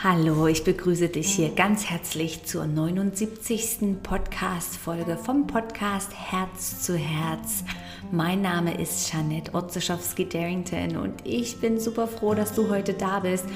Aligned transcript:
Hallo, 0.00 0.46
ich 0.46 0.62
begrüße 0.62 1.08
dich 1.08 1.34
hier 1.34 1.48
ganz 1.48 1.86
herzlich 1.86 2.44
zur 2.44 2.66
79. 2.66 4.00
Podcast-Folge 4.00 5.16
vom 5.16 5.48
Podcast 5.48 6.12
Herz 6.14 6.84
zu 6.84 6.96
Herz. 6.96 7.64
Mein 8.12 8.40
Name 8.40 8.80
ist 8.80 9.12
Janette 9.12 9.52
Otzeschowski-Darrington 9.54 10.96
und 10.98 11.14
ich 11.24 11.56
bin 11.60 11.80
super 11.80 12.06
froh, 12.06 12.34
dass 12.34 12.54
du 12.54 12.70
heute 12.70 12.92
da 12.92 13.18
bist. 13.18 13.46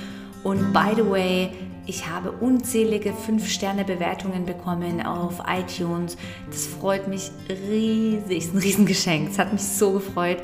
Und 0.43 0.73
by 0.73 0.97
the 0.97 1.09
way, 1.09 1.51
ich 1.87 2.09
habe 2.09 2.33
unzählige 2.33 3.13
5-Sterne-Bewertungen 3.13 4.45
bekommen 4.45 5.01
auf 5.01 5.41
iTunes. 5.47 6.17
Das 6.51 6.67
freut 6.67 7.07
mich 7.07 7.31
riesig, 7.71 8.39
ist 8.39 8.53
ein 8.53 8.59
Riesengeschenk. 8.59 9.31
Es 9.31 9.39
hat 9.39 9.53
mich 9.53 9.63
so 9.63 9.93
gefreut. 9.93 10.39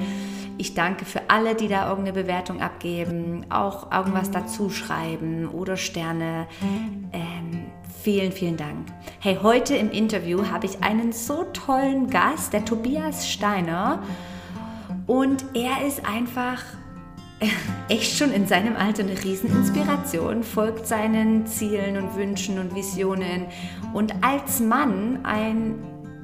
Ich 0.60 0.74
danke 0.74 1.04
für 1.04 1.30
alle, 1.30 1.54
die 1.54 1.68
da 1.68 1.88
irgendeine 1.88 2.20
Bewertung 2.20 2.60
abgeben, 2.60 3.46
auch 3.48 3.92
irgendwas 3.92 4.32
dazu 4.32 4.70
schreiben 4.70 5.48
oder 5.48 5.76
Sterne. 5.76 6.48
Ähm, 7.12 7.66
vielen, 8.02 8.32
vielen 8.32 8.56
Dank. 8.56 8.88
Hey, 9.20 9.38
heute 9.40 9.76
im 9.76 9.92
Interview 9.92 10.48
habe 10.50 10.66
ich 10.66 10.82
einen 10.82 11.12
so 11.12 11.44
tollen 11.52 12.10
Gast, 12.10 12.52
der 12.52 12.64
Tobias 12.64 13.28
Steiner. 13.28 14.02
Und 15.06 15.44
er 15.54 15.86
ist 15.86 16.04
einfach 16.04 16.60
echt 17.88 18.18
schon 18.18 18.32
in 18.32 18.48
seinem 18.48 18.74
Alter 18.74 19.04
eine 19.04 19.22
Rieseninspiration, 19.22 20.42
folgt 20.42 20.88
seinen 20.88 21.46
Zielen 21.46 21.96
und 21.96 22.16
Wünschen 22.16 22.58
und 22.58 22.74
Visionen 22.74 23.46
und 23.94 24.12
als 24.24 24.58
Mann 24.58 25.20
ein 25.22 25.76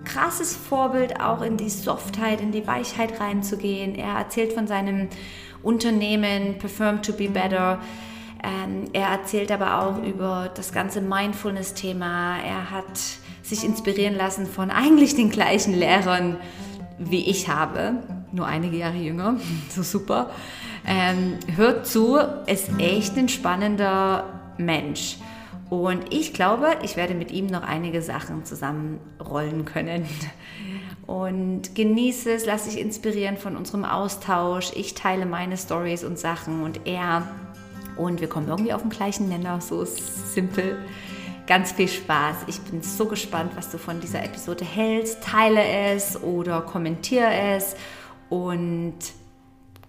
krasses 0.05 0.57
Vorbild, 0.57 1.21
auch 1.21 1.43
in 1.43 1.57
die 1.57 1.71
Softheit, 1.71 2.41
in 2.41 2.53
die 2.53 2.67
Weichheit 2.67 3.21
reinzugehen. 3.21 3.95
Er 3.95 4.17
erzählt 4.19 4.53
von 4.53 4.67
seinem 4.67 5.09
Unternehmen 5.63 6.59
Perform 6.59 7.03
to 7.03 7.13
be 7.13 7.29
Better. 7.29 7.81
Ähm, 8.43 8.91
er 8.93 9.09
erzählt 9.09 9.51
aber 9.51 9.81
auch 9.81 10.03
über 10.03 10.51
das 10.55 10.73
ganze 10.73 11.01
Mindfulness-Thema. 11.01 12.39
Er 12.39 12.71
hat 12.71 12.99
sich 13.43 13.65
inspirieren 13.65 14.15
lassen 14.15 14.47
von 14.47 14.71
eigentlich 14.71 15.15
den 15.15 15.31
gleichen 15.31 15.75
Lehrern, 15.75 16.37
wie 16.99 17.25
ich 17.29 17.49
habe, 17.49 17.95
nur 18.33 18.47
einige 18.47 18.77
Jahre 18.77 18.97
jünger, 18.97 19.37
so 19.69 19.83
super. 19.83 20.31
Ähm, 20.87 21.39
hört 21.57 21.87
zu, 21.87 22.19
ist 22.47 22.69
echt 22.79 23.17
ein 23.17 23.29
spannender 23.29 24.25
Mensch. 24.59 25.17
Und 25.71 26.13
ich 26.13 26.33
glaube, 26.33 26.77
ich 26.83 26.97
werde 26.97 27.15
mit 27.15 27.31
ihm 27.31 27.47
noch 27.47 27.63
einige 27.63 28.03
Sachen 28.03 28.45
zusammenrollen 28.45 29.65
können. 29.65 30.07
Und 31.07 31.75
genieße 31.75 32.33
es, 32.33 32.47
lass 32.47 32.65
dich 32.65 32.79
inspirieren 32.79 33.37
von 33.37 33.57
unserem 33.57 33.85
Austausch. 33.85 34.73
Ich 34.75 34.95
teile 34.95 35.27
meine 35.27 35.57
Stories 35.57 36.05
und 36.05 36.19
Sachen 36.19 36.63
und 36.63 36.87
er. 36.87 37.29
Und 37.97 38.21
wir 38.21 38.29
kommen 38.29 38.49
irgendwie 38.49 38.73
auf 38.73 38.83
den 38.83 38.91
gleichen 38.91 39.29
Nenner, 39.29 39.61
so 39.61 39.85
simpel. 39.85 40.79
Ganz 41.47 41.73
viel 41.73 41.89
Spaß. 41.89 42.37
Ich 42.47 42.59
bin 42.61 42.83
so 42.83 43.05
gespannt, 43.07 43.53
was 43.55 43.71
du 43.71 43.77
von 43.77 44.01
dieser 44.01 44.25
Episode 44.25 44.65
hältst. 44.65 45.23
Teile 45.23 45.63
es 45.63 46.23
oder 46.23 46.63
kommentiere 46.63 47.33
es 47.33 47.77
und 48.31 48.95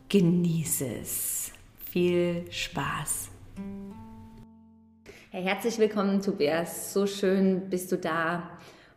genieße 0.09 0.85
es. 1.01 1.51
Viel 1.91 2.45
Spaß. 2.51 3.29
Herzlich 5.37 5.77
willkommen, 5.79 6.21
Tobias. 6.21 6.93
So 6.93 7.05
schön 7.05 7.69
bist 7.69 7.91
du 7.91 7.97
da. 7.97 8.51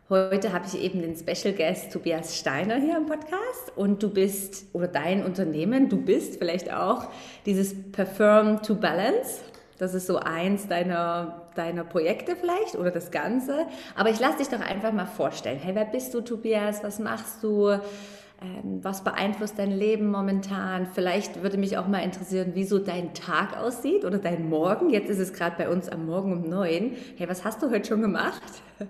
Heute 0.07 0.53
habe 0.53 0.65
ich 0.67 0.81
eben 0.81 1.01
den 1.01 1.13
Special 1.13 1.53
Guest 1.53 1.91
Tobias 1.91 2.37
Steiner 2.37 2.77
hier 2.77 2.95
im 2.95 3.07
Podcast 3.07 3.73
und 3.75 4.01
du 4.01 4.09
bist, 4.09 4.67
oder 4.71 4.87
dein 4.87 5.25
Unternehmen, 5.25 5.89
du 5.89 5.97
bist 5.97 6.37
vielleicht 6.37 6.71
auch 6.73 7.09
dieses 7.45 7.91
Perform 7.91 8.63
to 8.63 8.75
Balance. 8.75 9.41
Das 9.79 9.93
ist 9.93 10.07
so 10.07 10.15
eins 10.15 10.69
deiner, 10.69 11.49
deiner 11.55 11.83
Projekte 11.83 12.37
vielleicht 12.37 12.75
oder 12.75 12.91
das 12.91 13.11
Ganze. 13.11 13.65
Aber 13.97 14.09
ich 14.09 14.21
lasse 14.21 14.37
dich 14.37 14.47
doch 14.47 14.61
einfach 14.61 14.93
mal 14.93 15.07
vorstellen. 15.07 15.59
Hey, 15.59 15.75
wer 15.75 15.83
bist 15.83 16.13
du, 16.13 16.21
Tobias? 16.21 16.85
Was 16.85 16.99
machst 16.99 17.43
du? 17.43 17.77
Ähm, 18.41 18.83
was 18.83 19.03
beeinflusst 19.03 19.59
dein 19.59 19.71
Leben 19.71 20.09
momentan? 20.09 20.87
Vielleicht 20.87 21.41
würde 21.43 21.57
mich 21.57 21.77
auch 21.77 21.87
mal 21.87 21.99
interessieren, 21.99 22.55
wie 22.55 22.63
so 22.63 22.79
dein 22.79 23.13
Tag 23.13 23.57
aussieht 23.57 24.05
oder 24.05 24.17
dein 24.17 24.47
Morgen. 24.47 24.89
Jetzt 24.89 25.09
ist 25.09 25.19
es 25.19 25.33
gerade 25.33 25.57
bei 25.57 25.69
uns 25.69 25.89
am 25.89 26.05
Morgen 26.05 26.31
um 26.31 26.49
neun. 26.49 26.95
Hey, 27.17 27.27
was 27.27 27.43
hast 27.43 27.61
du 27.61 27.69
heute 27.69 27.87
schon 27.87 28.01
gemacht? 28.01 28.43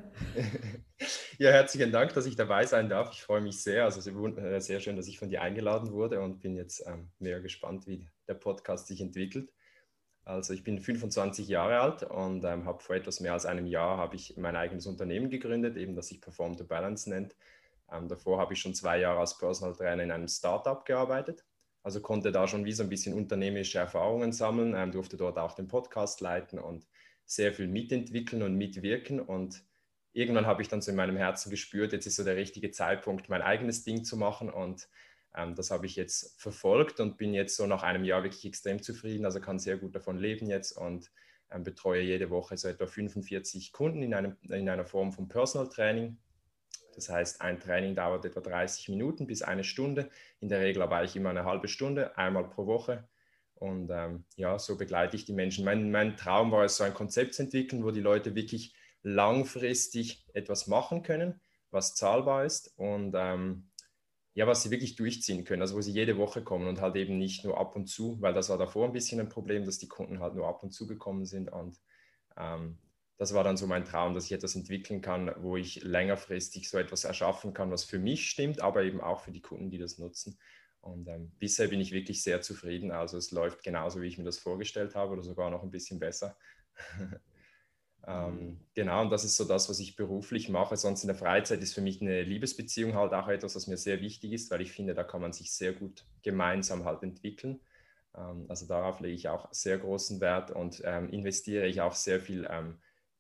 Ja, 1.37 1.51
herzlichen 1.51 1.93
Dank, 1.93 2.13
dass 2.13 2.25
ich 2.25 2.35
dabei 2.35 2.65
sein 2.65 2.89
darf. 2.89 3.13
Ich 3.13 3.23
freue 3.23 3.39
mich 3.39 3.63
sehr. 3.63 3.85
Also 3.85 4.01
äh, 4.11 4.59
sehr 4.59 4.81
schön, 4.81 4.97
dass 4.97 5.07
ich 5.07 5.17
von 5.17 5.29
dir 5.29 5.41
eingeladen 5.41 5.93
wurde 5.93 6.19
und 6.19 6.41
bin 6.41 6.57
jetzt 6.57 6.85
ähm, 6.85 7.09
mehr 7.19 7.39
gespannt, 7.39 7.87
wie 7.87 8.09
der 8.27 8.33
Podcast 8.33 8.87
sich 8.87 8.99
entwickelt. 8.99 9.49
Also 10.25 10.53
ich 10.53 10.65
bin 10.65 10.79
25 10.79 11.47
Jahre 11.47 11.79
alt 11.79 12.03
und 12.03 12.43
ähm, 12.43 12.65
habe 12.65 12.83
vor 12.83 12.97
etwas 12.97 13.21
mehr 13.21 13.31
als 13.31 13.45
einem 13.45 13.65
Jahr 13.65 13.97
habe 13.97 14.17
ich 14.17 14.35
mein 14.35 14.57
eigenes 14.57 14.85
Unternehmen 14.85 15.29
gegründet, 15.29 15.77
eben 15.77 15.95
das 15.95 16.09
sich 16.09 16.19
Perform 16.19 16.57
to 16.57 16.65
Balance 16.65 17.09
nennt. 17.09 17.37
Ähm, 17.91 18.07
davor 18.07 18.39
habe 18.39 18.53
ich 18.53 18.59
schon 18.59 18.73
zwei 18.73 18.99
Jahre 18.99 19.19
als 19.19 19.37
Personal 19.37 19.75
Trainer 19.75 20.03
in 20.03 20.11
einem 20.11 20.27
Startup 20.27 20.85
gearbeitet. 20.85 21.43
Also 21.83 22.01
konnte 22.01 22.31
da 22.31 22.47
schon 22.47 22.65
wie 22.65 22.73
so 22.73 22.83
ein 22.83 22.89
bisschen 22.89 23.13
unternehmerische 23.13 23.79
Erfahrungen 23.79 24.31
sammeln, 24.31 24.75
ähm, 24.75 24.91
durfte 24.91 25.17
dort 25.17 25.37
auch 25.37 25.53
den 25.53 25.67
Podcast 25.67 26.21
leiten 26.21 26.59
und 26.59 26.87
sehr 27.25 27.53
viel 27.53 27.67
mitentwickeln 27.67 28.43
und 28.43 28.55
mitwirken. 28.55 29.19
Und 29.19 29.63
irgendwann 30.13 30.45
habe 30.45 30.61
ich 30.61 30.67
dann 30.67 30.81
so 30.81 30.91
in 30.91 30.97
meinem 30.97 31.17
Herzen 31.17 31.49
gespürt, 31.49 31.93
jetzt 31.93 32.05
ist 32.05 32.17
so 32.17 32.23
der 32.23 32.35
richtige 32.35 32.71
Zeitpunkt, 32.71 33.29
mein 33.29 33.41
eigenes 33.41 33.83
Ding 33.83 34.03
zu 34.03 34.17
machen. 34.17 34.49
Und 34.49 34.89
ähm, 35.35 35.55
das 35.55 35.71
habe 35.71 35.85
ich 35.85 35.95
jetzt 35.95 36.39
verfolgt 36.41 36.99
und 36.99 37.17
bin 37.17 37.33
jetzt 37.33 37.55
so 37.55 37.65
nach 37.65 37.83
einem 37.83 38.03
Jahr 38.03 38.23
wirklich 38.23 38.45
extrem 38.45 38.81
zufrieden. 38.81 39.25
Also 39.25 39.39
kann 39.39 39.59
sehr 39.59 39.77
gut 39.77 39.95
davon 39.95 40.17
leben 40.17 40.47
jetzt 40.47 40.73
und 40.73 41.11
ähm, 41.51 41.63
betreue 41.63 42.01
jede 42.01 42.29
Woche 42.29 42.57
so 42.57 42.67
etwa 42.67 42.87
45 42.87 43.71
Kunden 43.71 44.03
in, 44.03 44.13
einem, 44.13 44.35
in 44.43 44.67
einer 44.67 44.85
Form 44.85 45.13
von 45.13 45.27
Personal 45.27 45.69
Training 45.69 46.17
das 46.99 47.09
heißt, 47.09 47.41
ein 47.41 47.59
Training 47.59 47.95
dauert 47.95 48.25
etwa 48.25 48.41
30 48.41 48.89
Minuten 48.89 49.25
bis 49.25 49.41
eine 49.41 49.63
Stunde. 49.63 50.09
In 50.41 50.49
der 50.49 50.59
Regel 50.59 50.81
aber 50.81 51.03
ich 51.03 51.15
immer 51.15 51.29
eine 51.29 51.45
halbe 51.45 51.67
Stunde, 51.67 52.17
einmal 52.17 52.49
pro 52.49 52.65
Woche. 52.65 53.07
Und 53.55 53.89
ähm, 53.89 54.25
ja, 54.35 54.59
so 54.59 54.77
begleite 54.77 55.15
ich 55.15 55.25
die 55.25 55.33
Menschen. 55.33 55.65
Mein, 55.65 55.91
mein 55.91 56.17
Traum 56.17 56.51
war 56.51 56.63
es, 56.63 56.77
so 56.77 56.83
ein 56.83 56.93
Konzept 56.93 57.33
zu 57.33 57.43
entwickeln, 57.43 57.83
wo 57.83 57.91
die 57.91 58.01
Leute 58.01 58.35
wirklich 58.35 58.73
langfristig 59.01 60.25
etwas 60.33 60.67
machen 60.67 61.03
können, 61.03 61.39
was 61.71 61.95
zahlbar 61.95 62.45
ist 62.45 62.73
und 62.77 63.13
ähm, 63.15 63.69
ja, 64.33 64.45
was 64.47 64.63
sie 64.63 64.71
wirklich 64.71 64.95
durchziehen 64.95 65.43
können. 65.43 65.61
Also 65.61 65.75
wo 65.75 65.81
sie 65.81 65.91
jede 65.91 66.17
Woche 66.17 66.43
kommen 66.43 66.67
und 66.67 66.81
halt 66.81 66.95
eben 66.95 67.17
nicht 67.17 67.43
nur 67.43 67.57
ab 67.57 67.75
und 67.75 67.87
zu, 67.87 68.21
weil 68.21 68.33
das 68.33 68.49
war 68.49 68.57
davor 68.57 68.85
ein 68.85 68.93
bisschen 68.93 69.19
ein 69.19 69.29
Problem, 69.29 69.65
dass 69.65 69.77
die 69.77 69.87
Kunden 69.87 70.19
halt 70.19 70.35
nur 70.35 70.47
ab 70.47 70.63
und 70.63 70.71
zu 70.71 70.87
gekommen 70.87 71.25
sind. 71.25 71.51
Und 71.51 71.77
ähm, 72.37 72.77
das 73.19 73.33
war 73.33 73.43
dann 73.43 73.57
so 73.57 73.67
mein 73.67 73.83
Traum, 73.83 74.13
dass 74.13 74.25
ich 74.25 74.31
etwas 74.31 74.55
entwickeln 74.55 75.01
kann, 75.01 75.29
wo 75.39 75.57
ich 75.57 75.83
längerfristig 75.83 76.69
so 76.69 76.77
etwas 76.77 77.03
erschaffen 77.03 77.53
kann, 77.53 77.69
was 77.69 77.83
für 77.83 77.99
mich 77.99 78.29
stimmt, 78.29 78.61
aber 78.61 78.83
eben 78.83 79.01
auch 79.01 79.19
für 79.19 79.31
die 79.31 79.41
Kunden, 79.41 79.69
die 79.69 79.77
das 79.77 79.97
nutzen. 79.97 80.39
Und 80.79 81.05
ähm, 81.09 81.29
bisher 81.37 81.67
bin 81.67 81.81
ich 81.81 81.91
wirklich 81.91 82.23
sehr 82.23 82.41
zufrieden. 82.41 82.91
Also 82.91 83.17
es 83.17 83.31
läuft 83.31 83.61
genauso, 83.61 84.01
wie 84.01 84.07
ich 84.07 84.17
mir 84.17 84.23
das 84.23 84.39
vorgestellt 84.39 84.95
habe 84.95 85.11
oder 85.11 85.21
sogar 85.21 85.51
noch 85.51 85.63
ein 85.63 85.69
bisschen 85.69 85.99
besser. 85.99 86.37
ähm, 88.07 88.61
genau, 88.73 89.01
und 89.01 89.09
das 89.09 89.25
ist 89.25 89.35
so 89.35 89.43
das, 89.43 89.67
was 89.67 89.81
ich 89.81 89.97
beruflich 89.97 90.47
mache. 90.47 90.77
Sonst 90.77 91.03
in 91.03 91.07
der 91.07 91.17
Freizeit 91.17 91.61
ist 91.61 91.73
für 91.73 91.81
mich 91.81 91.99
eine 91.99 92.23
Liebesbeziehung 92.23 92.95
halt 92.95 93.11
auch 93.11 93.27
etwas, 93.27 93.53
was 93.53 93.67
mir 93.67 93.75
sehr 93.75 93.99
wichtig 93.99 94.31
ist, 94.31 94.49
weil 94.49 94.61
ich 94.61 94.71
finde, 94.71 94.93
da 94.93 95.03
kann 95.03 95.19
man 95.19 95.33
sich 95.33 95.51
sehr 95.51 95.73
gut 95.73 96.05
gemeinsam 96.21 96.85
halt 96.85 97.03
entwickeln. 97.03 97.59
Ähm, 98.15 98.45
also 98.47 98.65
darauf 98.65 99.01
lege 99.01 99.15
ich 99.15 99.27
auch 99.27 99.51
sehr 99.51 99.77
großen 99.77 100.21
Wert 100.21 100.51
und 100.51 100.81
ähm, 100.85 101.09
investiere 101.09 101.67
ich 101.67 101.81
auch 101.81 101.95
sehr 101.95 102.21
viel 102.21 102.47
ähm, 102.49 102.77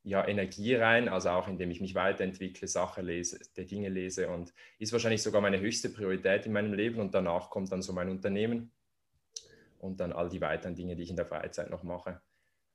ja, 0.09 0.27
Energie 0.27 0.75
rein, 0.75 1.07
also 1.07 1.29
auch 1.29 1.47
indem 1.47 1.69
ich 1.69 1.81
mich 1.81 1.93
weiterentwickle, 1.93 2.67
Sachen 2.67 3.05
lese, 3.05 3.39
der 3.55 3.65
Dinge 3.65 3.89
lese 3.89 4.29
und 4.29 4.53
ist 4.79 4.91
wahrscheinlich 4.91 5.21
sogar 5.21 5.39
meine 5.39 5.59
höchste 5.59 5.89
Priorität 5.89 6.47
in 6.47 6.53
meinem 6.53 6.73
Leben 6.73 6.99
und 6.99 7.13
danach 7.13 7.49
kommt 7.51 7.71
dann 7.71 7.83
so 7.83 7.93
mein 7.93 8.09
Unternehmen 8.09 8.71
und 9.77 9.99
dann 9.99 10.11
all 10.11 10.27
die 10.27 10.41
weiteren 10.41 10.73
Dinge, 10.73 10.95
die 10.95 11.03
ich 11.03 11.11
in 11.11 11.15
der 11.15 11.27
Freizeit 11.27 11.69
noch 11.69 11.83
mache. 11.83 12.19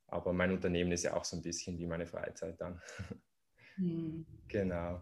Aber 0.07 0.33
mein 0.33 0.53
Unternehmen 0.53 0.93
ist 0.93 1.03
ja 1.03 1.15
auch 1.15 1.25
so 1.25 1.37
ein 1.37 1.43
bisschen 1.43 1.77
wie 1.77 1.87
meine 1.87 2.07
Freizeit 2.07 2.61
dann. 2.61 2.81
Hm. 3.77 4.25
Genau. 4.49 5.01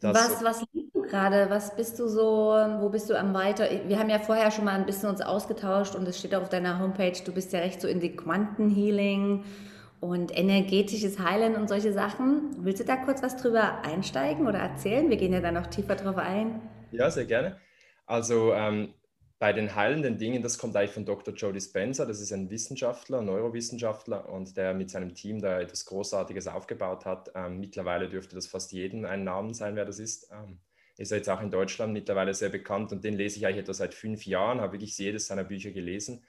Was, 0.00 0.38
so. 0.38 0.44
was 0.44 0.64
liest 0.72 0.94
du 0.94 1.02
gerade? 1.02 1.50
Was 1.50 1.76
bist 1.76 1.98
du 1.98 2.08
so, 2.08 2.54
wo 2.78 2.88
bist 2.88 3.10
du 3.10 3.18
am 3.18 3.34
weiter? 3.34 3.68
Wir 3.86 3.98
haben 3.98 4.08
ja 4.08 4.20
vorher 4.20 4.50
schon 4.50 4.64
mal 4.64 4.78
ein 4.78 4.86
bisschen 4.86 5.10
uns 5.10 5.20
ausgetauscht 5.20 5.94
und 5.96 6.06
es 6.08 6.18
steht 6.18 6.34
auch 6.34 6.42
auf 6.42 6.48
deiner 6.48 6.78
Homepage, 6.78 7.20
du 7.22 7.32
bist 7.32 7.52
ja 7.52 7.58
recht 7.58 7.80
so 7.80 7.88
in 7.88 8.00
die 8.00 8.14
Quantenhealing 8.16 9.44
und 10.02 10.36
energetisches 10.36 11.20
Heilen 11.20 11.54
und 11.54 11.68
solche 11.68 11.92
Sachen. 11.92 12.56
Willst 12.64 12.80
du 12.80 12.84
da 12.84 12.96
kurz 12.96 13.22
was 13.22 13.36
drüber 13.36 13.84
einsteigen 13.84 14.48
oder 14.48 14.58
erzählen? 14.58 15.08
Wir 15.08 15.16
gehen 15.16 15.32
ja 15.32 15.40
da 15.40 15.52
noch 15.52 15.68
tiefer 15.68 15.94
drauf 15.94 16.16
ein. 16.16 16.60
Ja, 16.90 17.08
sehr 17.08 17.24
gerne. 17.24 17.60
Also 18.04 18.52
ähm, 18.52 18.94
bei 19.38 19.52
den 19.52 19.76
heilenden 19.76 20.18
Dingen, 20.18 20.42
das 20.42 20.58
kommt 20.58 20.74
eigentlich 20.74 20.90
von 20.90 21.04
Dr. 21.04 21.32
Joe 21.34 21.52
Dispenza. 21.52 22.04
Das 22.04 22.20
ist 22.20 22.32
ein 22.32 22.50
Wissenschaftler, 22.50 23.22
Neurowissenschaftler 23.22 24.28
und 24.28 24.56
der 24.56 24.74
mit 24.74 24.90
seinem 24.90 25.14
Team 25.14 25.40
da 25.40 25.60
etwas 25.60 25.84
Großartiges 25.86 26.48
aufgebaut 26.48 27.04
hat. 27.04 27.30
Ähm, 27.36 27.60
mittlerweile 27.60 28.08
dürfte 28.08 28.34
das 28.34 28.48
fast 28.48 28.72
jedem 28.72 29.04
ein 29.04 29.22
Namen 29.22 29.54
sein, 29.54 29.76
wer 29.76 29.84
das 29.84 30.00
ist. 30.00 30.28
Ähm, 30.32 30.58
ist 30.96 31.12
er 31.12 31.18
jetzt 31.18 31.30
auch 31.30 31.40
in 31.40 31.52
Deutschland 31.52 31.92
mittlerweile 31.92 32.34
sehr 32.34 32.48
bekannt 32.48 32.90
und 32.90 33.04
den 33.04 33.14
lese 33.14 33.36
ich 33.38 33.46
eigentlich 33.46 33.62
etwa 33.62 33.74
seit 33.74 33.94
fünf 33.94 34.26
Jahren, 34.26 34.60
habe 34.60 34.72
wirklich 34.72 34.98
jedes 34.98 35.28
seiner 35.28 35.44
Bücher 35.44 35.70
gelesen 35.70 36.24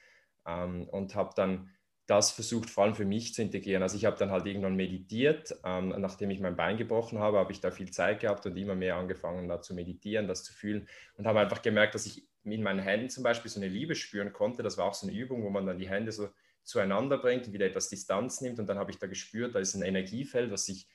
ähm, 0.45 0.87
und 0.89 1.15
habe 1.15 1.31
dann 1.35 1.71
das 2.05 2.31
versucht 2.31 2.69
vor 2.69 2.83
allem 2.83 2.95
für 2.95 3.05
mich 3.05 3.33
zu 3.33 3.41
integrieren. 3.41 3.81
Also 3.81 3.95
ich 3.95 4.05
habe 4.05 4.17
dann 4.17 4.31
halt 4.31 4.45
irgendwann 4.45 4.75
meditiert, 4.75 5.55
ähm, 5.63 5.89
nachdem 5.97 6.31
ich 6.31 6.41
mein 6.41 6.57
Bein 6.57 6.77
gebrochen 6.77 7.19
habe, 7.19 7.37
habe 7.37 7.51
ich 7.51 7.61
da 7.61 7.71
viel 7.71 7.91
Zeit 7.91 8.19
gehabt 8.19 8.45
und 8.45 8.57
immer 8.57 8.75
mehr 8.75 8.97
angefangen 8.97 9.47
da 9.47 9.61
zu 9.61 9.73
meditieren, 9.73 10.27
das 10.27 10.43
zu 10.43 10.53
fühlen 10.53 10.87
und 11.15 11.25
habe 11.25 11.39
einfach 11.39 11.61
gemerkt, 11.61 11.95
dass 11.95 12.05
ich 12.05 12.27
in 12.43 12.61
meinen 12.61 12.79
Händen 12.79 13.09
zum 13.09 13.23
Beispiel 13.23 13.49
so 13.49 13.59
eine 13.59 13.69
Liebe 13.69 13.95
spüren 13.95 14.33
konnte. 14.33 14.63
Das 14.63 14.77
war 14.77 14.85
auch 14.85 14.93
so 14.93 15.07
eine 15.07 15.15
Übung, 15.15 15.43
wo 15.43 15.49
man 15.49 15.65
dann 15.65 15.77
die 15.77 15.87
Hände 15.87 16.11
so 16.11 16.27
zueinander 16.63 17.17
bringt 17.17 17.47
und 17.47 17.53
wieder 17.53 17.65
etwas 17.65 17.89
Distanz 17.89 18.41
nimmt 18.41 18.59
und 18.59 18.67
dann 18.67 18.77
habe 18.77 18.91
ich 18.91 18.97
da 18.97 19.07
gespürt, 19.07 19.55
da 19.55 19.59
ist 19.59 19.75
ein 19.75 19.81
Energiefeld, 19.81 20.51
was 20.51 20.65
sich 20.65 20.87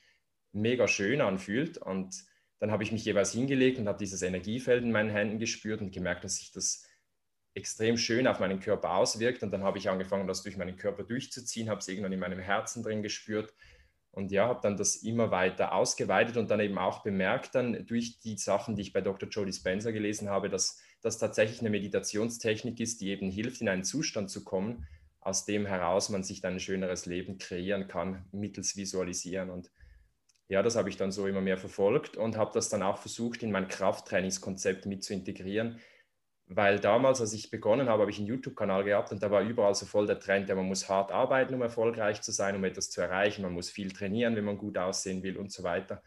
mega 0.52 0.88
schön 0.88 1.20
anfühlt 1.20 1.78
und 1.78 2.24
dann 2.58 2.70
habe 2.70 2.82
ich 2.82 2.92
mich 2.92 3.04
jeweils 3.04 3.32
hingelegt 3.32 3.78
und 3.78 3.86
habe 3.86 3.98
dieses 3.98 4.22
Energiefeld 4.22 4.82
in 4.82 4.90
meinen 4.90 5.10
Händen 5.10 5.38
gespürt 5.38 5.80
und 5.80 5.92
gemerkt, 5.92 6.24
dass 6.24 6.36
sich 6.36 6.50
das 6.52 6.87
extrem 7.58 7.96
schön 7.98 8.26
auf 8.26 8.40
meinen 8.40 8.60
Körper 8.60 8.94
auswirkt. 8.94 9.42
Und 9.42 9.50
dann 9.50 9.62
habe 9.62 9.78
ich 9.78 9.90
angefangen, 9.90 10.26
das 10.26 10.42
durch 10.42 10.56
meinen 10.56 10.76
Körper 10.76 11.02
durchzuziehen, 11.02 11.68
habe 11.68 11.80
es 11.80 11.88
irgendwann 11.88 12.12
in 12.12 12.20
meinem 12.20 12.38
Herzen 12.38 12.82
drin 12.82 13.02
gespürt. 13.02 13.52
Und 14.10 14.32
ja, 14.32 14.48
habe 14.48 14.60
dann 14.62 14.76
das 14.76 14.96
immer 14.96 15.30
weiter 15.30 15.72
ausgeweitet 15.72 16.36
und 16.38 16.50
dann 16.50 16.60
eben 16.60 16.78
auch 16.78 17.02
bemerkt, 17.02 17.54
dann 17.54 17.86
durch 17.86 18.20
die 18.20 18.38
Sachen, 18.38 18.74
die 18.74 18.82
ich 18.82 18.92
bei 18.92 19.00
Dr. 19.00 19.28
Joe 19.28 19.44
Dispenza 19.44 19.90
gelesen 19.90 20.30
habe, 20.30 20.48
dass 20.48 20.80
das 21.02 21.18
tatsächlich 21.18 21.60
eine 21.60 21.70
Meditationstechnik 21.70 22.80
ist, 22.80 23.00
die 23.00 23.10
eben 23.10 23.30
hilft, 23.30 23.60
in 23.60 23.68
einen 23.68 23.84
Zustand 23.84 24.30
zu 24.30 24.42
kommen, 24.42 24.86
aus 25.20 25.44
dem 25.44 25.66
heraus 25.66 26.08
man 26.08 26.22
sich 26.22 26.40
dann 26.40 26.54
ein 26.54 26.60
schöneres 26.60 27.06
Leben 27.06 27.38
kreieren 27.38 27.86
kann, 27.86 28.24
mittels 28.32 28.76
Visualisieren. 28.76 29.50
Und 29.50 29.70
ja, 30.48 30.62
das 30.62 30.76
habe 30.76 30.88
ich 30.88 30.96
dann 30.96 31.12
so 31.12 31.26
immer 31.26 31.42
mehr 31.42 31.58
verfolgt 31.58 32.16
und 32.16 32.36
habe 32.36 32.50
das 32.54 32.70
dann 32.70 32.82
auch 32.82 32.98
versucht, 32.98 33.42
in 33.42 33.52
mein 33.52 33.68
Krafttrainingskonzept 33.68 34.86
mit 34.86 35.04
zu 35.04 35.12
integrieren, 35.12 35.78
weil 36.48 36.80
damals, 36.80 37.20
als 37.20 37.34
ich 37.34 37.50
begonnen 37.50 37.88
habe, 37.88 38.00
habe 38.02 38.10
ich 38.10 38.18
einen 38.18 38.26
YouTube-Kanal 38.26 38.84
gehabt 38.84 39.12
und 39.12 39.22
da 39.22 39.30
war 39.30 39.42
überall 39.42 39.74
so 39.74 39.84
voll 39.84 40.06
der 40.06 40.18
Trend, 40.18 40.48
ja, 40.48 40.54
man 40.54 40.66
muss 40.66 40.88
hart 40.88 41.12
arbeiten, 41.12 41.54
um 41.54 41.60
erfolgreich 41.60 42.22
zu 42.22 42.32
sein, 42.32 42.56
um 42.56 42.64
etwas 42.64 42.90
zu 42.90 43.02
erreichen, 43.02 43.42
man 43.42 43.52
muss 43.52 43.70
viel 43.70 43.92
trainieren, 43.92 44.34
wenn 44.34 44.44
man 44.44 44.56
gut 44.56 44.78
aussehen 44.78 45.22
will 45.22 45.36
und 45.36 45.52
so 45.52 45.62
weiter. 45.62 46.02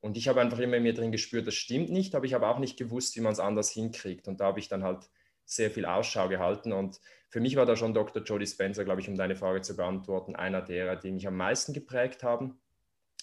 Und 0.00 0.16
ich 0.16 0.28
habe 0.28 0.40
einfach 0.40 0.58
immer 0.58 0.76
in 0.76 0.82
mir 0.82 0.94
drin 0.94 1.12
gespürt, 1.12 1.46
das 1.46 1.54
stimmt 1.54 1.90
nicht, 1.90 2.14
aber 2.14 2.26
ich 2.26 2.34
habe 2.34 2.48
auch 2.48 2.58
nicht 2.58 2.76
gewusst, 2.76 3.16
wie 3.16 3.20
man 3.20 3.32
es 3.32 3.38
anders 3.38 3.70
hinkriegt. 3.70 4.28
Und 4.28 4.40
da 4.40 4.46
habe 4.46 4.58
ich 4.58 4.68
dann 4.68 4.82
halt 4.82 5.08
sehr 5.44 5.70
viel 5.70 5.86
Ausschau 5.86 6.28
gehalten. 6.28 6.72
Und 6.72 7.00
für 7.28 7.40
mich 7.40 7.56
war 7.56 7.66
da 7.66 7.76
schon 7.76 7.94
Dr. 7.94 8.22
Jody 8.22 8.46
Spencer, 8.46 8.84
glaube 8.84 9.00
ich, 9.00 9.08
um 9.08 9.16
deine 9.16 9.36
Frage 9.36 9.62
zu 9.62 9.76
beantworten, 9.76 10.34
einer 10.34 10.60
derer, 10.60 10.96
die 10.96 11.12
mich 11.12 11.26
am 11.26 11.36
meisten 11.36 11.72
geprägt 11.72 12.24
haben. 12.24 12.60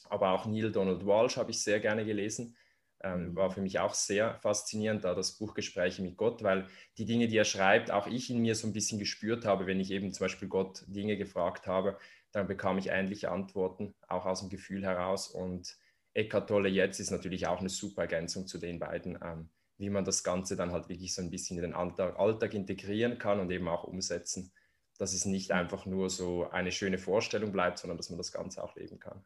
Aber 0.10 0.32
auch 0.32 0.46
Neil 0.46 0.72
Donald 0.72 1.06
Walsh 1.06 1.38
habe 1.38 1.52
ich 1.52 1.62
sehr 1.62 1.80
gerne 1.80 2.06
gelesen. 2.06 2.56
Ähm, 3.02 3.30
mhm. 3.30 3.36
war 3.36 3.50
für 3.50 3.62
mich 3.62 3.80
auch 3.80 3.94
sehr 3.94 4.36
faszinierend, 4.36 5.06
da 5.06 5.16
das 5.16 5.38
Buch 5.38 5.54
Gespräche 5.54 6.02
mit 6.02 6.18
Gott, 6.18 6.44
weil 6.44 6.68
die 6.98 7.06
Dinge, 7.06 7.30
die 7.30 7.38
er 7.38 7.46
schreibt, 7.46 7.92
auch 7.92 8.08
ich 8.08 8.30
in 8.30 8.40
mir 8.40 8.56
so 8.56 8.68
ein 8.68 8.74
bisschen 8.74 9.00
gespürt 9.00 9.46
habe, 9.46 9.68
wenn 9.68 9.80
ich 9.80 9.92
eben 9.92 10.12
zum 10.12 10.26
Beispiel 10.26 10.50
Gott 10.50 10.84
Dinge 10.88 11.16
gefragt 11.16 11.66
habe, 11.66 11.98
dann 12.32 12.48
bekam 12.48 12.78
ich 12.78 12.90
ähnliche 12.90 13.32
Antworten, 13.32 13.96
auch 14.08 14.26
aus 14.26 14.42
dem 14.42 14.50
Gefühl 14.50 14.84
heraus. 14.84 15.30
Und 15.30 15.78
Eckhart 16.14 16.50
Tolle 16.50 16.68
jetzt 16.68 17.00
ist 17.00 17.12
natürlich 17.12 17.48
auch 17.48 17.60
eine 17.60 17.70
super 17.70 18.02
Ergänzung 18.02 18.48
zu 18.48 18.58
den 18.58 18.80
beiden, 18.80 19.18
ähm, 19.24 19.50
wie 19.78 19.90
man 19.90 20.04
das 20.04 20.24
Ganze 20.24 20.58
dann 20.58 20.74
halt 20.74 20.90
wirklich 20.90 21.14
so 21.14 21.22
ein 21.22 21.32
bisschen 21.32 21.58
in 21.58 21.64
den 21.64 21.74
Alltag, 21.74 22.20
Alltag 22.20 22.54
integrieren 22.54 23.18
kann 23.18 23.40
und 23.40 23.50
eben 23.50 23.68
auch 23.70 23.86
umsetzen, 23.86 24.52
dass 24.98 25.14
es 25.14 25.24
nicht 25.24 25.52
einfach 25.52 25.86
nur 25.86 26.10
so 26.10 26.50
eine 26.50 26.74
schöne 26.74 26.98
Vorstellung 26.98 27.54
bleibt, 27.54 27.80
sondern 27.80 27.98
dass 27.98 28.10
man 28.10 28.18
das 28.18 28.34
Ganze 28.34 28.62
auch 28.62 28.76
leben 28.76 29.00
kann. 29.00 29.24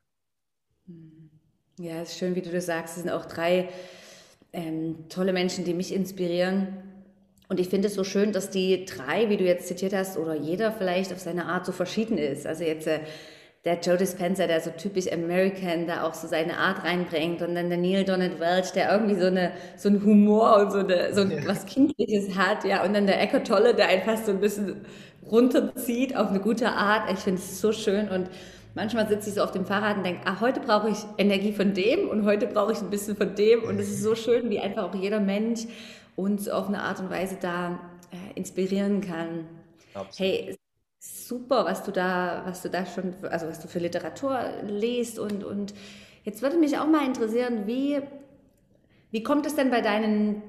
Mhm. 0.86 1.43
Ja, 1.80 2.02
es 2.02 2.10
ist 2.12 2.20
schön, 2.20 2.36
wie 2.36 2.42
du 2.42 2.52
das 2.52 2.68
sagst. 2.68 2.98
Es 2.98 3.04
sind 3.04 3.12
auch 3.12 3.26
drei 3.26 3.70
ähm, 4.54 5.06
tolle 5.10 5.34
Menschen, 5.34 5.66
die 5.66 5.74
mich 5.74 5.94
inspirieren. 5.94 6.68
Und 7.50 7.60
ich 7.60 7.70
finde 7.70 7.88
es 7.88 7.96
so 7.96 8.04
schön, 8.04 8.32
dass 8.32 8.50
die 8.50 8.86
drei, 8.86 9.30
wie 9.30 9.38
du 9.38 9.44
jetzt 9.44 9.68
zitiert 9.68 9.94
hast, 9.94 10.18
oder 10.18 10.36
jeder 10.36 10.72
vielleicht 10.72 11.12
auf 11.12 11.20
seine 11.20 11.46
Art 11.46 11.66
so 11.66 11.72
verschieden 11.72 12.18
ist. 12.18 12.46
Also 12.46 12.64
jetzt 12.64 12.88
äh, 12.88 13.00
der 13.66 13.80
Joe 13.80 13.98
Dispenza, 13.98 14.46
der 14.48 14.62
so 14.62 14.72
typisch 14.72 15.12
American 15.12 15.88
da 15.88 16.04
auch 16.04 16.14
so 16.14 16.28
seine 16.28 16.58
Art 16.58 16.84
reinbringt 16.84 17.42
und 17.42 17.56
dann 17.56 17.70
der 17.70 17.78
Neil 17.78 18.04
Donald 18.04 18.40
Welch, 18.40 18.72
der 18.72 18.92
irgendwie 18.92 19.20
so 19.20 19.28
eine 19.28 19.54
so 19.78 19.90
ein 19.90 20.04
Humor 20.04 20.58
und 20.58 20.72
so, 20.72 20.80
eine, 20.80 21.14
so 21.14 21.24
ja. 21.24 21.46
was 21.48 21.66
Kindliches 21.66 22.36
hat, 22.38 22.66
ja, 22.66 22.84
und 22.84 22.94
dann 22.94 23.08
der 23.08 23.22
Echo 23.22 23.40
Tolle, 23.40 23.74
der 23.74 23.88
einfach 23.88 24.18
so 24.18 24.32
ein 24.32 24.40
bisschen 24.42 24.86
runterzieht 25.26 26.16
auf 26.16 26.30
eine 26.30 26.40
gute 26.40 26.70
Art. 26.70 27.12
Ich 27.12 27.20
finde 27.20 27.40
es 27.40 27.62
so 27.62 27.72
schön 27.72 28.10
und 28.10 28.30
manchmal 28.76 29.08
sitze 29.08 29.30
ich 29.30 29.36
so 29.36 29.44
auf 29.44 29.52
dem 29.52 29.66
Fahrrad 29.66 29.98
und 29.98 30.06
denke, 30.06 30.22
ah, 30.26 30.40
heute 30.42 30.60
brauche 30.60 30.90
ich 30.90 30.98
Energie 31.18 31.54
von 31.54 31.74
dem 31.74 32.10
und 32.10 32.26
heute 32.26 32.48
brauche 32.48 32.72
ich 32.72 32.82
ein 32.82 32.90
bisschen 32.90 33.16
von 33.16 33.36
dem. 33.36 33.64
Und 33.64 33.80
es 33.80 33.90
ist 33.90 34.02
so 34.02 34.16
schön, 34.16 34.50
wie 34.50 34.60
einfach 34.60 34.84
auch 34.84 34.96
jeder 34.96 35.20
Mensch 35.20 35.66
uns 36.16 36.50
auf 36.50 36.68
eine 36.68 36.82
Art 36.82 37.00
und 37.00 37.10
Weise 37.10 37.38
da 37.40 37.80
äh, 38.12 38.38
inspirieren 38.38 39.02
kann. 39.02 39.46
Absolut. 39.94 40.20
Hey, 40.20 40.58
super, 41.00 41.66
was 41.66 41.84
du 41.84 41.92
da, 41.92 42.44
was 42.46 42.62
du 42.62 42.70
da 42.70 42.86
schon, 42.86 43.14
also 43.30 43.48
was 43.48 43.60
du 43.60 43.68
für 43.68 43.80
Literatur 43.80 44.40
liest 44.64 45.20
und, 45.20 45.44
und 45.44 45.74
jetzt 46.24 46.42
würde 46.42 46.58
mich 46.58 46.78
auch 46.78 46.88
mal 46.88 47.06
interessieren, 47.06 47.68
wie, 47.68 48.02
wie 49.12 49.24
kommt 49.24 49.46
es 49.46 49.56
denn 49.56 49.70
bei 49.70 49.82
deinen 49.82 50.42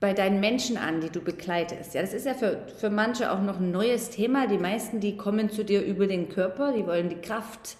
bei 0.00 0.12
deinen 0.12 0.40
Menschen 0.40 0.76
an, 0.76 1.00
die 1.00 1.10
du 1.10 1.20
begleitest. 1.20 1.94
Ja, 1.94 2.02
das 2.02 2.12
ist 2.12 2.26
ja 2.26 2.34
für, 2.34 2.66
für 2.78 2.90
manche 2.90 3.32
auch 3.32 3.40
noch 3.40 3.58
ein 3.58 3.70
neues 3.70 4.10
Thema. 4.10 4.46
Die 4.46 4.58
meisten, 4.58 5.00
die 5.00 5.16
kommen 5.16 5.50
zu 5.50 5.64
dir 5.64 5.82
über 5.82 6.06
den 6.06 6.28
Körper, 6.28 6.72
die 6.72 6.86
wollen 6.86 7.08
die 7.08 7.20
Kraft 7.20 7.76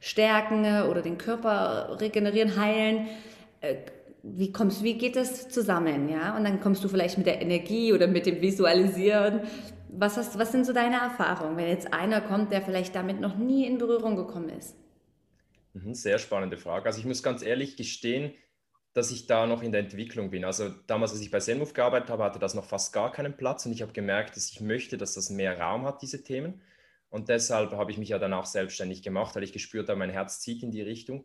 stärken 0.00 0.64
oder 0.88 1.02
den 1.02 1.18
Körper 1.18 1.98
regenerieren, 2.00 2.58
heilen. 2.58 3.08
Äh, 3.60 3.76
wie 4.22 4.52
kommst, 4.52 4.82
wie 4.82 4.94
geht 4.94 5.16
das 5.16 5.48
zusammen, 5.48 6.08
ja? 6.08 6.36
Und 6.36 6.44
dann 6.44 6.60
kommst 6.60 6.84
du 6.84 6.88
vielleicht 6.88 7.16
mit 7.16 7.26
der 7.26 7.40
Energie 7.40 7.92
oder 7.92 8.06
mit 8.06 8.26
dem 8.26 8.40
Visualisieren. 8.40 9.40
Was 9.88 10.16
hast, 10.16 10.38
was 10.38 10.52
sind 10.52 10.66
so 10.66 10.72
deine 10.72 10.96
Erfahrungen, 10.96 11.56
wenn 11.56 11.68
jetzt 11.68 11.92
einer 11.92 12.20
kommt, 12.20 12.52
der 12.52 12.62
vielleicht 12.62 12.94
damit 12.94 13.20
noch 13.20 13.36
nie 13.36 13.66
in 13.66 13.78
Berührung 13.78 14.16
gekommen 14.16 14.50
ist? 14.50 14.76
Mhm, 15.72 15.94
sehr 15.94 16.18
spannende 16.18 16.58
Frage. 16.58 16.86
Also 16.86 17.00
ich 17.00 17.06
muss 17.06 17.22
ganz 17.22 17.42
ehrlich 17.42 17.76
gestehen, 17.76 18.32
dass 18.92 19.10
ich 19.10 19.26
da 19.26 19.46
noch 19.46 19.62
in 19.62 19.72
der 19.72 19.82
Entwicklung 19.82 20.30
bin. 20.30 20.44
Also 20.44 20.68
damals, 20.86 21.12
als 21.12 21.20
ich 21.20 21.30
bei 21.30 21.38
Zenmove 21.38 21.74
gearbeitet 21.74 22.10
habe, 22.10 22.24
hatte 22.24 22.38
das 22.38 22.54
noch 22.54 22.64
fast 22.64 22.92
gar 22.92 23.12
keinen 23.12 23.36
Platz 23.36 23.66
und 23.66 23.72
ich 23.72 23.82
habe 23.82 23.92
gemerkt, 23.92 24.36
dass 24.36 24.50
ich 24.50 24.60
möchte, 24.60 24.98
dass 24.98 25.14
das 25.14 25.30
mehr 25.30 25.58
Raum 25.58 25.84
hat, 25.84 26.02
diese 26.02 26.22
Themen. 26.24 26.60
Und 27.08 27.28
deshalb 27.28 27.72
habe 27.72 27.90
ich 27.90 27.98
mich 27.98 28.08
ja 28.10 28.18
dann 28.18 28.32
auch 28.32 28.46
selbstständig 28.46 29.02
gemacht, 29.02 29.34
weil 29.34 29.42
ich 29.42 29.52
gespürt 29.52 29.88
habe, 29.88 29.98
mein 29.98 30.10
Herz 30.10 30.40
zieht 30.40 30.62
in 30.62 30.70
die 30.70 30.82
Richtung. 30.82 31.24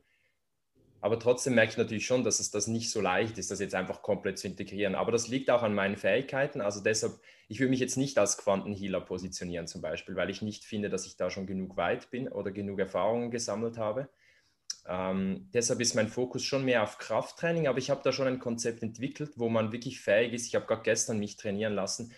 Aber 1.01 1.19
trotzdem 1.19 1.53
merke 1.53 1.71
ich 1.71 1.77
natürlich 1.77 2.07
schon, 2.07 2.23
dass 2.23 2.39
es 2.39 2.50
das 2.50 2.65
nicht 2.65 2.89
so 2.89 3.00
leicht 3.00 3.38
ist, 3.38 3.51
das 3.51 3.59
jetzt 3.59 3.75
einfach 3.75 4.01
komplett 4.01 4.39
zu 4.39 4.47
integrieren. 4.47 4.95
Aber 4.95 5.12
das 5.12 5.27
liegt 5.27 5.51
auch 5.51 5.62
an 5.62 5.75
meinen 5.75 5.97
Fähigkeiten. 5.97 6.62
Also 6.62 6.81
deshalb, 6.81 7.19
ich 7.47 7.59
will 7.59 7.69
mich 7.69 7.79
jetzt 7.79 7.97
nicht 7.97 8.17
als 8.17 8.39
Quantenhealer 8.39 9.01
positionieren 9.01 9.67
zum 9.67 9.83
Beispiel, 9.83 10.15
weil 10.15 10.31
ich 10.31 10.41
nicht 10.41 10.65
finde, 10.65 10.89
dass 10.89 11.06
ich 11.06 11.15
da 11.15 11.29
schon 11.29 11.45
genug 11.45 11.77
weit 11.77 12.09
bin 12.09 12.27
oder 12.27 12.50
genug 12.51 12.79
Erfahrungen 12.79 13.29
gesammelt 13.29 13.77
habe. 13.77 14.10
Ähm, 14.88 15.50
deshalb 15.54 15.82
ist 15.82 15.96
mein 15.96 16.08
Fokus 16.08 16.44
schon 16.44 16.63
mehr 16.63 16.84
auf 16.84 16.98
Krafttraining, 17.00 17.68
aber 17.68 17.80
ich 17.80 17.89
habe 17.89 18.01
da 18.04 18.12
schon 18.12 18.27
ein 18.27 18.39
Konzept 18.39 18.84
entwickelt, 18.84 19.32
wo 19.36 19.50
man 19.50 19.72
wirklich 19.72 20.00
fähig 20.00 20.34
ist. 20.34 20.46
Ich 20.48 20.56
habe 20.56 20.68
gerade 20.68 20.84
gestern 20.84 21.18
mich 21.18 21.38
trainieren 21.38 21.74
lassen, 21.74 22.13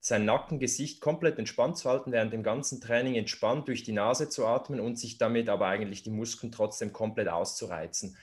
sein 0.00 0.24
Nackengesicht 0.24 1.00
komplett 1.00 1.38
entspannt 1.38 1.76
zu 1.76 1.88
halten, 1.88 2.12
während 2.12 2.32
dem 2.32 2.42
ganzen 2.42 2.80
Training 2.80 3.14
entspannt 3.16 3.68
durch 3.68 3.82
die 3.82 3.92
Nase 3.92 4.28
zu 4.28 4.46
atmen 4.46 4.80
und 4.80 4.98
sich 4.98 5.18
damit 5.18 5.48
aber 5.48 5.66
eigentlich 5.66 6.02
die 6.02 6.10
Muskeln 6.10 6.52
trotzdem 6.52 6.92
komplett 6.92 7.28
auszureizen, 7.28 8.16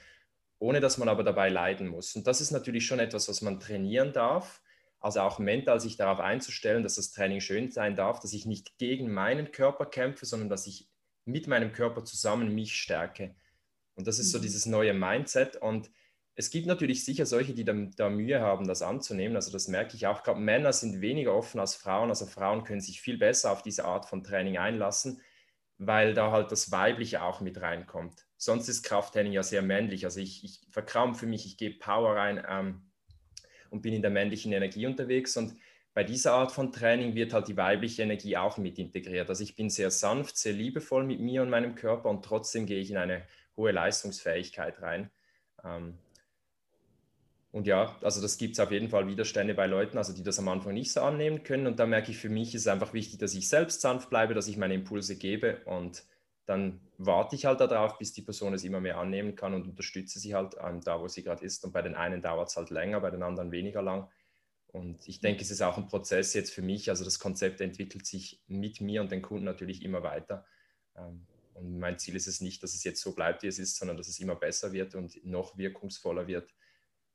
ohne 0.58 0.80
dass 0.80 0.98
man 0.98 1.08
aber 1.08 1.22
dabei 1.22 1.48
leiden 1.48 1.88
muss. 1.88 2.16
Und 2.16 2.26
das 2.26 2.40
ist 2.40 2.50
natürlich 2.50 2.86
schon 2.86 2.98
etwas, 2.98 3.28
was 3.28 3.42
man 3.42 3.60
trainieren 3.60 4.12
darf. 4.12 4.62
Also 5.00 5.20
auch 5.20 5.38
mental 5.38 5.78
sich 5.78 5.96
darauf 5.96 6.20
einzustellen, 6.20 6.82
dass 6.82 6.96
das 6.96 7.12
Training 7.12 7.40
schön 7.40 7.70
sein 7.70 7.94
darf, 7.94 8.20
dass 8.20 8.32
ich 8.32 8.46
nicht 8.46 8.78
gegen 8.78 9.12
meinen 9.12 9.52
Körper 9.52 9.86
kämpfe, 9.86 10.24
sondern 10.24 10.48
dass 10.48 10.66
ich 10.66 10.88
mit 11.26 11.46
meinem 11.46 11.72
Körper 11.72 12.04
zusammen 12.04 12.54
mich 12.54 12.74
stärke. 12.74 13.34
Und 13.96 14.06
das 14.06 14.18
ist 14.18 14.30
so 14.30 14.38
mhm. 14.38 14.42
dieses 14.42 14.66
neue 14.66 14.94
Mindset. 14.94 15.56
Und 15.56 15.90
es 16.34 16.50
gibt 16.50 16.66
natürlich 16.66 17.04
sicher 17.04 17.24
solche, 17.26 17.54
die 17.54 17.64
da, 17.64 17.72
da, 17.96 18.10
Mühe 18.10 18.40
haben, 18.40 18.68
das 18.68 18.82
anzunehmen. 18.82 19.36
Also 19.36 19.50
das 19.50 19.68
merke 19.68 19.96
ich 19.96 20.06
auch. 20.06 20.18
Ich 20.18 20.24
glaube, 20.24 20.40
Männer 20.40 20.72
sind 20.72 21.00
weniger 21.00 21.34
offen 21.34 21.58
als 21.58 21.74
Frauen. 21.74 22.10
Also 22.10 22.26
Frauen 22.26 22.62
können 22.64 22.82
sich 22.82 23.00
viel 23.00 23.16
besser 23.16 23.50
auf 23.50 23.62
diese 23.62 23.86
Art 23.86 24.06
von 24.06 24.22
Training 24.22 24.58
einlassen, 24.58 25.22
weil 25.78 26.12
da 26.12 26.30
halt 26.30 26.52
das 26.52 26.70
Weibliche 26.70 27.22
auch 27.22 27.40
mit 27.40 27.60
reinkommt. 27.60 28.26
Sonst 28.36 28.68
ist 28.68 28.82
Krafttraining 28.82 29.32
ja 29.32 29.42
sehr 29.42 29.62
männlich. 29.62 30.04
Also 30.04 30.20
ich, 30.20 30.44
ich 30.44 30.60
verkrampfe 30.70 31.26
mich, 31.26 31.46
ich 31.46 31.56
gebe 31.56 31.78
Power 31.78 32.16
rein 32.16 32.44
ähm, 32.46 32.90
und 33.70 33.80
bin 33.80 33.94
in 33.94 34.02
der 34.02 34.10
männlichen 34.10 34.52
Energie 34.52 34.86
unterwegs. 34.86 35.38
Und 35.38 35.56
bei 35.94 36.04
dieser 36.04 36.34
Art 36.34 36.52
von 36.52 36.70
Training 36.70 37.14
wird 37.14 37.32
halt 37.32 37.48
die 37.48 37.56
weibliche 37.56 38.02
Energie 38.02 38.36
auch 38.36 38.58
mit 38.58 38.78
integriert. 38.78 39.30
Also 39.30 39.42
ich 39.42 39.56
bin 39.56 39.70
sehr 39.70 39.90
sanft, 39.90 40.36
sehr 40.36 40.52
liebevoll 40.52 41.04
mit 41.04 41.20
mir 41.20 41.40
und 41.40 41.48
meinem 41.48 41.74
Körper 41.74 42.10
und 42.10 42.22
trotzdem 42.22 42.66
gehe 42.66 42.78
ich 42.78 42.90
in 42.90 42.98
eine 42.98 43.26
hohe 43.56 43.72
Leistungsfähigkeit 43.72 44.80
rein. 44.82 45.10
Ähm, 45.64 45.98
und 47.52 47.66
ja, 47.66 47.96
also 48.02 48.20
das 48.20 48.36
gibt 48.36 48.54
es 48.54 48.60
auf 48.60 48.70
jeden 48.70 48.90
Fall 48.90 49.06
Widerstände 49.06 49.54
bei 49.54 49.66
Leuten, 49.66 49.96
also 49.96 50.12
die 50.12 50.22
das 50.22 50.38
am 50.38 50.48
Anfang 50.48 50.74
nicht 50.74 50.92
so 50.92 51.00
annehmen 51.00 51.42
können. 51.42 51.66
Und 51.66 51.78
da 51.78 51.86
merke 51.86 52.10
ich, 52.10 52.18
für 52.18 52.28
mich 52.28 52.54
ist 52.54 52.68
einfach 52.68 52.92
wichtig, 52.92 53.18
dass 53.18 53.34
ich 53.34 53.48
selbst 53.48 53.80
sanft 53.80 54.10
bleibe, 54.10 54.34
dass 54.34 54.48
ich 54.48 54.58
meine 54.58 54.74
Impulse 54.74 55.16
gebe 55.16 55.62
und 55.64 56.04
dann 56.46 56.80
warte 56.96 57.34
ich 57.34 57.44
halt 57.44 57.60
darauf, 57.60 57.98
bis 57.98 58.12
die 58.12 58.22
Person 58.22 58.54
es 58.54 58.62
immer 58.62 58.80
mehr 58.80 58.98
annehmen 58.98 59.34
kann 59.34 59.52
und 59.52 59.66
unterstütze 59.66 60.20
sie 60.20 60.34
halt 60.34 60.54
ähm, 60.62 60.80
da, 60.80 61.00
wo 61.00 61.08
sie 61.08 61.24
gerade 61.24 61.44
ist. 61.44 61.64
Und 61.64 61.72
bei 61.72 61.82
den 61.82 61.96
einen 61.96 62.22
dauert 62.22 62.48
es 62.48 62.56
halt 62.56 62.70
länger, 62.70 63.00
bei 63.00 63.10
den 63.10 63.22
anderen 63.22 63.50
weniger 63.50 63.82
lang. 63.82 64.08
Und 64.68 65.08
ich 65.08 65.20
denke, 65.20 65.42
es 65.42 65.50
ist 65.50 65.62
auch 65.62 65.76
ein 65.76 65.88
Prozess 65.88 66.34
jetzt 66.34 66.52
für 66.52 66.62
mich. 66.62 66.88
Also 66.88 67.04
das 67.04 67.18
Konzept 67.18 67.60
entwickelt 67.60 68.06
sich 68.06 68.42
mit 68.46 68.80
mir 68.80 69.00
und 69.00 69.10
den 69.10 69.22
Kunden 69.22 69.44
natürlich 69.44 69.82
immer 69.82 70.02
weiter. 70.02 70.44
Ähm, 70.96 71.26
und 71.56 71.78
mein 71.78 71.98
Ziel 71.98 72.16
ist 72.16 72.26
es 72.26 72.40
nicht, 72.40 72.62
dass 72.62 72.74
es 72.74 72.84
jetzt 72.84 73.00
so 73.00 73.14
bleibt, 73.14 73.42
wie 73.42 73.46
es 73.46 73.58
ist, 73.58 73.76
sondern 73.76 73.96
dass 73.96 74.08
es 74.08 74.18
immer 74.18 74.36
besser 74.36 74.72
wird 74.72 74.94
und 74.94 75.24
noch 75.24 75.56
wirkungsvoller 75.56 76.26
wird. 76.26 76.54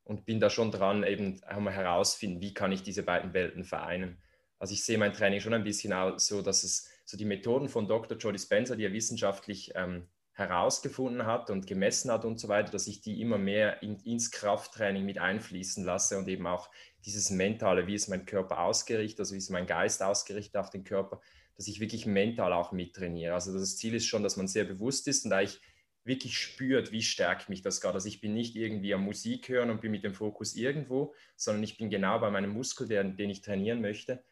Und 0.03 0.25
bin 0.25 0.39
da 0.39 0.49
schon 0.49 0.71
dran, 0.71 1.03
eben 1.03 1.43
einmal 1.43 1.73
herausfinden, 1.73 2.41
wie 2.41 2.53
kann 2.53 2.71
ich 2.71 2.81
diese 2.81 3.03
beiden 3.03 3.33
Welten 3.33 3.63
vereinen. 3.63 4.21
Also 4.57 4.73
ich 4.73 4.83
sehe 4.83 4.97
mein 4.97 5.13
Training 5.13 5.41
schon 5.41 5.53
ein 5.53 5.63
bisschen 5.63 5.93
so, 6.17 6.41
dass 6.41 6.63
es 6.63 6.89
so 7.05 7.17
die 7.17 7.25
Methoden 7.25 7.69
von 7.69 7.87
Dr. 7.87 8.17
Joe 8.17 8.33
Dispenza, 8.33 8.75
die 8.75 8.85
er 8.85 8.93
wissenschaftlich 8.93 9.71
ähm, 9.75 10.07
herausgefunden 10.33 11.25
hat 11.25 11.49
und 11.49 11.67
gemessen 11.67 12.11
hat 12.11 12.25
und 12.25 12.39
so 12.39 12.47
weiter, 12.47 12.71
dass 12.71 12.87
ich 12.87 13.01
die 13.01 13.21
immer 13.21 13.37
mehr 13.37 13.83
in, 13.83 13.97
ins 13.99 14.31
Krafttraining 14.31 15.05
mit 15.05 15.19
einfließen 15.19 15.83
lasse 15.83 16.17
und 16.17 16.27
eben 16.27 16.47
auch 16.47 16.69
dieses 17.05 17.29
Mentale, 17.29 17.85
wie 17.85 17.95
ist 17.95 18.07
mein 18.07 18.25
Körper 18.25 18.59
ausgerichtet, 18.59 19.19
also 19.19 19.33
wie 19.33 19.39
ist 19.39 19.49
mein 19.49 19.67
Geist 19.67 20.01
ausgerichtet 20.01 20.57
auf 20.57 20.69
den 20.69 20.83
Körper, 20.83 21.21
dass 21.61 21.67
ich 21.67 21.79
wirklich 21.79 22.07
mental 22.07 22.53
auch 22.53 22.71
mittrainiere. 22.71 23.35
Also 23.35 23.53
das 23.53 23.77
Ziel 23.77 23.93
ist 23.93 24.07
schon, 24.07 24.23
dass 24.23 24.35
man 24.35 24.47
sehr 24.47 24.63
bewusst 24.63 25.07
ist 25.07 25.25
und 25.25 25.31
eigentlich 25.31 25.61
wirklich 26.03 26.35
spürt, 26.35 26.91
wie 26.91 27.03
stärkt 27.03 27.49
mich 27.49 27.61
das 27.61 27.81
gerade. 27.81 27.93
Also 27.93 28.07
ich 28.07 28.19
bin 28.19 28.33
nicht 28.33 28.55
irgendwie 28.55 28.95
am 28.95 29.03
Musik 29.03 29.47
hören 29.47 29.69
und 29.69 29.79
bin 29.79 29.91
mit 29.91 30.03
dem 30.03 30.15
Fokus 30.15 30.55
irgendwo, 30.55 31.13
sondern 31.35 31.61
ich 31.61 31.77
bin 31.77 31.91
genau 31.91 32.17
bei 32.17 32.31
meinem 32.31 32.49
Muskel, 32.49 32.87
den, 32.87 33.15
den 33.15 33.29
ich 33.29 33.43
trainieren 33.43 33.79
möchte. 33.79 34.23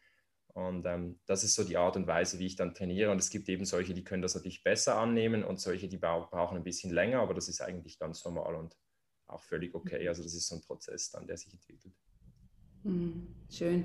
Und 0.48 0.84
ähm, 0.86 1.20
das 1.26 1.44
ist 1.44 1.54
so 1.54 1.62
die 1.62 1.76
Art 1.76 1.94
und 1.94 2.08
Weise, 2.08 2.40
wie 2.40 2.46
ich 2.46 2.56
dann 2.56 2.74
trainiere. 2.74 3.12
Und 3.12 3.18
es 3.18 3.30
gibt 3.30 3.48
eben 3.48 3.64
solche, 3.64 3.94
die 3.94 4.02
können 4.02 4.22
das 4.22 4.34
natürlich 4.34 4.64
besser 4.64 4.98
annehmen 4.98 5.44
und 5.44 5.60
solche, 5.60 5.86
die 5.86 5.98
brauchen 5.98 6.56
ein 6.56 6.64
bisschen 6.64 6.92
länger, 6.92 7.20
aber 7.20 7.34
das 7.34 7.48
ist 7.48 7.60
eigentlich 7.60 8.00
ganz 8.00 8.24
normal 8.24 8.56
und 8.56 8.76
auch 9.28 9.44
völlig 9.44 9.72
okay. 9.76 10.08
Also 10.08 10.24
das 10.24 10.34
ist 10.34 10.48
so 10.48 10.56
ein 10.56 10.62
Prozess 10.62 11.12
dann, 11.12 11.28
der 11.28 11.36
sich 11.36 11.52
entwickelt. 11.52 11.94
Hm, 12.82 13.28
schön. 13.48 13.84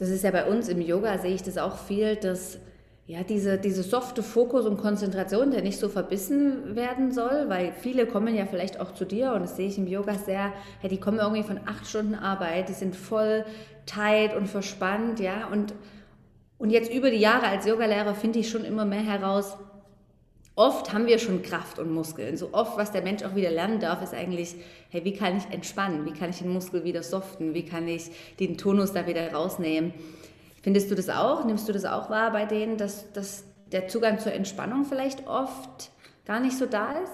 Das 0.00 0.08
ist 0.08 0.24
ja 0.24 0.30
bei 0.30 0.46
uns 0.46 0.68
im 0.68 0.80
Yoga, 0.80 1.18
sehe 1.18 1.34
ich 1.34 1.42
das 1.42 1.58
auch 1.58 1.76
viel, 1.76 2.16
dass 2.16 2.58
ja, 3.06 3.22
diese, 3.22 3.58
diese 3.58 3.82
softe 3.82 4.22
Fokus 4.22 4.64
und 4.64 4.78
Konzentration, 4.78 5.50
der 5.50 5.60
nicht 5.60 5.78
so 5.78 5.90
verbissen 5.90 6.74
werden 6.74 7.12
soll, 7.12 7.48
weil 7.48 7.72
viele 7.72 8.06
kommen 8.06 8.34
ja 8.34 8.46
vielleicht 8.46 8.80
auch 8.80 8.94
zu 8.94 9.04
dir 9.04 9.32
und 9.32 9.42
das 9.42 9.56
sehe 9.56 9.68
ich 9.68 9.76
im 9.76 9.86
Yoga 9.86 10.14
sehr, 10.14 10.52
ja, 10.82 10.88
die 10.88 10.98
kommen 10.98 11.18
irgendwie 11.18 11.42
von 11.42 11.60
acht 11.66 11.86
Stunden 11.86 12.14
Arbeit, 12.14 12.70
die 12.70 12.72
sind 12.72 12.96
voll 12.96 13.44
tight 13.84 14.34
und 14.34 14.46
verspannt, 14.46 15.20
ja, 15.20 15.48
und, 15.52 15.74
und 16.56 16.70
jetzt 16.70 16.90
über 16.90 17.10
die 17.10 17.18
Jahre 17.18 17.48
als 17.48 17.66
Yogalehrer 17.66 18.14
finde 18.14 18.38
ich 18.38 18.48
schon 18.48 18.64
immer 18.64 18.86
mehr 18.86 19.02
heraus, 19.02 19.58
oft 20.60 20.92
haben 20.92 21.06
wir 21.06 21.18
schon 21.18 21.40
Kraft 21.40 21.78
und 21.78 21.90
Muskeln. 21.90 22.36
So 22.36 22.52
oft, 22.52 22.76
was 22.76 22.92
der 22.92 23.00
Mensch 23.00 23.22
auch 23.22 23.34
wieder 23.34 23.50
lernen 23.50 23.80
darf, 23.80 24.02
ist 24.02 24.12
eigentlich, 24.12 24.54
hey, 24.90 25.02
wie 25.06 25.14
kann 25.14 25.38
ich 25.38 25.44
entspannen? 25.50 26.04
Wie 26.04 26.12
kann 26.12 26.28
ich 26.28 26.38
den 26.38 26.50
Muskel 26.50 26.84
wieder 26.84 27.02
soften? 27.02 27.54
Wie 27.54 27.64
kann 27.64 27.88
ich 27.88 28.10
den 28.38 28.58
Tonus 28.58 28.92
da 28.92 29.06
wieder 29.06 29.32
rausnehmen? 29.32 29.94
Findest 30.62 30.90
du 30.90 30.94
das 30.94 31.08
auch? 31.08 31.46
Nimmst 31.46 31.66
du 31.66 31.72
das 31.72 31.86
auch 31.86 32.10
wahr 32.10 32.30
bei 32.30 32.44
denen, 32.44 32.76
dass, 32.76 33.10
dass 33.12 33.44
der 33.72 33.88
Zugang 33.88 34.18
zur 34.18 34.34
Entspannung 34.34 34.84
vielleicht 34.84 35.26
oft 35.26 35.92
gar 36.26 36.40
nicht 36.40 36.58
so 36.58 36.66
da 36.66 36.92
ist? 36.92 37.12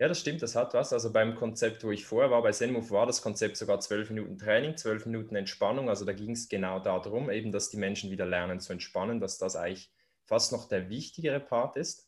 Ja, 0.00 0.08
das 0.08 0.18
stimmt, 0.18 0.42
das 0.42 0.56
hat 0.56 0.74
was. 0.74 0.92
Also 0.92 1.12
beim 1.12 1.36
Konzept, 1.36 1.84
wo 1.84 1.92
ich 1.92 2.06
vorher 2.06 2.32
war, 2.32 2.42
bei 2.42 2.50
Zenmove 2.50 2.90
war 2.90 3.06
das 3.06 3.22
Konzept 3.22 3.56
sogar 3.56 3.78
zwölf 3.78 4.10
Minuten 4.10 4.36
Training, 4.36 4.76
zwölf 4.76 5.06
Minuten 5.06 5.36
Entspannung. 5.36 5.88
Also 5.88 6.04
da 6.04 6.12
ging 6.12 6.32
es 6.32 6.48
genau 6.48 6.80
darum, 6.80 7.30
eben, 7.30 7.52
dass 7.52 7.70
die 7.70 7.76
Menschen 7.76 8.10
wieder 8.10 8.26
lernen 8.26 8.58
zu 8.58 8.72
entspannen, 8.72 9.20
dass 9.20 9.38
das 9.38 9.54
eigentlich 9.54 9.92
fast 10.24 10.50
noch 10.50 10.68
der 10.68 10.90
wichtigere 10.90 11.38
Part 11.38 11.76
ist. 11.76 12.07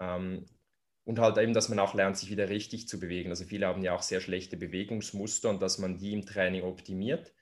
Ähm, 0.00 0.46
und 1.04 1.18
halt 1.18 1.36
eben, 1.38 1.52
dass 1.52 1.68
man 1.68 1.78
auch 1.78 1.94
lernt, 1.94 2.16
sich 2.16 2.30
wieder 2.30 2.48
richtig 2.48 2.88
zu 2.88 2.98
bewegen. 2.98 3.30
Also 3.30 3.44
viele 3.44 3.66
haben 3.66 3.82
ja 3.82 3.94
auch 3.94 4.02
sehr 4.02 4.20
schlechte 4.20 4.56
Bewegungsmuster 4.56 5.50
und 5.50 5.60
dass 5.60 5.78
man 5.78 5.98
die 5.98 6.12
im 6.14 6.24
Training 6.24 6.62
optimiert. 6.62 7.32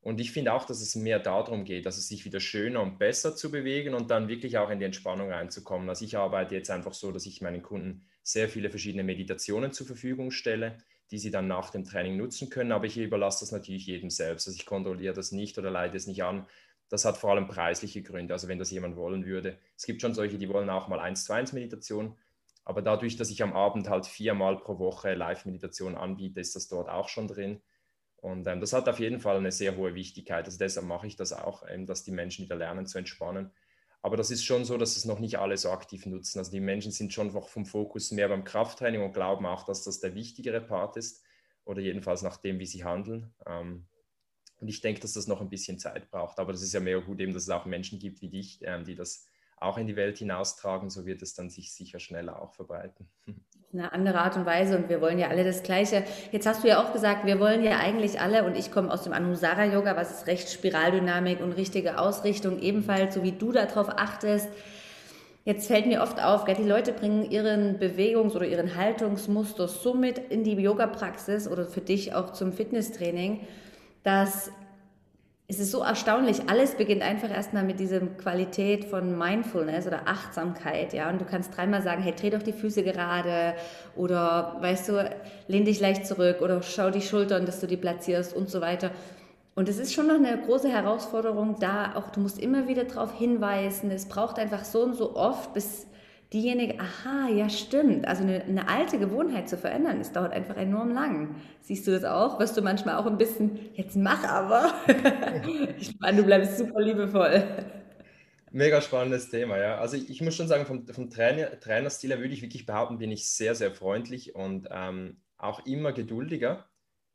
Und 0.00 0.20
ich 0.20 0.32
finde 0.32 0.52
auch, 0.52 0.66
dass 0.66 0.82
es 0.82 0.96
mehr 0.96 1.18
darum 1.18 1.64
geht, 1.64 1.86
dass 1.86 1.96
es 1.96 2.08
sich 2.08 2.26
wieder 2.26 2.38
schöner 2.40 2.82
und 2.82 2.98
besser 2.98 3.36
zu 3.36 3.50
bewegen 3.50 3.94
und 3.94 4.10
dann 4.10 4.28
wirklich 4.28 4.58
auch 4.58 4.68
in 4.68 4.78
die 4.78 4.84
Entspannung 4.84 5.30
reinzukommen. 5.30 5.88
Also 5.88 6.04
ich 6.04 6.18
arbeite 6.18 6.54
jetzt 6.56 6.70
einfach 6.70 6.92
so, 6.92 7.10
dass 7.10 7.24
ich 7.24 7.40
meinen 7.40 7.62
Kunden 7.62 8.04
sehr 8.22 8.48
viele 8.48 8.68
verschiedene 8.68 9.02
Meditationen 9.04 9.72
zur 9.72 9.86
Verfügung 9.86 10.30
stelle, 10.30 10.76
die 11.10 11.18
sie 11.18 11.30
dann 11.30 11.46
nach 11.46 11.70
dem 11.70 11.84
Training 11.84 12.18
nutzen 12.18 12.50
können. 12.50 12.72
Aber 12.72 12.84
ich 12.84 12.98
überlasse 12.98 13.40
das 13.40 13.52
natürlich 13.52 13.86
jedem 13.86 14.10
selbst. 14.10 14.46
Also 14.46 14.56
ich 14.58 14.66
kontrolliere 14.66 15.14
das 15.14 15.32
nicht 15.32 15.56
oder 15.56 15.70
leite 15.70 15.96
es 15.96 16.06
nicht 16.06 16.22
an. 16.22 16.46
Das 16.88 17.04
hat 17.04 17.16
vor 17.16 17.30
allem 17.30 17.46
preisliche 17.46 18.02
Gründe. 18.02 18.34
Also 18.34 18.48
wenn 18.48 18.58
das 18.58 18.70
jemand 18.70 18.96
wollen 18.96 19.24
würde. 19.24 19.58
Es 19.76 19.84
gibt 19.84 20.00
schon 20.00 20.14
solche, 20.14 20.38
die 20.38 20.48
wollen 20.48 20.70
auch 20.70 20.88
mal 20.88 21.00
1 21.00 21.24
zu 21.24 21.32
1 21.32 21.52
Meditation. 21.52 22.16
Aber 22.64 22.82
dadurch, 22.82 23.16
dass 23.16 23.30
ich 23.30 23.42
am 23.42 23.52
Abend 23.52 23.88
halt 23.88 24.06
viermal 24.06 24.56
pro 24.58 24.78
Woche 24.78 25.14
Live-Meditation 25.14 25.96
anbiete, 25.96 26.40
ist 26.40 26.56
das 26.56 26.68
dort 26.68 26.88
auch 26.88 27.08
schon 27.08 27.28
drin. 27.28 27.60
Und 28.16 28.46
ähm, 28.46 28.60
das 28.60 28.72
hat 28.72 28.88
auf 28.88 29.00
jeden 29.00 29.20
Fall 29.20 29.36
eine 29.36 29.52
sehr 29.52 29.76
hohe 29.76 29.94
Wichtigkeit. 29.94 30.46
Also 30.46 30.56
deshalb 30.56 30.86
mache 30.86 31.06
ich 31.06 31.16
das 31.16 31.34
auch, 31.34 31.62
ähm, 31.68 31.84
dass 31.84 32.04
die 32.04 32.10
Menschen 32.10 32.46
wieder 32.46 32.56
lernen 32.56 32.86
zu 32.86 32.96
entspannen. 32.96 33.50
Aber 34.00 34.16
das 34.16 34.30
ist 34.30 34.44
schon 34.44 34.64
so, 34.64 34.78
dass 34.78 34.96
es 34.96 35.04
noch 35.04 35.18
nicht 35.18 35.38
alle 35.38 35.56
so 35.58 35.70
aktiv 35.70 36.06
nutzen. 36.06 36.38
Also 36.38 36.50
die 36.50 36.60
Menschen 36.60 36.90
sind 36.90 37.12
schon 37.12 37.32
noch 37.32 37.48
vom 37.48 37.66
Fokus 37.66 38.12
mehr 38.12 38.28
beim 38.28 38.44
Krafttraining 38.44 39.02
und 39.02 39.12
glauben 39.12 39.44
auch, 39.46 39.64
dass 39.64 39.84
das 39.84 40.00
der 40.00 40.14
wichtigere 40.14 40.62
Part 40.62 40.96
ist. 40.96 41.22
Oder 41.64 41.80
jedenfalls 41.80 42.22
nach 42.22 42.38
dem, 42.38 42.58
wie 42.58 42.66
sie 42.66 42.84
handeln. 42.84 43.34
Ähm, 43.46 43.86
und 44.60 44.68
ich 44.68 44.80
denke, 44.80 45.00
dass 45.00 45.12
das 45.12 45.26
noch 45.26 45.40
ein 45.40 45.48
bisschen 45.48 45.78
Zeit 45.78 46.10
braucht. 46.10 46.38
Aber 46.38 46.52
das 46.52 46.62
ist 46.62 46.72
ja 46.72 46.80
mehr 46.80 47.00
gut, 47.00 47.20
eben, 47.20 47.32
dass 47.32 47.44
es 47.44 47.50
auch 47.50 47.66
Menschen 47.66 47.98
gibt 47.98 48.22
wie 48.22 48.28
dich, 48.28 48.60
ähm, 48.62 48.84
die 48.84 48.94
das 48.94 49.26
auch 49.56 49.78
in 49.78 49.86
die 49.86 49.96
Welt 49.96 50.18
hinaustragen. 50.18 50.90
So 50.90 51.06
wird 51.06 51.22
es 51.22 51.34
dann 51.34 51.50
sich 51.50 51.72
sicher 51.72 52.00
schneller 52.00 52.40
auch 52.40 52.52
verbreiten. 52.52 53.08
eine 53.72 53.92
andere 53.92 54.20
Art 54.20 54.36
und 54.36 54.46
Weise 54.46 54.76
und 54.76 54.88
wir 54.88 55.00
wollen 55.00 55.18
ja 55.18 55.28
alle 55.28 55.42
das 55.42 55.62
Gleiche. 55.62 56.04
Jetzt 56.30 56.46
hast 56.46 56.62
du 56.62 56.68
ja 56.68 56.82
auch 56.82 56.92
gesagt, 56.92 57.26
wir 57.26 57.40
wollen 57.40 57.64
ja 57.64 57.78
eigentlich 57.78 58.20
alle, 58.20 58.44
und 58.44 58.56
ich 58.56 58.70
komme 58.70 58.92
aus 58.92 59.02
dem 59.02 59.12
Anusara 59.12 59.64
Yoga, 59.64 59.96
was 59.96 60.12
ist 60.12 60.26
recht 60.28 60.48
Spiraldynamik 60.48 61.40
und 61.40 61.52
richtige 61.52 61.98
Ausrichtung, 61.98 62.60
ebenfalls, 62.60 63.14
so 63.14 63.22
wie 63.22 63.32
du 63.32 63.50
darauf 63.50 63.88
achtest. 63.88 64.48
Jetzt 65.44 65.66
fällt 65.66 65.86
mir 65.86 66.02
oft 66.02 66.22
auf, 66.22 66.44
die 66.44 66.62
Leute 66.62 66.92
bringen 66.92 67.30
ihren 67.30 67.78
Bewegungs- 67.78 68.34
oder 68.34 68.46
ihren 68.46 68.76
Haltungsmuster 68.76 69.68
so 69.68 69.92
mit 69.92 70.18
in 70.18 70.42
die 70.42 70.52
Yoga-Praxis 70.52 71.48
oder 71.48 71.66
für 71.66 71.82
dich 71.82 72.14
auch 72.14 72.32
zum 72.32 72.52
Fitnesstraining, 72.52 73.40
dass 74.04 74.52
es 75.46 75.60
ist 75.60 75.72
so 75.72 75.80
erstaunlich. 75.82 76.48
Alles 76.48 76.74
beginnt 76.74 77.02
einfach 77.02 77.30
erstmal 77.30 77.64
mit 77.64 77.78
dieser 77.78 78.00
Qualität 78.00 78.86
von 78.86 79.18
Mindfulness 79.18 79.86
oder 79.86 80.08
Achtsamkeit, 80.08 80.94
ja. 80.94 81.10
Und 81.10 81.20
du 81.20 81.26
kannst 81.26 81.54
dreimal 81.54 81.82
sagen, 81.82 82.02
hey, 82.02 82.14
dreh 82.14 82.30
doch 82.30 82.42
die 82.42 82.52
Füße 82.52 82.82
gerade 82.82 83.54
oder, 83.94 84.56
weißt 84.60 84.88
du, 84.88 85.10
lehn 85.48 85.66
dich 85.66 85.80
leicht 85.80 86.06
zurück 86.06 86.40
oder 86.40 86.62
schau 86.62 86.90
die 86.90 87.02
Schultern, 87.02 87.44
dass 87.44 87.60
du 87.60 87.66
die 87.66 87.76
platzierst 87.76 88.34
und 88.34 88.48
so 88.48 88.62
weiter. 88.62 88.90
Und 89.54 89.68
es 89.68 89.78
ist 89.78 89.92
schon 89.92 90.06
noch 90.06 90.14
eine 90.14 90.40
große 90.40 90.68
Herausforderung 90.68 91.56
da. 91.60 91.94
Auch 91.94 92.10
du 92.10 92.20
musst 92.20 92.38
immer 92.38 92.66
wieder 92.66 92.84
darauf 92.84 93.16
hinweisen. 93.16 93.90
Es 93.90 94.06
braucht 94.06 94.38
einfach 94.38 94.64
so 94.64 94.82
und 94.82 94.94
so 94.94 95.14
oft, 95.14 95.52
bis 95.52 95.86
diejenige, 96.34 96.80
aha, 96.80 97.28
ja 97.28 97.48
stimmt, 97.48 98.06
also 98.08 98.24
eine, 98.24 98.42
eine, 98.42 98.68
alte 98.68 98.98
Gewohnheit 98.98 99.48
zu 99.48 99.56
verändern, 99.56 100.00
es 100.00 100.12
dauert 100.12 100.32
einfach 100.32 100.56
enorm 100.56 100.92
lang. 100.92 101.36
Siehst 101.60 101.86
du 101.86 101.92
das 101.92 102.04
auch? 102.04 102.40
Wirst 102.40 102.56
du 102.56 102.62
manchmal 102.62 102.96
auch 102.96 103.06
ein 103.06 103.16
bisschen, 103.16 103.58
jetzt 103.74 103.96
mach 103.96 104.24
aber. 104.24 104.74
ich 105.78 105.98
meine, 106.00 106.18
du 106.18 106.24
bleibst 106.24 106.58
super 106.58 106.80
liebevoll. 106.80 107.44
Mega 108.50 108.80
spannendes 108.80 109.30
Thema, 109.30 109.58
ja. 109.58 109.78
Also 109.78 109.96
ich, 109.96 110.10
ich 110.10 110.20
muss 110.20 110.34
schon 110.34 110.48
sagen, 110.48 110.66
vom, 110.66 110.86
vom 110.88 111.08
Trainer, 111.08 111.58
Trainerstil 111.60 112.10
her 112.10 112.18
würde 112.18 112.34
ich 112.34 112.42
wirklich 112.42 112.66
behaupten, 112.66 112.98
bin 112.98 113.12
ich 113.12 113.30
sehr, 113.30 113.54
sehr 113.54 113.72
freundlich 113.72 114.34
und 114.34 114.68
ähm, 114.70 115.20
auch 115.38 115.64
immer 115.66 115.92
geduldiger. 115.92 116.68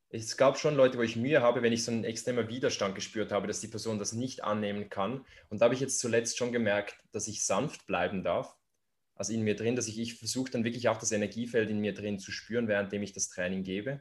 Es 0.08 0.36
gab 0.36 0.58
schon 0.58 0.74
Leute, 0.74 0.98
wo 0.98 1.02
ich 1.02 1.16
Mühe 1.16 1.40
habe, 1.40 1.62
wenn 1.62 1.72
ich 1.72 1.84
so 1.84 1.92
einen 1.92 2.04
extremen 2.04 2.48
Widerstand 2.48 2.94
gespürt 2.94 3.32
habe, 3.32 3.46
dass 3.46 3.60
die 3.60 3.68
Person 3.68 3.98
das 3.98 4.12
nicht 4.12 4.42
annehmen 4.44 4.88
kann. 4.88 5.24
Und 5.50 5.60
da 5.60 5.66
habe 5.66 5.74
ich 5.74 5.80
jetzt 5.80 6.00
zuletzt 6.00 6.36
schon 6.36 6.52
gemerkt, 6.52 6.98
dass 7.12 7.28
ich 7.28 7.44
sanft 7.44 7.86
bleiben 7.86 8.24
darf 8.24 8.56
also 9.20 9.34
in 9.34 9.42
mir 9.42 9.54
drin, 9.54 9.76
dass 9.76 9.86
ich, 9.86 10.00
ich 10.00 10.14
versuche 10.14 10.50
dann 10.50 10.64
wirklich 10.64 10.88
auch 10.88 10.96
das 10.96 11.12
Energiefeld 11.12 11.68
in 11.68 11.78
mir 11.78 11.92
drin 11.92 12.18
zu 12.18 12.32
spüren, 12.32 12.68
währenddem 12.68 13.02
ich 13.02 13.12
das 13.12 13.28
Training 13.28 13.64
gebe. 13.64 14.00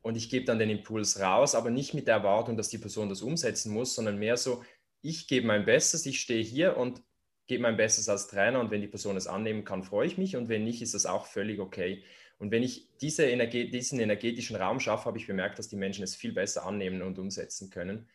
Und 0.00 0.16
ich 0.16 0.30
gebe 0.30 0.46
dann 0.46 0.58
den 0.58 0.70
Impuls 0.70 1.20
raus, 1.20 1.54
aber 1.54 1.68
nicht 1.68 1.92
mit 1.92 2.06
der 2.06 2.14
Erwartung, 2.14 2.56
dass 2.56 2.70
die 2.70 2.78
Person 2.78 3.10
das 3.10 3.20
umsetzen 3.20 3.74
muss, 3.74 3.94
sondern 3.94 4.16
mehr 4.16 4.38
so, 4.38 4.64
ich 5.02 5.28
gebe 5.28 5.46
mein 5.46 5.66
Bestes, 5.66 6.06
ich 6.06 6.18
stehe 6.18 6.42
hier 6.42 6.78
und 6.78 7.02
gebe 7.46 7.60
mein 7.60 7.76
Bestes 7.76 8.08
als 8.08 8.26
Trainer 8.26 8.60
und 8.60 8.70
wenn 8.70 8.80
die 8.80 8.88
Person 8.88 9.18
es 9.18 9.26
annehmen 9.26 9.66
kann, 9.66 9.82
freue 9.82 10.06
ich 10.06 10.16
mich 10.16 10.34
und 10.34 10.48
wenn 10.48 10.64
nicht, 10.64 10.80
ist 10.80 10.94
das 10.94 11.04
auch 11.04 11.26
völlig 11.26 11.60
okay. 11.60 12.02
Und 12.38 12.52
wenn 12.52 12.62
ich 12.62 12.88
diese 13.02 13.26
Energie, 13.26 13.68
diesen 13.68 14.00
energetischen 14.00 14.56
Raum 14.56 14.80
schaffe, 14.80 15.04
habe 15.04 15.18
ich 15.18 15.26
bemerkt, 15.26 15.58
dass 15.58 15.68
die 15.68 15.76
Menschen 15.76 16.04
es 16.04 16.16
viel 16.16 16.32
besser 16.32 16.64
annehmen 16.64 17.02
und 17.02 17.18
umsetzen 17.18 17.68
können. 17.68 18.08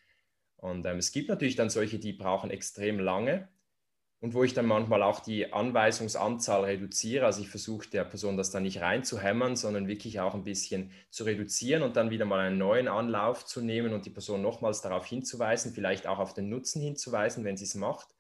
Und 0.58 0.84
ähm, 0.88 0.98
es 0.98 1.12
gibt 1.12 1.30
natürlich 1.30 1.56
dann 1.56 1.70
solche, 1.70 2.00
die 2.00 2.13
brauchen 2.13 2.50
extrem 2.50 2.98
lange, 2.98 3.50
und 4.25 4.34
wo 4.34 4.44
ich 4.44 4.55
dann 4.55 4.65
manchmal 4.65 5.03
auch 5.03 5.20
die 5.20 5.53
Anweisungsanzahl 5.53 6.63
reduziere. 6.63 7.27
Also 7.27 7.44
ich 7.44 7.50
versuche 7.50 7.88
der 7.88 8.03
Person 8.05 8.38
das 8.38 8.50
dann 8.50 8.63
nicht 8.63 8.82
reinzuhämmern, 8.82 9.55
sondern 9.55 9.88
wirklich 9.88 10.20
auch 10.20 10.34
ein 10.34 10.44
bisschen 10.44 10.89
zu 11.12 11.25
reduzieren 11.25 11.84
und 11.84 11.96
dann 11.96 12.10
wieder 12.10 12.25
mal 12.25 12.39
einen 12.39 12.58
neuen 12.58 12.88
Anlauf 12.88 13.46
zu 13.46 13.62
nehmen 13.62 13.94
und 13.94 14.08
die 14.08 14.10
Person 14.10 14.41
nochmals 14.41 14.82
darauf 14.82 15.05
hinzuweisen, 15.05 15.74
vielleicht 15.75 16.08
auch 16.08 16.17
auf 16.17 16.34
den 16.34 16.50
Nutzen 16.50 16.82
hinzuweisen, 16.82 17.44
wenn 17.44 17.55
sie 17.55 17.65
es 17.65 17.75
macht. 17.75 18.15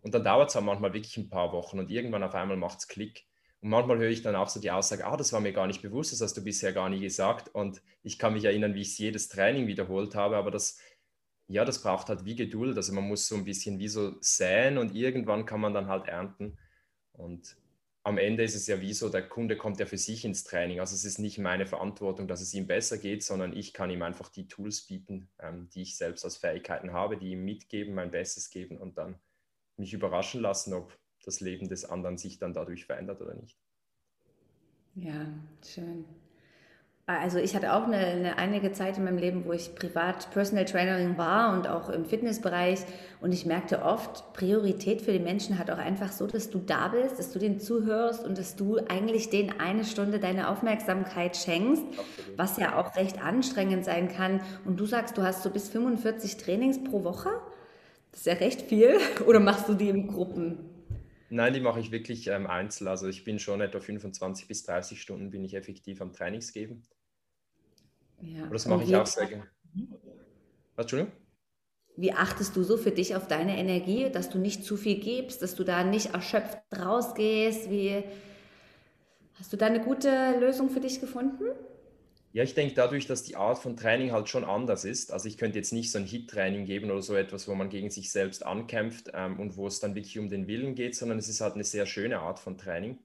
Und 0.00 0.14
dann 0.14 0.24
dauert 0.24 0.48
es 0.48 0.56
auch 0.56 0.62
manchmal 0.62 0.94
wirklich 0.94 1.18
ein 1.18 1.28
paar 1.28 1.52
Wochen 1.52 1.78
und 1.78 1.90
irgendwann 1.90 2.22
auf 2.22 2.34
einmal 2.34 2.56
macht 2.56 2.78
es 2.78 2.88
Klick. 2.88 3.26
Und 3.60 3.68
manchmal 3.68 3.98
höre 3.98 4.08
ich 4.08 4.22
dann 4.22 4.36
auch 4.36 4.48
so 4.48 4.58
die 4.58 4.70
Aussage, 4.70 5.04
ah, 5.04 5.18
das 5.18 5.34
war 5.34 5.40
mir 5.40 5.52
gar 5.52 5.66
nicht 5.66 5.82
bewusst, 5.82 6.14
das 6.14 6.22
hast 6.22 6.38
du 6.38 6.42
bisher 6.42 6.72
gar 6.72 6.88
nie 6.88 7.00
gesagt. 7.00 7.54
Und 7.54 7.82
ich 8.02 8.18
kann 8.18 8.32
mich 8.32 8.46
erinnern, 8.46 8.72
wie 8.72 8.80
ich 8.80 8.98
jedes 8.98 9.28
Training 9.28 9.66
wiederholt 9.66 10.14
habe, 10.14 10.38
aber 10.38 10.50
das, 10.50 10.78
ja, 11.50 11.64
das 11.64 11.82
braucht 11.82 12.08
halt 12.08 12.24
wie 12.24 12.36
Geduld. 12.36 12.76
Also 12.76 12.92
man 12.92 13.08
muss 13.08 13.26
so 13.26 13.34
ein 13.34 13.44
bisschen 13.44 13.80
wie 13.80 13.88
so 13.88 14.14
säen 14.20 14.78
und 14.78 14.94
irgendwann 14.94 15.46
kann 15.46 15.60
man 15.60 15.74
dann 15.74 15.88
halt 15.88 16.06
ernten. 16.06 16.56
Und 17.12 17.56
am 18.04 18.18
Ende 18.18 18.44
ist 18.44 18.54
es 18.54 18.68
ja 18.68 18.80
wie 18.80 18.92
so, 18.94 19.08
der 19.08 19.28
Kunde 19.28 19.56
kommt 19.56 19.80
ja 19.80 19.86
für 19.86 19.98
sich 19.98 20.24
ins 20.24 20.44
Training. 20.44 20.78
Also 20.78 20.94
es 20.94 21.04
ist 21.04 21.18
nicht 21.18 21.38
meine 21.38 21.66
Verantwortung, 21.66 22.28
dass 22.28 22.40
es 22.40 22.54
ihm 22.54 22.68
besser 22.68 22.98
geht, 22.98 23.24
sondern 23.24 23.54
ich 23.54 23.72
kann 23.72 23.90
ihm 23.90 24.02
einfach 24.02 24.28
die 24.28 24.46
Tools 24.46 24.86
bieten, 24.86 25.28
ähm, 25.40 25.68
die 25.74 25.82
ich 25.82 25.96
selbst 25.96 26.24
als 26.24 26.36
Fähigkeiten 26.36 26.92
habe, 26.92 27.18
die 27.18 27.32
ihm 27.32 27.44
mitgeben, 27.44 27.94
mein 27.94 28.12
Bestes 28.12 28.50
geben 28.50 28.78
und 28.78 28.96
dann 28.96 29.18
mich 29.76 29.92
überraschen 29.92 30.40
lassen, 30.40 30.72
ob 30.72 30.96
das 31.24 31.40
Leben 31.40 31.68
des 31.68 31.84
anderen 31.84 32.16
sich 32.16 32.38
dann 32.38 32.54
dadurch 32.54 32.86
verändert 32.86 33.20
oder 33.20 33.34
nicht. 33.34 33.58
Ja, 34.94 35.26
schön. 35.66 36.04
Also 37.18 37.38
ich 37.38 37.56
hatte 37.56 37.72
auch 37.72 37.84
eine, 37.84 37.96
eine, 37.96 38.38
einige 38.38 38.72
Zeit 38.72 38.96
in 38.98 39.04
meinem 39.04 39.18
Leben, 39.18 39.44
wo 39.44 39.52
ich 39.52 39.74
privat 39.74 40.30
Personal 40.30 40.64
Trainerin 40.64 41.18
war 41.18 41.52
und 41.54 41.66
auch 41.66 41.88
im 41.88 42.04
Fitnessbereich. 42.04 42.80
Und 43.20 43.32
ich 43.32 43.46
merkte 43.46 43.82
oft, 43.82 44.32
Priorität 44.32 45.02
für 45.02 45.12
die 45.12 45.18
Menschen 45.18 45.58
hat 45.58 45.70
auch 45.70 45.78
einfach 45.78 46.12
so, 46.12 46.26
dass 46.26 46.50
du 46.50 46.58
da 46.58 46.88
bist, 46.88 47.18
dass 47.18 47.32
du 47.32 47.38
denen 47.38 47.58
zuhörst 47.58 48.24
und 48.24 48.38
dass 48.38 48.54
du 48.54 48.78
eigentlich 48.88 49.30
denen 49.30 49.58
eine 49.58 49.84
Stunde 49.84 50.20
deine 50.20 50.48
Aufmerksamkeit 50.48 51.36
schenkst, 51.36 51.82
Absolut. 51.82 52.38
was 52.38 52.56
ja 52.58 52.78
auch 52.78 52.94
recht 52.96 53.22
anstrengend 53.22 53.84
sein 53.84 54.08
kann. 54.08 54.40
Und 54.64 54.78
du 54.78 54.86
sagst, 54.86 55.18
du 55.18 55.22
hast 55.22 55.42
so 55.42 55.50
bis 55.50 55.68
45 55.68 56.36
Trainings 56.36 56.84
pro 56.84 57.02
Woche. 57.02 57.30
Das 58.12 58.20
ist 58.20 58.26
ja 58.26 58.34
recht 58.34 58.62
viel. 58.62 58.96
Oder 59.26 59.40
machst 59.40 59.68
du 59.68 59.74
die 59.74 59.88
in 59.88 60.06
Gruppen? 60.06 60.58
Nein, 61.30 61.54
die 61.54 61.60
mache 61.60 61.78
ich 61.78 61.92
wirklich 61.92 62.26
ähm, 62.26 62.46
einzeln. 62.46 62.88
Also 62.88 63.06
ich 63.06 63.24
bin 63.24 63.38
schon 63.38 63.60
etwa 63.60 63.80
25 63.80 64.48
bis 64.48 64.64
30 64.64 65.00
Stunden 65.00 65.30
bin 65.30 65.44
ich 65.44 65.54
effektiv 65.54 66.00
am 66.02 66.12
Trainings 66.12 66.52
geben. 66.52 66.82
Ja. 68.22 68.42
Aber 68.42 68.52
das 68.52 68.66
mache 68.66 68.84
ich 68.84 68.94
auch 68.94 69.06
sehr 69.06 69.26
gerne. 69.26 69.46
Was, 70.76 70.84
Entschuldigung? 70.84 71.12
Wie 71.96 72.12
achtest 72.12 72.56
du 72.56 72.62
so 72.62 72.76
für 72.76 72.92
dich 72.92 73.14
auf 73.14 73.28
deine 73.28 73.58
Energie, 73.58 74.10
dass 74.10 74.30
du 74.30 74.38
nicht 74.38 74.64
zu 74.64 74.76
viel 74.76 75.00
gibst, 75.00 75.42
dass 75.42 75.54
du 75.54 75.64
da 75.64 75.84
nicht 75.84 76.14
erschöpft 76.14 76.58
rausgehst? 76.74 77.70
Wie 77.70 78.02
hast 79.38 79.52
du 79.52 79.56
da 79.56 79.66
eine 79.66 79.80
gute 79.80 80.38
Lösung 80.40 80.70
für 80.70 80.80
dich 80.80 81.00
gefunden? 81.00 81.44
Ja, 82.32 82.44
ich 82.44 82.54
denke 82.54 82.74
dadurch, 82.74 83.06
dass 83.06 83.24
die 83.24 83.34
Art 83.34 83.58
von 83.58 83.76
Training 83.76 84.12
halt 84.12 84.28
schon 84.28 84.44
anders 84.44 84.84
ist. 84.84 85.12
Also 85.12 85.26
ich 85.26 85.36
könnte 85.36 85.58
jetzt 85.58 85.72
nicht 85.72 85.90
so 85.90 85.98
ein 85.98 86.04
Hit-Training 86.04 86.64
geben 86.64 86.90
oder 86.90 87.02
so 87.02 87.16
etwas, 87.16 87.48
wo 87.48 87.54
man 87.56 87.70
gegen 87.70 87.90
sich 87.90 88.12
selbst 88.12 88.46
ankämpft 88.46 89.10
ähm, 89.12 89.40
und 89.40 89.56
wo 89.56 89.66
es 89.66 89.80
dann 89.80 89.96
wirklich 89.96 90.16
um 90.18 90.30
den 90.30 90.46
Willen 90.46 90.76
geht, 90.76 90.94
sondern 90.94 91.18
es 91.18 91.28
ist 91.28 91.40
halt 91.40 91.54
eine 91.54 91.64
sehr 91.64 91.86
schöne 91.86 92.20
Art 92.20 92.38
von 92.38 92.56
Training. 92.56 92.98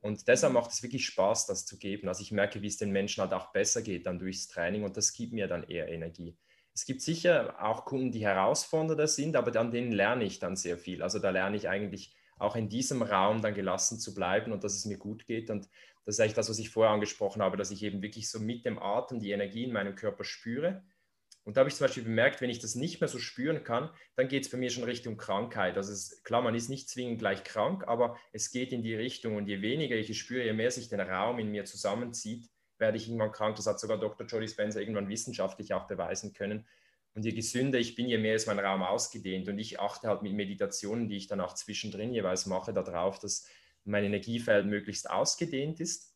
Und 0.00 0.28
deshalb 0.28 0.52
macht 0.52 0.70
es 0.70 0.82
wirklich 0.82 1.06
Spaß, 1.06 1.46
das 1.46 1.66
zu 1.66 1.78
geben. 1.78 2.08
Also 2.08 2.22
ich 2.22 2.30
merke, 2.32 2.62
wie 2.62 2.68
es 2.68 2.76
den 2.76 2.92
Menschen 2.92 3.20
halt 3.20 3.32
auch 3.32 3.52
besser 3.52 3.82
geht 3.82 4.06
dann 4.06 4.18
durchs 4.18 4.48
Training 4.48 4.84
und 4.84 4.96
das 4.96 5.12
gibt 5.12 5.32
mir 5.32 5.48
dann 5.48 5.64
eher 5.64 5.88
Energie. 5.88 6.36
Es 6.72 6.84
gibt 6.84 7.02
sicher 7.02 7.56
auch 7.60 7.84
Kunden, 7.84 8.12
die 8.12 8.24
herausfordernder 8.24 9.08
sind, 9.08 9.34
aber 9.34 9.58
an 9.58 9.72
denen 9.72 9.90
lerne 9.90 10.24
ich 10.24 10.38
dann 10.38 10.54
sehr 10.54 10.78
viel. 10.78 11.02
Also 11.02 11.18
da 11.18 11.30
lerne 11.30 11.56
ich 11.56 11.68
eigentlich 11.68 12.14
auch 12.38 12.54
in 12.54 12.68
diesem 12.68 13.02
Raum 13.02 13.42
dann 13.42 13.54
gelassen 13.54 13.98
zu 13.98 14.14
bleiben 14.14 14.52
und 14.52 14.62
dass 14.62 14.76
es 14.76 14.84
mir 14.84 14.98
gut 14.98 15.26
geht. 15.26 15.50
Und 15.50 15.68
das 16.04 16.14
ist 16.14 16.20
eigentlich 16.20 16.34
das, 16.34 16.48
was 16.48 16.58
ich 16.60 16.70
vorher 16.70 16.92
angesprochen 16.92 17.42
habe, 17.42 17.56
dass 17.56 17.72
ich 17.72 17.82
eben 17.82 18.00
wirklich 18.00 18.30
so 18.30 18.38
mit 18.38 18.64
dem 18.64 18.78
Atem 18.78 19.18
die 19.18 19.32
Energie 19.32 19.64
in 19.64 19.72
meinem 19.72 19.96
Körper 19.96 20.22
spüre. 20.22 20.84
Und 21.48 21.56
da 21.56 21.60
habe 21.60 21.70
ich 21.70 21.76
zum 21.76 21.86
Beispiel 21.86 22.02
bemerkt, 22.02 22.42
wenn 22.42 22.50
ich 22.50 22.58
das 22.58 22.74
nicht 22.74 23.00
mehr 23.00 23.08
so 23.08 23.18
spüren 23.18 23.64
kann, 23.64 23.88
dann 24.16 24.28
geht 24.28 24.44
es 24.44 24.50
bei 24.50 24.58
mir 24.58 24.68
schon 24.68 24.84
Richtung 24.84 25.16
Krankheit. 25.16 25.78
Also 25.78 25.94
es, 25.94 26.22
klar, 26.22 26.42
man 26.42 26.54
ist 26.54 26.68
nicht 26.68 26.90
zwingend 26.90 27.20
gleich 27.20 27.42
krank, 27.42 27.88
aber 27.88 28.18
es 28.34 28.50
geht 28.50 28.70
in 28.70 28.82
die 28.82 28.94
Richtung. 28.94 29.34
Und 29.34 29.46
je 29.46 29.62
weniger 29.62 29.96
ich 29.96 30.10
es 30.10 30.18
spüre, 30.18 30.44
je 30.44 30.52
mehr 30.52 30.70
sich 30.70 30.90
der 30.90 31.08
Raum 31.08 31.38
in 31.38 31.50
mir 31.50 31.64
zusammenzieht, 31.64 32.50
werde 32.76 32.98
ich 32.98 33.08
irgendwann 33.08 33.32
krank. 33.32 33.56
Das 33.56 33.66
hat 33.66 33.80
sogar 33.80 33.98
Dr. 33.98 34.26
Jody 34.26 34.46
Spencer 34.46 34.80
irgendwann 34.80 35.08
wissenschaftlich 35.08 35.72
auch 35.72 35.86
beweisen 35.86 36.34
können. 36.34 36.66
Und 37.14 37.24
je 37.24 37.32
gesünder 37.32 37.78
ich 37.78 37.94
bin, 37.94 38.08
je 38.08 38.18
mehr 38.18 38.34
ist 38.34 38.46
mein 38.46 38.58
Raum 38.58 38.82
ausgedehnt. 38.82 39.48
Und 39.48 39.58
ich 39.58 39.80
achte 39.80 40.08
halt 40.08 40.20
mit 40.20 40.34
Meditationen, 40.34 41.08
die 41.08 41.16
ich 41.16 41.28
dann 41.28 41.40
auch 41.40 41.54
zwischendrin 41.54 42.12
jeweils 42.12 42.44
mache, 42.44 42.74
darauf, 42.74 43.20
dass 43.20 43.48
mein 43.86 44.04
Energiefeld 44.04 44.66
möglichst 44.66 45.08
ausgedehnt 45.08 45.80
ist. 45.80 46.14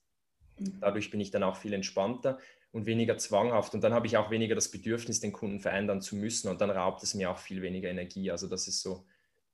Mhm. 0.59 0.79
Dadurch 0.83 1.11
bin 1.11 1.21
ich 1.21 1.31
dann 1.31 1.43
auch 1.43 1.57
viel 1.57 1.73
entspannter 1.73 2.39
und 2.73 2.87
weniger 2.87 3.19
zwanghaft. 3.19 3.75
Und 3.75 3.85
dann 3.85 3.93
habe 3.93 4.07
ich 4.07 4.17
auch 4.17 4.31
weniger 4.31 4.55
das 4.55 4.71
Bedürfnis, 4.71 5.21
den 5.21 5.33
Kunden 5.33 5.61
verändern 5.61 6.01
zu 6.01 6.17
müssen. 6.17 6.49
Und 6.49 6.61
dann 6.61 6.71
raubt 6.71 7.03
es 7.03 7.15
mir 7.15 7.31
auch 7.31 7.39
viel 7.39 7.63
weniger 7.63 7.91
Energie. 7.91 8.31
Also 8.31 8.49
das 8.49 8.67
ist 8.67 8.81
so 8.81 9.07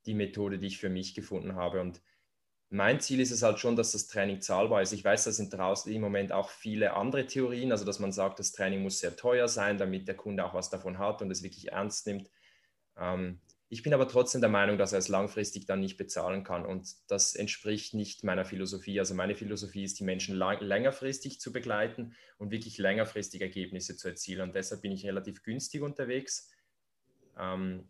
die 0.06 0.14
Methode, 0.14 0.58
die 0.58 0.68
ich 0.68 0.78
für 0.78 0.88
mich 0.88 1.14
gefunden 1.14 1.56
habe. 1.56 1.80
Und 1.80 2.00
mein 2.70 3.00
Ziel 3.00 3.20
ist 3.20 3.32
es 3.32 3.42
halt 3.42 3.58
schon, 3.58 3.76
dass 3.76 3.92
das 3.92 4.06
Training 4.06 4.40
zahlbar 4.40 4.82
ist. 4.82 4.92
Ich 4.92 5.04
weiß, 5.04 5.24
da 5.24 5.32
sind 5.32 5.52
draußen 5.52 5.92
im 5.92 6.00
Moment 6.00 6.32
auch 6.32 6.48
viele 6.48 6.94
andere 6.94 7.26
Theorien, 7.26 7.72
also 7.72 7.84
dass 7.84 7.98
man 7.98 8.12
sagt, 8.12 8.38
das 8.38 8.52
Training 8.52 8.82
muss 8.82 9.00
sehr 9.00 9.16
teuer 9.16 9.48
sein, 9.48 9.78
damit 9.78 10.06
der 10.06 10.16
Kunde 10.16 10.44
auch 10.44 10.54
was 10.54 10.70
davon 10.70 10.98
hat 10.98 11.20
und 11.20 11.30
es 11.30 11.42
wirklich 11.42 11.72
ernst 11.72 12.06
nimmt. 12.06 12.30
Ähm, 12.96 13.40
ich 13.70 13.82
bin 13.82 13.92
aber 13.92 14.08
trotzdem 14.08 14.40
der 14.40 14.48
Meinung, 14.48 14.78
dass 14.78 14.92
er 14.92 14.98
es 14.98 15.08
langfristig 15.08 15.66
dann 15.66 15.80
nicht 15.80 15.98
bezahlen 15.98 16.42
kann 16.42 16.64
und 16.64 16.88
das 17.08 17.34
entspricht 17.34 17.92
nicht 17.92 18.24
meiner 18.24 18.46
Philosophie. 18.46 18.98
Also 18.98 19.14
meine 19.14 19.34
Philosophie 19.34 19.84
ist, 19.84 19.98
die 20.00 20.04
Menschen 20.04 20.36
lang, 20.36 20.60
längerfristig 20.60 21.38
zu 21.38 21.52
begleiten 21.52 22.14
und 22.38 22.50
wirklich 22.50 22.78
längerfristig 22.78 23.42
Ergebnisse 23.42 23.96
zu 23.96 24.08
erzielen. 24.08 24.40
Und 24.40 24.54
deshalb 24.54 24.80
bin 24.80 24.92
ich 24.92 25.04
relativ 25.04 25.42
günstig 25.42 25.82
unterwegs, 25.82 26.50
ähm, 27.38 27.86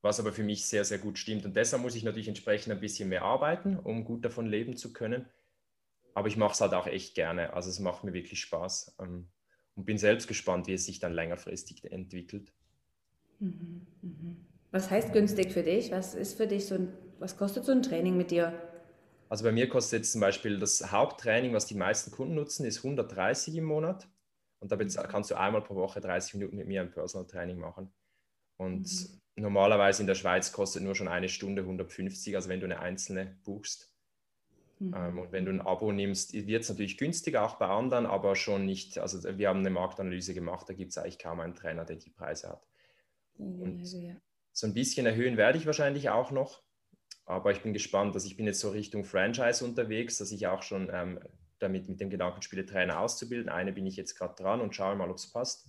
was 0.00 0.20
aber 0.20 0.32
für 0.32 0.44
mich 0.44 0.64
sehr, 0.66 0.84
sehr 0.84 0.98
gut 0.98 1.18
stimmt. 1.18 1.44
Und 1.44 1.56
deshalb 1.56 1.82
muss 1.82 1.96
ich 1.96 2.04
natürlich 2.04 2.28
entsprechend 2.28 2.72
ein 2.72 2.80
bisschen 2.80 3.08
mehr 3.08 3.22
arbeiten, 3.22 3.76
um 3.76 4.04
gut 4.04 4.24
davon 4.24 4.46
leben 4.46 4.76
zu 4.76 4.92
können. 4.92 5.28
Aber 6.14 6.28
ich 6.28 6.36
mache 6.36 6.52
es 6.52 6.60
halt 6.60 6.72
auch 6.72 6.86
echt 6.86 7.16
gerne. 7.16 7.52
Also 7.52 7.68
es 7.68 7.80
macht 7.80 8.04
mir 8.04 8.12
wirklich 8.12 8.40
Spaß 8.40 8.96
ähm, 9.00 9.28
und 9.74 9.86
bin 9.86 9.98
selbst 9.98 10.28
gespannt, 10.28 10.68
wie 10.68 10.74
es 10.74 10.86
sich 10.86 11.00
dann 11.00 11.12
längerfristig 11.12 11.82
entwickelt. 11.90 12.52
Mhm, 13.40 13.86
mh. 14.02 14.45
Was 14.70 14.90
heißt 14.90 15.12
günstig 15.12 15.52
für 15.52 15.62
dich? 15.62 15.90
Was 15.90 16.14
ist 16.14 16.36
für 16.36 16.46
dich 16.46 16.66
so 16.66 16.74
ein, 16.74 16.92
was 17.18 17.36
kostet 17.36 17.64
so 17.64 17.72
ein 17.72 17.82
Training 17.82 18.16
mit 18.16 18.30
dir? 18.30 18.52
Also 19.28 19.44
bei 19.44 19.52
mir 19.52 19.68
kostet 19.68 20.00
jetzt 20.00 20.12
zum 20.12 20.20
Beispiel 20.20 20.58
das 20.58 20.92
Haupttraining, 20.92 21.52
was 21.52 21.66
die 21.66 21.74
meisten 21.74 22.10
Kunden 22.10 22.34
nutzen, 22.34 22.64
ist 22.64 22.78
130 22.78 23.56
im 23.56 23.64
Monat. 23.64 24.08
Und 24.60 24.70
da 24.72 24.76
kannst 24.76 25.30
du 25.30 25.34
einmal 25.34 25.62
pro 25.62 25.74
Woche 25.74 26.00
30 26.00 26.34
Minuten 26.34 26.56
mit 26.56 26.66
mir 26.66 26.80
ein 26.80 26.90
Personal 26.90 27.26
Training 27.26 27.58
machen. 27.58 27.92
Und 28.56 28.86
mhm. 29.36 29.42
normalerweise 29.42 30.02
in 30.02 30.06
der 30.06 30.14
Schweiz 30.14 30.52
kostet 30.52 30.82
nur 30.82 30.94
schon 30.94 31.08
eine 31.08 31.28
Stunde 31.28 31.62
150, 31.62 32.34
also 32.36 32.48
wenn 32.48 32.60
du 32.60 32.66
eine 32.66 32.80
einzelne 32.80 33.36
buchst. 33.44 33.92
Mhm. 34.78 34.94
Ähm, 34.94 35.18
und 35.18 35.32
wenn 35.32 35.44
du 35.44 35.52
ein 35.52 35.60
Abo 35.60 35.92
nimmst, 35.92 36.32
wird 36.32 36.62
es 36.62 36.68
natürlich 36.68 36.96
günstiger, 36.96 37.44
auch 37.44 37.56
bei 37.56 37.66
anderen, 37.66 38.06
aber 38.06 38.36
schon 38.36 38.64
nicht. 38.64 38.98
Also 38.98 39.22
wir 39.38 39.48
haben 39.48 39.60
eine 39.60 39.70
Marktanalyse 39.70 40.34
gemacht, 40.34 40.68
da 40.68 40.74
gibt 40.74 40.90
es 40.90 40.98
eigentlich 40.98 41.18
kaum 41.18 41.40
einen 41.40 41.54
Trainer, 41.54 41.84
der 41.84 41.96
die 41.96 42.10
Preise 42.10 42.48
hat. 42.48 42.66
Und 43.38 43.80
also, 43.80 43.98
ja. 43.98 44.14
So 44.56 44.66
ein 44.66 44.72
bisschen 44.72 45.04
erhöhen 45.04 45.36
werde 45.36 45.58
ich 45.58 45.66
wahrscheinlich 45.66 46.08
auch 46.08 46.30
noch. 46.30 46.62
Aber 47.26 47.50
ich 47.52 47.60
bin 47.60 47.74
gespannt, 47.74 48.14
dass 48.14 48.24
ich 48.24 48.38
bin 48.38 48.46
jetzt 48.46 48.60
so 48.60 48.70
Richtung 48.70 49.04
Franchise 49.04 49.62
unterwegs, 49.62 50.16
dass 50.16 50.32
ich 50.32 50.46
auch 50.46 50.62
schon 50.62 50.88
ähm, 50.90 51.20
damit 51.58 51.90
mit 51.90 52.00
dem 52.00 52.08
Gedanken 52.08 52.40
spiele, 52.40 52.64
Trainer 52.64 53.00
auszubilden. 53.00 53.50
Eine 53.50 53.74
bin 53.74 53.84
ich 53.84 53.96
jetzt 53.96 54.16
gerade 54.16 54.34
dran 54.34 54.62
und 54.62 54.74
schaue 54.74 54.96
mal, 54.96 55.10
ob 55.10 55.16
es 55.16 55.30
passt. 55.30 55.68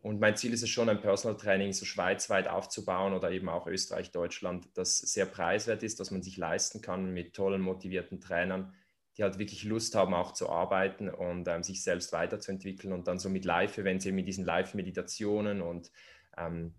Und 0.00 0.18
mein 0.18 0.34
Ziel 0.34 0.54
ist 0.54 0.62
es 0.62 0.70
schon, 0.70 0.88
ein 0.88 1.02
Personal 1.02 1.36
Training 1.36 1.74
so 1.74 1.84
schweizweit 1.84 2.48
aufzubauen 2.48 3.12
oder 3.12 3.30
eben 3.30 3.50
auch 3.50 3.66
Österreich, 3.66 4.12
Deutschland, 4.12 4.66
das 4.72 4.98
sehr 4.98 5.26
preiswert 5.26 5.82
ist, 5.82 6.00
dass 6.00 6.10
man 6.10 6.22
sich 6.22 6.38
leisten 6.38 6.80
kann 6.80 7.12
mit 7.12 7.34
tollen, 7.34 7.60
motivierten 7.60 8.18
Trainern, 8.18 8.72
die 9.18 9.24
halt 9.24 9.38
wirklich 9.38 9.62
Lust 9.64 9.94
haben, 9.94 10.14
auch 10.14 10.32
zu 10.32 10.48
arbeiten 10.48 11.10
und 11.10 11.48
ähm, 11.48 11.62
sich 11.62 11.82
selbst 11.82 12.14
weiterzuentwickeln 12.14 12.94
und 12.94 13.08
dann 13.08 13.18
so 13.18 13.28
mit 13.28 13.44
Live-Events, 13.44 14.06
eben 14.06 14.16
mit 14.16 14.26
diesen 14.26 14.46
Live-Meditationen 14.46 15.60
und 15.60 15.90
ähm, 16.38 16.72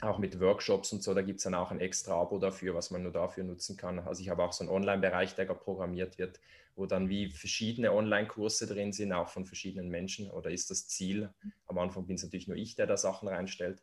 auch 0.00 0.18
mit 0.18 0.40
Workshops 0.40 0.92
und 0.92 1.02
so, 1.02 1.14
da 1.14 1.22
gibt 1.22 1.38
es 1.38 1.44
dann 1.44 1.54
auch 1.54 1.70
ein 1.70 1.80
extra 1.80 2.20
Abo 2.20 2.38
dafür, 2.38 2.74
was 2.74 2.90
man 2.90 3.02
nur 3.02 3.12
dafür 3.12 3.44
nutzen 3.44 3.76
kann. 3.76 3.98
Also 4.00 4.20
ich 4.22 4.28
habe 4.28 4.42
auch 4.42 4.52
so 4.52 4.64
einen 4.64 4.72
Online-Bereich, 4.72 5.34
der 5.34 5.46
programmiert 5.46 6.18
wird, 6.18 6.40
wo 6.74 6.86
dann 6.86 7.08
wie 7.08 7.30
verschiedene 7.30 7.92
Online-Kurse 7.92 8.66
drin 8.66 8.92
sind, 8.92 9.12
auch 9.12 9.28
von 9.28 9.46
verschiedenen 9.46 9.88
Menschen. 9.88 10.30
Oder 10.30 10.50
ist 10.50 10.70
das 10.70 10.86
Ziel? 10.86 11.32
Am 11.66 11.78
Anfang 11.78 12.06
bin 12.06 12.16
es 12.16 12.22
natürlich 12.22 12.48
nur 12.48 12.58
ich, 12.58 12.74
der 12.74 12.86
da 12.86 12.96
Sachen 12.98 13.28
reinstellt, 13.28 13.82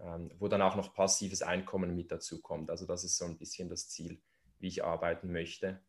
ähm, 0.00 0.30
wo 0.38 0.48
dann 0.48 0.60
auch 0.60 0.76
noch 0.76 0.94
passives 0.94 1.42
Einkommen 1.42 1.96
mit 1.96 2.12
dazu 2.12 2.42
kommt. 2.42 2.70
Also 2.70 2.86
das 2.86 3.02
ist 3.02 3.16
so 3.16 3.24
ein 3.24 3.38
bisschen 3.38 3.70
das 3.70 3.88
Ziel, 3.88 4.20
wie 4.58 4.68
ich 4.68 4.84
arbeiten 4.84 5.32
möchte. 5.32 5.80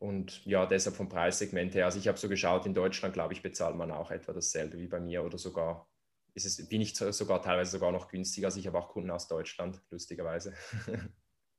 Und 0.00 0.44
ja, 0.46 0.66
deshalb 0.66 0.96
vom 0.96 1.08
Preissegment 1.08 1.74
her. 1.74 1.84
Also 1.84 1.98
ich 1.98 2.08
habe 2.08 2.18
so 2.18 2.28
geschaut, 2.28 2.66
in 2.66 2.74
Deutschland, 2.74 3.14
glaube 3.14 3.34
ich, 3.34 3.42
bezahlt 3.42 3.76
man 3.76 3.92
auch 3.92 4.10
etwa 4.10 4.32
dasselbe 4.32 4.78
wie 4.78 4.88
bei 4.88 4.98
mir 4.98 5.22
oder 5.22 5.38
sogar 5.38 5.86
ist 6.34 6.46
es, 6.46 6.68
bin 6.68 6.80
ich 6.80 6.96
sogar 6.96 7.42
teilweise 7.42 7.72
sogar 7.72 7.92
noch 7.92 8.08
günstiger. 8.08 8.48
Also 8.48 8.58
ich 8.58 8.66
habe 8.66 8.78
auch 8.78 8.88
Kunden 8.88 9.10
aus 9.10 9.28
Deutschland, 9.28 9.80
lustigerweise. 9.90 10.54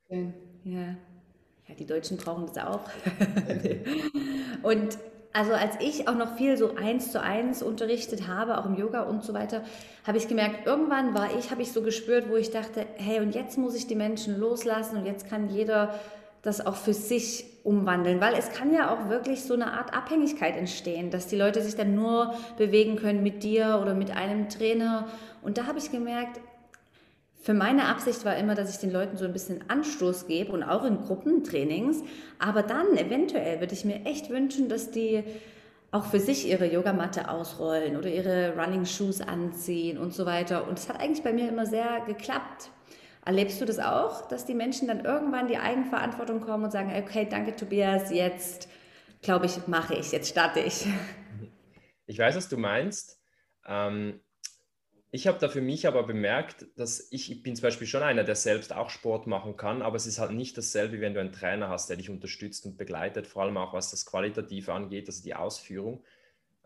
Ja, 0.09 0.17
ja 0.65 1.75
die 1.79 1.85
Deutschen 1.85 2.17
brauchen 2.17 2.47
das 2.47 2.57
auch. 2.57 2.81
und 4.63 4.97
also 5.33 5.53
als 5.53 5.75
ich 5.79 6.07
auch 6.09 6.15
noch 6.15 6.35
viel 6.35 6.57
so 6.57 6.75
eins 6.75 7.11
zu 7.11 7.21
eins 7.21 7.63
unterrichtet 7.63 8.27
habe, 8.27 8.57
auch 8.57 8.65
im 8.65 8.75
Yoga 8.75 9.03
und 9.03 9.23
so 9.23 9.33
weiter, 9.33 9.63
habe 10.05 10.17
ich 10.17 10.27
gemerkt, 10.27 10.67
irgendwann 10.67 11.13
war 11.13 11.37
ich, 11.37 11.51
habe 11.51 11.61
ich 11.61 11.71
so 11.71 11.81
gespürt, 11.81 12.29
wo 12.29 12.35
ich 12.35 12.51
dachte, 12.51 12.85
hey, 12.95 13.21
und 13.21 13.33
jetzt 13.33 13.57
muss 13.57 13.75
ich 13.75 13.87
die 13.87 13.95
Menschen 13.95 14.37
loslassen 14.37 14.97
und 14.97 15.05
jetzt 15.05 15.29
kann 15.29 15.49
jeder 15.49 15.97
das 16.41 16.65
auch 16.65 16.75
für 16.75 16.93
sich 16.93 17.45
umwandeln, 17.63 18.19
weil 18.19 18.33
es 18.33 18.51
kann 18.51 18.73
ja 18.73 18.91
auch 18.93 19.09
wirklich 19.09 19.43
so 19.43 19.53
eine 19.53 19.73
Art 19.73 19.93
Abhängigkeit 19.93 20.57
entstehen, 20.57 21.11
dass 21.11 21.27
die 21.27 21.35
Leute 21.35 21.61
sich 21.61 21.75
dann 21.75 21.93
nur 21.93 22.33
bewegen 22.57 22.95
können 22.95 23.21
mit 23.21 23.43
dir 23.43 23.79
oder 23.81 23.93
mit 23.93 24.11
einem 24.11 24.49
Trainer. 24.49 25.07
Und 25.43 25.57
da 25.57 25.67
habe 25.67 25.77
ich 25.77 25.91
gemerkt, 25.91 26.39
für 27.43 27.53
meine 27.53 27.85
Absicht 27.85 28.23
war 28.23 28.35
immer, 28.37 28.53
dass 28.55 28.69
ich 28.69 28.77
den 28.77 28.91
Leuten 28.91 29.17
so 29.17 29.25
ein 29.25 29.33
bisschen 29.33 29.63
Anstoß 29.67 30.27
gebe 30.27 30.51
und 30.51 30.63
auch 30.63 30.83
in 30.85 31.01
Gruppentrainings. 31.01 32.03
Aber 32.37 32.61
dann 32.61 32.97
eventuell 32.97 33.59
würde 33.59 33.73
ich 33.73 33.85
mir 33.85 34.05
echt 34.05 34.29
wünschen, 34.29 34.69
dass 34.69 34.91
die 34.91 35.23
auch 35.91 36.05
für 36.05 36.19
sich 36.19 36.47
ihre 36.47 36.71
Yogamatte 36.71 37.29
ausrollen 37.29 37.97
oder 37.97 38.09
ihre 38.09 38.55
Running 38.55 38.85
Shoes 38.85 39.21
anziehen 39.21 39.97
und 39.97 40.13
so 40.13 40.25
weiter. 40.25 40.67
Und 40.67 40.77
es 40.77 40.87
hat 40.87 40.99
eigentlich 40.99 41.23
bei 41.23 41.33
mir 41.33 41.49
immer 41.49 41.65
sehr 41.65 42.01
geklappt. 42.05 42.69
Erlebst 43.23 43.61
du 43.61 43.65
das 43.65 43.79
auch, 43.79 44.27
dass 44.27 44.45
die 44.45 44.55
Menschen 44.55 44.87
dann 44.87 45.05
irgendwann 45.05 45.47
die 45.47 45.57
Eigenverantwortung 45.57 46.41
kommen 46.41 46.63
und 46.63 46.71
sagen, 46.71 46.91
okay, 46.95 47.27
danke 47.29 47.55
Tobias, 47.55 48.11
jetzt 48.11 48.67
glaube 49.21 49.45
ich, 49.45 49.67
mache 49.67 49.95
ich, 49.95 50.11
jetzt 50.11 50.29
starte 50.29 50.59
ich. 50.59 50.87
Ich 52.07 52.17
weiß, 52.17 52.35
was 52.35 52.49
du 52.49 52.57
meinst. 52.57 53.19
Ähm, 53.65 54.19
ich 55.11 55.27
habe 55.27 55.39
da 55.39 55.49
für 55.49 55.61
mich 55.61 55.87
aber 55.87 56.03
bemerkt, 56.03 56.65
dass 56.77 57.11
ich, 57.11 57.31
ich 57.31 57.43
bin 57.43 57.55
zum 57.55 57.63
Beispiel 57.63 57.85
schon 57.85 58.01
einer, 58.01 58.23
der 58.23 58.35
selbst 58.35 58.73
auch 58.73 58.89
Sport 58.89 59.27
machen 59.27 59.57
kann, 59.57 59.81
aber 59.81 59.97
es 59.97 60.07
ist 60.07 60.19
halt 60.19 60.31
nicht 60.31 60.57
dasselbe, 60.57 61.01
wenn 61.01 61.13
du 61.13 61.19
einen 61.19 61.33
Trainer 61.33 61.69
hast, 61.69 61.89
der 61.89 61.97
dich 61.97 62.09
unterstützt 62.09 62.65
und 62.65 62.77
begleitet, 62.77 63.27
vor 63.27 63.43
allem 63.43 63.57
auch 63.57 63.73
was 63.73 63.91
das 63.91 64.05
Qualitative 64.05 64.73
angeht, 64.73 65.07
also 65.07 65.21
die 65.21 65.35
Ausführung. 65.35 66.03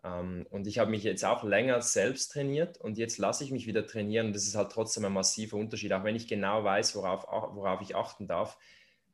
Ähm, 0.05 0.45
und 0.51 0.67
ich 0.67 0.77
habe 0.79 0.91
mich 0.91 1.03
jetzt 1.03 1.25
auch 1.25 1.43
länger 1.43 1.81
selbst 1.81 2.31
trainiert 2.31 2.77
und 2.77 2.97
jetzt 2.97 3.17
lasse 3.17 3.43
ich 3.43 3.51
mich 3.51 3.65
wieder 3.65 3.85
trainieren. 3.85 4.33
Das 4.33 4.43
ist 4.43 4.55
halt 4.55 4.71
trotzdem 4.71 5.05
ein 5.05 5.13
massiver 5.13 5.57
Unterschied, 5.57 5.91
auch 5.93 6.03
wenn 6.03 6.15
ich 6.15 6.27
genau 6.27 6.63
weiß, 6.63 6.95
worauf, 6.95 7.25
worauf 7.55 7.81
ich 7.81 7.95
achten 7.95 8.27
darf. 8.27 8.57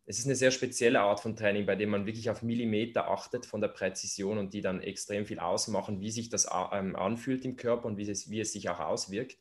Es 0.05 0.19
ist 0.19 0.25
eine 0.25 0.35
sehr 0.35 0.51
spezielle 0.51 0.99
Art 1.01 1.21
von 1.21 1.35
Training, 1.35 1.65
bei 1.65 1.75
dem 1.75 1.89
man 1.91 2.05
wirklich 2.05 2.29
auf 2.29 2.41
Millimeter 2.41 3.09
achtet 3.09 3.45
von 3.45 3.61
der 3.61 3.69
Präzision 3.69 4.37
und 4.37 4.53
die 4.53 4.61
dann 4.61 4.81
extrem 4.81 5.25
viel 5.25 5.39
ausmachen, 5.39 6.01
wie 6.01 6.11
sich 6.11 6.29
das 6.29 6.49
ähm, 6.73 6.95
anfühlt 6.95 7.45
im 7.45 7.55
Körper 7.55 7.85
und 7.85 7.97
wie 7.97 8.09
es, 8.09 8.29
wie 8.29 8.41
es 8.41 8.51
sich 8.51 8.69
auch 8.69 8.79
auswirkt. 8.79 9.37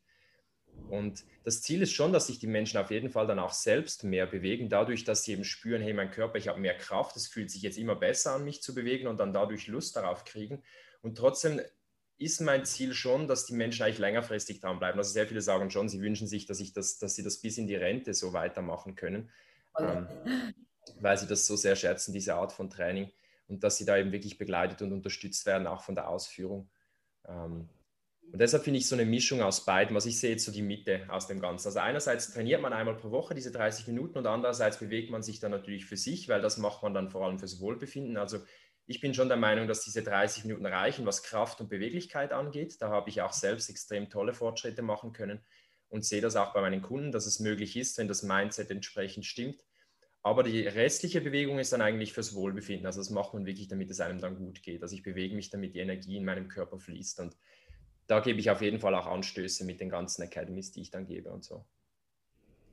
Und 0.89 1.25
das 1.45 1.63
Ziel 1.63 1.83
ist 1.83 1.93
schon, 1.93 2.13
dass 2.13 2.29
sich 2.29 2.39
die 2.39 2.47
Menschen 2.47 2.79
auf 2.79 2.91
jeden 2.91 3.11
Fall 3.11 3.27
dann 3.27 3.41
auch 3.41 3.53
selbst 3.53 4.05
mehr 4.05 4.27
bewegen, 4.27 4.69
dadurch, 4.69 5.03
dass 5.05 5.25
sie 5.25 5.33
eben 5.33 5.45
spüren, 5.45 5.83
hey, 5.83 5.93
mein 5.93 6.11
Körper, 6.11 6.39
ich 6.39 6.47
habe 6.47 6.61
mehr 6.61 6.77
Kraft, 6.77 7.17
es 7.17 7.27
fühlt 7.27 7.51
sich 7.51 7.63
jetzt 7.63 7.79
immer 7.79 7.97
besser 7.97 8.35
an, 8.35 8.45
mich 8.45 8.63
zu 8.63 8.75
bewegen 8.75 9.09
und 9.09 9.19
dann 9.19 9.33
dadurch 9.33 9.67
Lust 9.67 9.97
darauf 9.97 10.25
kriegen. 10.25 10.63
Und 11.03 11.17
trotzdem 11.17 11.61
ist 12.19 12.41
mein 12.41 12.65
Ziel 12.65 12.93
schon, 12.93 13.29
dass 13.29 13.47
die 13.47 13.55
Menschen 13.55 13.83
eigentlich 13.83 13.99
längerfristig 13.99 14.61
dranbleiben. 14.61 14.99
Also 14.99 15.13
sehr 15.13 15.27
viele 15.27 15.41
sagen 15.41 15.71
schon, 15.71 15.89
sie 15.89 16.03
wünschen 16.03 16.27
sich, 16.27 16.47
dass, 16.47 16.61
ich 16.61 16.73
das, 16.73 16.99
dass 16.99 17.15
sie 17.15 17.23
das 17.23 17.41
bis 17.41 17.57
in 17.57 17.67
die 17.67 17.77
Rente 17.77 18.13
so 18.13 18.33
weitermachen 18.33 18.95
können 18.95 19.31
ähm, 19.79 20.07
weil 21.01 21.19
sie 21.19 21.27
das 21.27 21.47
so 21.47 21.57
sehr 21.57 21.77
schätzen, 21.77 22.13
diese 22.13 22.35
Art 22.35 22.53
von 22.53 22.71
Training 22.71 23.11
und 23.49 23.63
dass 23.63 23.77
sie 23.77 23.85
da 23.85 23.97
eben 23.97 24.13
wirklich 24.13 24.39
begleitet 24.39 24.83
und 24.83 24.93
unterstützt 24.93 25.47
werden, 25.47 25.67
auch 25.67 25.83
von 25.83 25.95
der 25.95 26.09
Ausführung. 26.09 26.69
Ähm, 27.27 27.69
und 28.33 28.39
deshalb 28.41 28.63
finde 28.63 28.79
ich 28.79 28.87
so 28.87 28.95
eine 28.95 29.07
Mischung 29.07 29.43
aus 29.43 29.65
beiden, 29.65 29.97
was 29.97 30.07
ich 30.07 30.21
sehe 30.21 30.31
jetzt 30.31 30.45
so 30.45 30.53
die 30.53 30.63
Mitte 30.63 31.05
aus 31.09 31.27
dem 31.27 31.41
Ganzen. 31.41 31.67
Also 31.67 31.81
einerseits 31.81 32.33
trainiert 32.33 32.63
man 32.63 32.73
einmal 32.73 32.95
pro 32.95 33.11
Woche 33.11 33.35
diese 33.35 33.51
30 33.51 33.89
Minuten 33.89 34.19
und 34.19 34.27
andererseits 34.27 34.79
bewegt 34.79 35.11
man 35.11 35.25
sich 35.25 35.41
dann 35.41 35.51
natürlich 35.51 35.85
für 35.85 35.97
sich, 35.97 36.29
weil 36.29 36.41
das 36.41 36.57
macht 36.57 36.83
man 36.85 36.95
dann 36.95 37.11
vor 37.11 37.27
allem 37.27 37.41
fürs 37.41 37.61
Wohlbefinden. 37.61 38.17
Also 38.17 38.39
ich 38.91 39.01
bin 39.01 39.15
schon 39.15 39.29
der 39.29 39.37
Meinung, 39.37 39.69
dass 39.69 39.85
diese 39.85 40.03
30 40.03 40.47
Minuten 40.47 40.67
reichen, 40.67 41.07
was 41.07 41.23
Kraft 41.23 41.61
und 41.61 41.69
Beweglichkeit 41.71 42.33
angeht. 42.33 42.83
Da 42.83 42.89
habe 42.89 43.09
ich 43.09 43.23
auch 43.23 43.33
selbst 43.33 43.71
extrem 43.71 44.11
tolle 44.11 44.35
Fortschritte 44.35 44.83
machen 44.83 45.13
können 45.13 45.39
und 45.91 46.05
sehe 46.05 46.21
das 46.21 46.35
auch 46.35 46.53
bei 46.53 46.61
meinen 46.61 46.83
Kunden, 46.83 47.13
dass 47.13 47.25
es 47.25 47.39
möglich 47.39 47.77
ist, 47.77 47.99
wenn 47.99 48.09
das 48.09 48.25
Mindset 48.25 48.69
entsprechend 48.73 49.27
stimmt. 49.27 49.65
Aber 50.25 50.43
die 50.43 50.67
restliche 50.67 51.21
Bewegung 51.21 51.61
ist 51.61 51.73
dann 51.73 51.83
eigentlich 51.83 52.13
fürs 52.13 52.35
Wohlbefinden. 52.35 52.85
Also 52.85 52.99
das 52.99 53.11
macht 53.11 53.33
man 53.33 53.47
wirklich, 53.47 53.69
damit 53.69 53.93
es 53.93 54.01
einem 54.01 54.21
dann 54.21 54.35
gut 54.35 54.61
geht. 54.61 54.83
Also 54.83 54.97
ich 54.97 55.05
bewege 55.05 55.37
mich, 55.37 55.51
damit 55.51 55.77
die 55.77 55.79
Energie 55.79 56.17
in 56.17 56.25
meinem 56.25 56.49
Körper 56.49 56.81
fließt. 56.81 57.21
Und 57.21 57.37
da 58.09 58.19
gebe 58.19 58.41
ich 58.41 58.51
auf 58.51 58.61
jeden 58.61 58.81
Fall 58.81 58.97
auch 58.97 59.07
Anstöße 59.07 59.65
mit 59.65 59.81
den 59.81 59.89
ganzen 59.89 60.25
Academies, 60.25 60.73
die 60.73 60.81
ich 60.81 60.91
dann 60.91 61.07
gebe 61.07 61.31
und 61.31 61.45
so. 61.45 61.65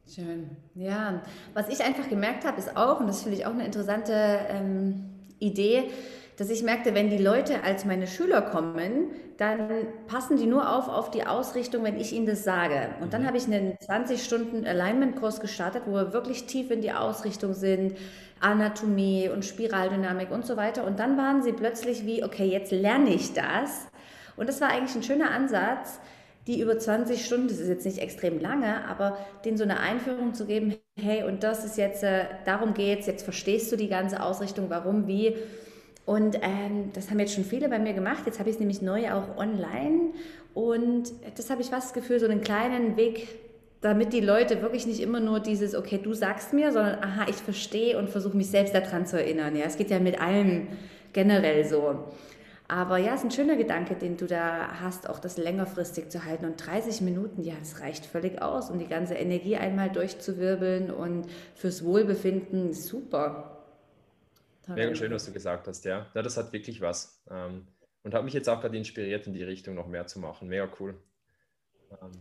Schön. 0.08 0.58
Ja, 0.74 1.22
was 1.54 1.70
ich 1.70 1.82
einfach 1.84 2.10
gemerkt 2.10 2.44
habe, 2.44 2.58
ist 2.58 2.76
auch, 2.76 3.02
und 3.02 3.06
das 3.06 3.22
finde 3.22 3.38
ich 3.38 3.46
auch 3.46 3.52
eine 3.52 3.66
interessante 3.66 4.14
ähm, 4.50 5.17
Idee, 5.40 5.90
dass 6.38 6.52
ich 6.52 6.62
merkte, 6.62 6.94
wenn 6.94 7.10
die 7.10 7.18
Leute 7.18 7.64
als 7.64 7.84
meine 7.84 8.06
Schüler 8.06 8.42
kommen, 8.42 9.08
dann 9.38 9.88
passen 10.08 10.38
die 10.38 10.46
nur 10.46 10.76
auf 10.76 10.88
auf 10.88 11.10
die 11.10 11.26
Ausrichtung, 11.26 11.84
wenn 11.84 12.00
ich 12.00 12.14
ihnen 12.14 12.28
das 12.28 12.44
sage. 12.44 12.90
Und 13.02 13.14
dann 13.14 13.24
mhm. 13.24 13.28
habe 13.28 13.38
ich 13.38 13.46
einen 13.46 13.76
20 13.80 14.24
Stunden 14.24 14.66
Alignment-Kurs 14.66 15.40
gestartet, 15.40 15.84
wo 15.88 15.94
wir 15.94 16.14
wirklich 16.14 16.46
tief 16.46 16.70
in 16.70 16.82
die 16.82 16.92
Ausrichtung 16.92 17.54
sind, 17.54 17.98
Anatomie 18.40 19.30
und 19.30 19.46
Spiraldynamik 19.46 20.30
und 20.30 20.46
so 20.46 20.58
weiter. 20.58 20.86
Und 20.86 21.00
dann 21.00 21.18
waren 21.18 21.42
sie 21.42 21.54
plötzlich 21.54 22.06
wie, 22.06 22.24
okay, 22.24 22.46
jetzt 22.46 22.72
lerne 22.72 23.14
ich 23.14 23.34
das. 23.34 23.88
Und 24.36 24.48
das 24.48 24.62
war 24.62 24.70
eigentlich 24.70 24.96
ein 24.96 25.04
schöner 25.04 25.32
Ansatz, 25.32 26.00
die 26.48 26.62
über 26.62 26.80
20 26.80 27.26
Stunden, 27.26 27.50
das 27.50 27.60
ist 27.60 27.68
jetzt 27.68 27.86
nicht 27.86 28.00
extrem 28.00 28.40
lange, 28.40 28.86
aber 28.88 29.18
denen 29.44 29.58
so 29.58 29.64
eine 29.64 29.80
Einführung 29.80 30.34
zu 30.34 30.46
geben, 30.46 30.76
hey, 30.98 31.24
und 31.24 31.44
das 31.44 31.66
ist 31.66 31.78
jetzt, 31.78 32.04
äh, 32.04 32.26
darum 32.46 32.74
geht's, 32.74 33.06
jetzt 33.06 33.24
verstehst 33.24 33.72
du 33.72 33.76
die 33.76 33.90
ganze 33.90 34.24
Ausrichtung, 34.24 34.70
warum, 34.70 35.08
wie. 35.08 35.36
Und 36.06 36.38
ähm, 36.42 36.92
das 36.94 37.10
haben 37.10 37.20
jetzt 37.20 37.34
schon 37.34 37.44
viele 37.44 37.68
bei 37.68 37.80
mir 37.80 37.92
gemacht. 37.92 38.24
Jetzt 38.26 38.40
habe 38.40 38.50
ich 38.50 38.56
es 38.56 38.60
nämlich 38.62 38.82
neu 38.82 39.12
auch 39.12 39.38
online. 39.38 40.14
Und 40.54 41.12
das 41.36 41.50
habe 41.50 41.62
ich 41.62 41.68
fast 41.68 41.88
das 41.88 41.94
Gefühl, 41.94 42.20
so 42.20 42.28
einen 42.28 42.40
kleinen 42.40 42.96
Weg, 42.96 43.28
damit 43.82 44.14
die 44.14 44.22
Leute 44.22 44.62
wirklich 44.62 44.88
nicht 44.88 45.02
immer 45.02 45.20
nur 45.20 45.42
dieses, 45.42 45.76
okay, 45.76 46.00
du 46.02 46.14
sagst 46.14 46.54
mir, 46.54 46.72
sondern 46.72 47.04
aha, 47.04 47.26
ich 47.30 47.36
verstehe 47.36 47.98
und 47.98 48.10
versuche 48.10 48.38
mich 48.38 48.50
selbst 48.50 48.74
daran 48.74 49.06
zu 49.06 49.20
erinnern. 49.20 49.56
Ja, 49.58 49.66
es 49.66 49.78
geht 49.78 49.92
ja 49.92 50.00
mit 50.00 50.20
allem 50.22 50.68
generell 51.12 51.66
so. 51.66 52.06
Aber 52.70 52.98
ja, 52.98 53.14
es 53.14 53.22
ist 53.22 53.26
ein 53.26 53.32
schöner 53.32 53.56
Gedanke, 53.56 53.96
den 53.96 54.18
du 54.18 54.28
da 54.28 54.82
hast, 54.82 55.10
auch 55.10 55.20
das 55.20 55.38
längerfristig 55.38 56.10
zu 56.10 56.26
halten. 56.26 56.46
Und 56.46 56.66
30 56.66 57.02
Minuten, 57.02 57.44
ja, 57.44 57.54
das 57.58 57.80
reicht 57.80 58.06
völlig 58.06 58.42
aus, 58.42 58.70
um 58.70 58.78
die 58.78 58.88
ganze 58.88 59.14
Energie 59.14 59.56
einmal 59.56 59.90
durchzuwirbeln 59.90 60.92
und 60.92 61.28
fürs 61.56 61.84
Wohlbefinden 61.86 62.74
super. 62.74 63.64
Mega 64.68 64.94
schön, 64.96 65.14
was 65.14 65.26
du 65.26 65.32
gesagt 65.32 65.68
hast, 65.68 65.86
ja. 65.86 66.08
ja 66.14 66.22
das 66.22 66.36
hat 66.36 66.52
wirklich 66.52 66.82
was. 66.82 67.24
Ähm, 67.32 67.68
und 68.04 68.14
hat 68.14 68.26
mich 68.26 68.34
jetzt 68.34 68.50
auch 68.50 68.60
gerade 68.60 68.78
inspiriert, 68.78 69.28
in 69.28 69.34
die 69.34 69.44
Richtung 69.44 69.76
noch 69.76 69.88
mehr 69.88 70.08
zu 70.08 70.20
machen. 70.20 70.50
Mega 70.50 70.68
cool. 70.80 70.96
Ähm, 72.02 72.12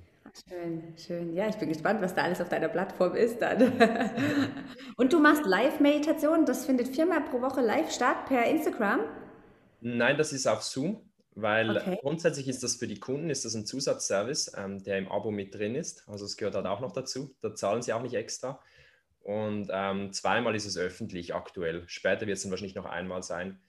Schön, 0.48 0.82
schön. 0.98 1.35
Ja, 1.35 1.48
ich 1.48 1.56
bin 1.56 1.70
gespannt, 1.70 2.02
was 2.02 2.14
da 2.14 2.22
alles 2.22 2.42
auf 2.42 2.50
deiner 2.50 2.68
Plattform 2.68 3.14
ist 3.14 3.40
dann. 3.40 3.72
Und 4.96 5.12
du 5.12 5.18
machst 5.18 5.46
Live-Meditation, 5.46 6.44
das 6.44 6.66
findet 6.66 6.88
viermal 6.88 7.22
pro 7.22 7.40
Woche 7.40 7.62
live 7.62 7.90
statt 7.90 8.26
per 8.26 8.44
Instagram? 8.44 9.00
Nein, 9.88 10.18
das 10.18 10.33
ist 10.33 10.49
auf 10.49 10.64
Zoom, 10.64 11.09
weil 11.37 11.77
okay. 11.77 11.99
grundsätzlich 12.01 12.49
ist 12.49 12.61
das 12.64 12.75
für 12.75 12.88
die 12.88 12.99
Kunden 12.99 13.31
ist 13.31 13.44
das 13.44 13.55
ein 13.55 13.66
Zusatzservice, 13.66 14.53
ähm, 14.57 14.83
der 14.83 14.99
im 14.99 15.07
Abo 15.07 15.31
mit 15.31 15.55
drin 15.55 15.77
ist. 15.77 16.09
Also 16.09 16.25
es 16.25 16.37
gehört 16.37 16.57
halt 16.57 16.66
auch 16.66 16.81
noch 16.81 16.90
dazu. 16.90 17.37
Da 17.40 17.55
zahlen 17.55 17.83
sie 17.83 17.92
auch 17.92 18.03
nicht 18.03 18.14
extra. 18.14 18.61
Und 19.20 19.68
ähm, 19.72 20.12
zweimal 20.12 20.57
ist 20.57 20.66
es 20.66 20.77
öffentlich 20.77 21.37
aktuell. 21.37 21.85
Später 21.87 22.27
wird 22.27 22.37
es 22.37 22.42
dann 22.42 22.51
wahrscheinlich 22.51 22.75
noch 22.75 22.85
einmal 22.85 23.22
sein, 23.22 23.61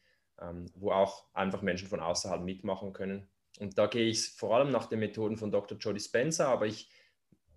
ähm, 0.42 0.66
wo 0.74 0.90
auch 0.90 1.26
einfach 1.36 1.62
Menschen 1.62 1.88
von 1.88 2.00
außerhalb 2.00 2.42
mitmachen 2.42 2.94
können. 2.94 3.28
Und 3.60 3.78
da 3.78 3.86
gehe 3.86 4.08
ich 4.08 4.30
vor 4.30 4.56
allem 4.56 4.72
nach 4.72 4.88
den 4.88 4.98
Methoden 4.98 5.38
von 5.38 5.52
Dr. 5.52 5.78
Joe 5.78 5.94
Dispenza, 5.94 6.48
aber 6.48 6.66
ich 6.66 6.90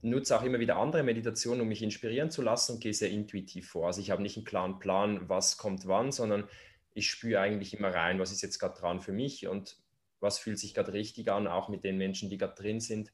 nutze 0.03 0.38
auch 0.38 0.42
immer 0.42 0.61
wieder 0.61 0.77
andere 0.77 1.03
Meditationen, 1.03 1.62
um 1.62 1.68
mich 1.68 1.83
inspirieren 1.83 2.31
zu 2.31 2.42
lassen 2.42 2.73
und 2.73 2.81
gehe 2.81 2.92
sehr 2.92 3.11
intuitiv 3.11 3.70
vor. 3.70 3.87
Also 3.87 4.03
ich 4.03 4.11
habe 4.11 4.20
nicht 4.20 4.37
einen 4.37 4.44
klaren 4.44 4.79
Plan, 4.79 5.31
was 5.31 5.57
kommt 5.57 5.87
wann, 5.87 6.12
sondern 6.12 6.46
ich 6.94 7.11
spüre 7.11 7.40
eigentlich 7.40 7.74
immer 7.74 7.94
rein, 7.94 8.18
was 8.18 8.33
ist 8.33 8.42
jetzt 8.42 8.59
gerade 8.59 8.79
dran 8.79 9.00
für 9.00 9.12
mich 9.12 9.46
und 9.46 9.79
was 10.20 10.38
fühlt 10.38 10.59
sich 10.59 10.74
gerade 10.74 10.92
richtig 10.92 11.31
an, 11.31 11.46
auch 11.46 11.68
mit 11.68 11.85
den 11.85 11.96
Menschen, 11.96 12.29
die 12.31 12.38
gerade 12.38 12.55
drin 12.55 12.81
sind 12.81 13.12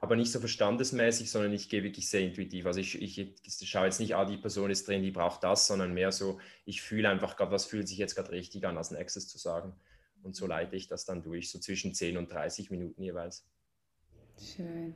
aber 0.00 0.16
nicht 0.16 0.32
so 0.32 0.40
verstandesmäßig, 0.40 1.30
sondern 1.30 1.52
ich 1.52 1.68
gehe 1.68 1.82
wirklich 1.82 2.08
sehr 2.08 2.22
intuitiv. 2.22 2.64
Also 2.64 2.80
ich, 2.80 3.00
ich, 3.00 3.18
ich 3.18 3.70
schaue 3.70 3.84
jetzt 3.84 4.00
nicht, 4.00 4.16
ah, 4.16 4.24
die 4.24 4.38
Person 4.38 4.70
ist 4.70 4.88
drin, 4.88 5.02
die 5.02 5.10
braucht 5.10 5.44
das, 5.44 5.66
sondern 5.66 5.92
mehr 5.92 6.10
so, 6.10 6.40
ich 6.64 6.80
fühle 6.80 7.10
einfach 7.10 7.36
gerade, 7.36 7.52
was 7.52 7.66
fühlt 7.66 7.86
sich 7.86 7.98
jetzt 7.98 8.14
gerade 8.14 8.30
richtig 8.30 8.66
an, 8.66 8.78
als 8.78 8.90
nächstes 8.90 9.28
zu 9.28 9.36
sagen. 9.36 9.74
Und 10.22 10.34
so 10.34 10.46
leite 10.46 10.74
ich 10.74 10.88
das 10.88 11.04
dann 11.04 11.22
durch, 11.22 11.50
so 11.50 11.58
zwischen 11.58 11.94
10 11.94 12.16
und 12.16 12.32
30 12.32 12.70
Minuten 12.70 13.02
jeweils. 13.02 13.46
Schön. 14.38 14.94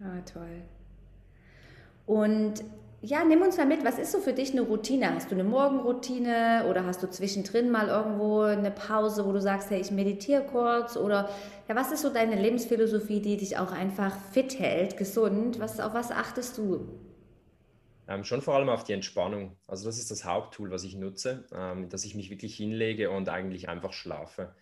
Ah, 0.00 0.20
toll. 0.22 0.62
Und 2.06 2.64
ja, 3.04 3.22
nimm 3.22 3.42
uns 3.42 3.58
mal 3.58 3.66
mit, 3.66 3.84
was 3.84 3.98
ist 3.98 4.12
so 4.12 4.20
für 4.20 4.32
dich 4.32 4.52
eine 4.52 4.62
Routine? 4.62 5.14
Hast 5.14 5.30
du 5.30 5.34
eine 5.34 5.44
Morgenroutine 5.44 6.64
oder 6.70 6.86
hast 6.86 7.02
du 7.02 7.10
zwischendrin 7.10 7.70
mal 7.70 7.88
irgendwo 7.88 8.40
eine 8.40 8.70
Pause, 8.70 9.26
wo 9.26 9.32
du 9.32 9.42
sagst, 9.42 9.70
hey, 9.70 9.80
ich 9.80 9.90
meditiere 9.90 10.42
kurz? 10.42 10.96
Oder 10.96 11.28
ja, 11.68 11.76
was 11.76 11.92
ist 11.92 12.00
so 12.00 12.08
deine 12.08 12.40
Lebensphilosophie, 12.40 13.20
die 13.20 13.36
dich 13.36 13.58
auch 13.58 13.72
einfach 13.72 14.16
fit 14.32 14.58
hält, 14.58 14.96
gesund? 14.96 15.60
Was, 15.60 15.80
auf 15.80 15.92
was 15.92 16.10
achtest 16.10 16.56
du? 16.56 16.88
Ähm, 18.08 18.24
schon 18.24 18.40
vor 18.40 18.54
allem 18.54 18.70
auf 18.70 18.84
die 18.84 18.94
Entspannung. 18.94 19.56
Also 19.66 19.84
das 19.84 19.98
ist 19.98 20.10
das 20.10 20.24
Haupttool, 20.24 20.70
was 20.70 20.84
ich 20.84 20.96
nutze, 20.96 21.44
ähm, 21.54 21.90
dass 21.90 22.06
ich 22.06 22.14
mich 22.14 22.30
wirklich 22.30 22.56
hinlege 22.56 23.10
und 23.10 23.28
eigentlich 23.28 23.68
einfach 23.68 23.92
schlafe. 23.92 24.54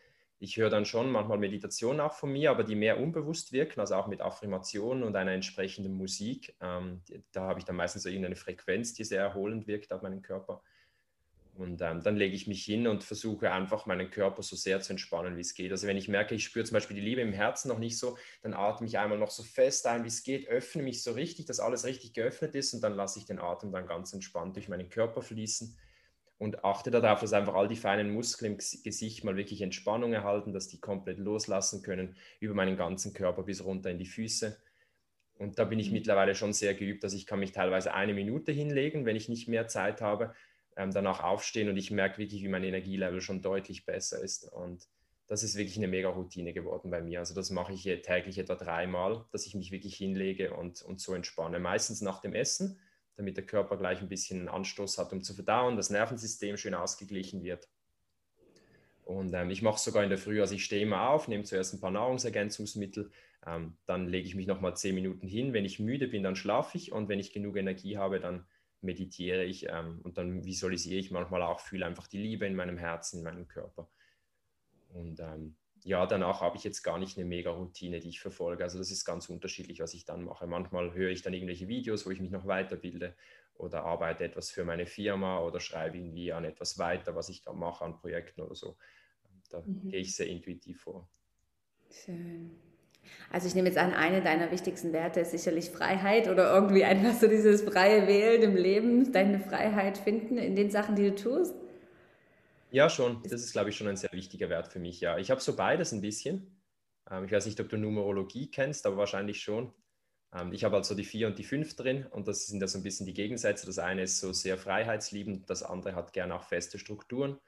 Ich 0.43 0.57
höre 0.57 0.71
dann 0.71 0.85
schon 0.85 1.13
manchmal 1.13 1.39
Meditationen 1.39 2.01
auch 2.01 2.15
von 2.15 2.33
mir, 2.33 2.51
aber 2.51 2.65
die 2.65 2.75
mehr 2.75 2.99
unbewusst 2.99 3.53
wirken, 3.53 3.79
also 3.79 3.95
auch 3.95 4.09
mit 4.09 4.21
Affirmationen 4.21 5.05
und 5.05 5.15
einer 5.15 5.31
entsprechenden 5.31 5.95
Musik. 5.95 6.57
Ähm, 6.61 7.01
da 7.31 7.43
habe 7.43 7.61
ich 7.61 7.65
dann 7.65 7.77
meistens 7.77 8.03
so 8.03 8.09
irgendeine 8.09 8.35
Frequenz, 8.35 8.93
die 8.93 9.05
sehr 9.05 9.21
erholend 9.21 9.69
wirkt 9.69 9.93
auf 9.93 10.03
meinen 10.03 10.21
Körper. 10.21 10.61
Und 11.55 11.81
ähm, 11.81 12.03
dann 12.03 12.17
lege 12.17 12.35
ich 12.35 12.49
mich 12.49 12.65
hin 12.65 12.89
und 12.89 13.05
versuche 13.05 13.53
einfach 13.53 13.87
meinen 13.87 14.11
Körper 14.11 14.43
so 14.43 14.57
sehr 14.57 14.81
zu 14.81 14.95
entspannen, 14.95 15.37
wie 15.37 15.43
es 15.43 15.55
geht. 15.55 15.71
Also 15.71 15.87
wenn 15.87 15.97
ich 15.97 16.09
merke, 16.09 16.35
ich 16.35 16.43
spüre 16.43 16.65
zum 16.65 16.75
Beispiel 16.75 16.97
die 16.97 17.03
Liebe 17.03 17.21
im 17.21 17.33
Herzen 17.33 17.69
noch 17.69 17.79
nicht 17.79 17.97
so, 17.97 18.19
dann 18.43 18.53
atme 18.53 18.89
ich 18.89 18.99
einmal 18.99 19.19
noch 19.19 19.31
so 19.31 19.45
fest 19.45 19.87
ein, 19.87 20.03
wie 20.03 20.09
es 20.09 20.25
geht, 20.25 20.49
öffne 20.49 20.83
mich 20.83 21.05
so 21.05 21.13
richtig, 21.13 21.47
dass 21.47 21.61
alles 21.61 21.85
richtig 21.85 22.15
geöffnet 22.15 22.57
ist 22.57 22.75
und 22.75 22.81
dann 22.81 22.95
lasse 22.95 23.21
ich 23.21 23.27
den 23.27 23.39
Atem 23.39 23.71
dann 23.71 23.87
ganz 23.87 24.13
entspannt 24.13 24.57
durch 24.57 24.69
meinen 24.69 24.89
Körper 24.89 25.23
fließen 25.23 25.77
und 26.43 26.65
achte 26.65 26.91
darauf, 26.91 27.21
dass 27.21 27.35
einfach 27.35 27.55
all 27.55 27.69
die 27.69 27.77
feinen 27.77 28.13
Muskeln 28.13 28.55
im 28.55 28.59
Gesicht 28.59 29.23
mal 29.23 29.37
wirklich 29.37 29.63
Entspannung 29.63 30.13
erhalten, 30.13 30.53
dass 30.53 30.67
die 30.67 30.81
komplett 30.81 31.19
loslassen 31.19 31.85
können 31.85 32.17
über 32.41 32.53
meinen 32.53 32.77
ganzen 32.77 33.13
Körper 33.13 33.45
bis 33.45 33.63
runter 33.63 33.91
in 33.91 33.99
die 33.99 34.07
Füße. 34.07 34.61
Und 35.39 35.61
da 35.61 35.65
bin 35.65 35.79
ich 35.79 35.91
mhm. 35.91 35.95
mittlerweile 35.95 36.35
schon 36.35 36.53
sehr 36.53 36.75
geübt, 36.75 37.05
dass 37.05 37.13
ich 37.13 37.27
kann 37.27 37.39
mich 37.39 37.53
teilweise 37.53 37.95
eine 37.95 38.13
Minute 38.13 38.51
hinlegen, 38.51 39.07
wenn 39.07 39.15
ich 39.15 39.29
nicht 39.29 39.47
mehr 39.47 39.69
Zeit 39.69 40.01
habe, 40.01 40.35
ähm, 40.75 40.91
danach 40.91 41.23
aufstehen 41.23 41.69
und 41.69 41.77
ich 41.77 41.93
merke 41.93 42.19
wirklich, 42.19 42.43
wie 42.43 42.49
mein 42.49 42.65
Energielevel 42.65 43.21
schon 43.21 43.41
deutlich 43.41 43.87
besser 43.87 44.21
ist. 44.21 44.53
Und 44.53 44.89
das 45.29 45.45
ist 45.45 45.55
wirklich 45.55 45.77
eine 45.77 45.87
mega 45.87 46.09
Routine 46.09 46.53
geworden 46.53 46.91
bei 46.91 47.03
mir. 47.03 47.21
Also 47.21 47.37
das 47.37 47.51
mache 47.51 47.73
ich 47.73 47.85
täglich 48.03 48.39
etwa 48.39 48.57
dreimal, 48.57 49.27
dass 49.31 49.47
ich 49.47 49.55
mich 49.55 49.71
wirklich 49.71 49.95
hinlege 49.95 50.55
und, 50.55 50.83
und 50.83 51.01
so 51.01 51.15
entspanne. 51.15 51.61
Meistens 51.61 52.01
nach 52.01 52.21
dem 52.21 52.35
Essen 52.35 52.81
damit 53.17 53.37
der 53.37 53.47
Körper 53.47 53.77
gleich 53.77 54.01
ein 54.01 54.09
bisschen 54.09 54.49
Anstoß 54.49 54.99
hat, 54.99 55.13
um 55.13 55.23
zu 55.23 55.35
verdauen, 55.35 55.77
das 55.77 55.91
Nervensystem 55.91 56.57
schön 56.57 56.75
ausgeglichen 56.75 57.43
wird. 57.43 57.69
Und 59.05 59.35
ähm, 59.35 59.51
ich 59.51 59.63
mache 59.63 59.79
sogar 59.79 60.03
in 60.05 60.09
der 60.09 60.19
Früh, 60.19 60.41
also 60.41 60.55
ich 60.55 60.65
stehe 60.65 60.83
immer 60.83 61.11
auf, 61.11 61.29
nehme 61.29 61.45
zuerst 61.45 61.75
ein 61.75 61.81
paar 61.81 61.91
Nahrungsergänzungsmittel, 61.91 63.11
ähm, 63.47 63.77
dann 63.87 64.09
lege 64.09 64.27
ich 64.27 64.35
mich 64.35 64.47
nochmal 64.47 64.77
zehn 64.77 64.95
Minuten 64.95 65.27
hin. 65.27 65.53
Wenn 65.53 65.65
ich 65.65 65.81
müde 65.81 66.09
bin, 66.09 66.23
dann 66.23 66.37
schlafe 66.37 66.79
ich 66.79 66.93
und 66.93 67.09
wenn 67.09 67.19
ich 67.19 67.33
genug 67.33 67.57
Energie 67.57 67.99
habe, 67.99 68.21
dann 68.21 68.47
meditiere 68.81 69.45
ich 69.45 69.67
ähm, 69.69 70.01
und 70.03 70.19
dann 70.19 70.45
visualisiere 70.45 71.01
ich 71.01 71.11
manchmal 71.11 71.43
auch, 71.43 71.61
fühle 71.61 71.87
einfach 71.87 72.07
die 72.07 72.19
Liebe 72.19 72.47
in 72.47 72.55
meinem 72.55 72.79
Herzen, 72.79 73.19
in 73.19 73.25
meinem 73.25 73.49
Körper. 73.49 73.89
Und 74.91 75.21
ähm, 75.21 75.57
ja, 75.85 76.07
danach 76.07 76.41
habe 76.41 76.57
ich 76.57 76.65
jetzt 76.65 76.83
gar 76.83 76.99
nicht 76.99 77.19
eine 77.19 77.27
mega 77.27 77.51
Routine, 77.51 77.99
die 77.99 78.09
ich 78.09 78.21
verfolge. 78.21 78.63
Also 78.63 78.79
das 78.79 78.91
ist 78.91 79.05
ganz 79.05 79.29
unterschiedlich, 79.29 79.81
was 79.81 79.95
ich 79.95 80.05
dann 80.05 80.23
mache. 80.23 80.47
Manchmal 80.47 80.95
höre 80.95 81.11
ich 81.11 81.23
dann 81.23 81.35
irgendwelche 81.35 81.69
Videos, 81.69 82.07
wo 82.07 82.11
ich 82.11 82.21
mich 82.21 82.31
noch 82.31 82.47
weiterbilde 82.47 83.15
oder 83.55 83.85
arbeite 83.85 84.25
etwas 84.25 84.51
für 84.51 84.65
meine 84.65 84.87
Firma 84.87 85.41
oder 85.41 85.61
schreibe 85.61 85.99
irgendwie 85.99 86.33
an 86.33 86.45
etwas 86.45 86.79
weiter, 86.79 87.15
was 87.15 87.29
ich 87.29 87.43
da 87.43 87.53
mache 87.53 87.85
an 87.85 87.97
Projekten 87.97 88.43
oder 88.43 88.55
so. 88.55 88.77
Da 89.51 89.61
mhm. 89.61 89.89
gehe 89.89 90.01
ich 90.01 90.15
sehr 90.15 90.27
intuitiv 90.27 90.83
vor. 90.83 91.09
Schön. 91.91 92.53
Also 93.31 93.49
ich 93.49 93.55
nehme 93.55 93.69
jetzt 93.69 93.79
an, 93.79 93.93
eine 93.93 94.23
deiner 94.23 94.51
wichtigsten 94.53 94.93
Werte 94.93 95.21
ist 95.21 95.33
sicherlich 95.33 95.71
Freiheit 95.71 96.29
oder 96.29 96.55
irgendwie 96.55 96.85
einfach 96.85 97.15
so 97.15 97.27
dieses 97.27 97.63
freie 97.63 98.07
Wählen 98.07 98.43
im 98.43 98.57
Leben, 98.57 99.13
deine 99.13 99.41
Freiheit 99.41 99.99
finden 99.99 100.39
in 100.39 100.55
den 100.55 100.71
Sachen, 100.71 100.95
die 100.95 101.11
du 101.11 101.15
tust. 101.17 101.55
Ja, 102.73 102.89
schon. 102.89 103.23
Das 103.25 103.43
ist, 103.43 103.53
glaube 103.53 103.69
ich, 103.69 103.77
schon 103.77 103.87
ein 103.87 103.99
sehr 103.99 104.13
wichtiger 104.13 104.49
Wert 104.49 104.69
für 104.73 104.79
mich. 104.79 105.01
Ja, 105.01 105.19
ich 105.19 105.31
habe 105.31 105.43
so 105.43 105.55
beides 105.55 105.93
ein 105.93 106.01
bisschen. 106.01 106.63
Ähm, 107.11 107.25
ich 107.27 107.33
weiß 107.33 107.45
nicht, 107.45 107.61
ob 107.61 107.69
du 107.69 107.77
Numerologie 107.77 108.51
kennst, 108.51 108.87
aber 108.87 108.97
wahrscheinlich 108.97 109.43
schon. 109.43 109.75
Ähm, 110.35 110.53
ich 110.55 110.65
habe 110.65 110.77
also 110.77 110.95
die 110.95 111.05
4 111.05 111.27
und 111.27 111.39
die 111.39 111.45
5 111.45 111.77
drin 111.77 112.07
und 112.07 112.29
das 112.29 112.47
sind 112.47 112.63
ja 112.63 112.67
so 112.69 112.79
ein 112.79 112.83
bisschen 112.83 113.05
die 113.07 113.13
Gegensätze. 113.13 113.67
Das 113.67 113.79
eine 113.79 114.05
ist 114.05 114.21
so 114.21 114.33
sehr 114.33 114.57
freiheitsliebend, 114.57 115.51
das 115.51 115.63
andere 115.63 115.95
hat 115.95 116.15
gerne 116.15 116.35
auch 116.35 116.45
feste 116.45 116.79
Strukturen. 116.79 117.39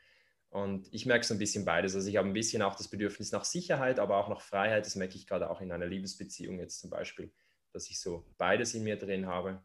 Und 0.50 0.88
ich 0.92 1.06
merke 1.06 1.24
so 1.26 1.34
ein 1.34 1.38
bisschen 1.38 1.64
beides. 1.64 1.94
Also 1.96 2.08
ich 2.08 2.16
habe 2.18 2.28
ein 2.28 2.34
bisschen 2.34 2.62
auch 2.62 2.76
das 2.76 2.88
Bedürfnis 2.88 3.32
nach 3.32 3.44
Sicherheit, 3.44 3.98
aber 3.98 4.18
auch 4.18 4.28
nach 4.28 4.42
Freiheit. 4.42 4.86
Das 4.86 4.94
merke 4.94 5.16
ich 5.16 5.26
gerade 5.26 5.50
auch 5.50 5.60
in 5.62 5.72
einer 5.72 5.86
Liebesbeziehung 5.86 6.58
jetzt 6.60 6.80
zum 6.80 6.90
Beispiel, 6.90 7.32
dass 7.72 7.88
ich 7.90 7.98
so 8.00 8.26
beides 8.38 8.74
in 8.74 8.84
mir 8.84 8.96
drin 8.98 9.26
habe. 9.26 9.64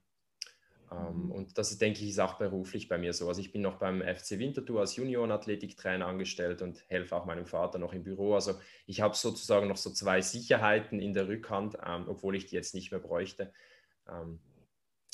Ähm, 0.91 1.25
mhm. 1.25 1.31
Und 1.31 1.57
das, 1.57 1.77
denke 1.77 2.01
ich, 2.01 2.09
ist 2.09 2.19
auch 2.19 2.37
beruflich 2.37 2.87
bei 2.87 2.97
mir 2.97 3.13
so. 3.13 3.27
Also 3.27 3.41
ich 3.41 3.51
bin 3.51 3.61
noch 3.61 3.77
beim 3.77 4.01
FC 4.01 4.39
Winterthur 4.39 4.79
als 4.79 4.95
Juniorenathletiktrainer 4.95 6.07
angestellt 6.07 6.61
und 6.61 6.83
helfe 6.87 7.15
auch 7.15 7.25
meinem 7.25 7.45
Vater 7.45 7.77
noch 7.77 7.93
im 7.93 8.03
Büro. 8.03 8.33
Also 8.33 8.59
ich 8.85 9.01
habe 9.01 9.15
sozusagen 9.15 9.67
noch 9.67 9.77
so 9.77 9.91
zwei 9.91 10.21
Sicherheiten 10.21 10.99
in 10.99 11.13
der 11.13 11.27
Rückhand, 11.27 11.77
ähm, 11.85 12.05
obwohl 12.07 12.35
ich 12.35 12.47
die 12.47 12.55
jetzt 12.55 12.73
nicht 12.73 12.91
mehr 12.91 12.99
bräuchte. 12.99 13.53
Ähm, 14.09 14.39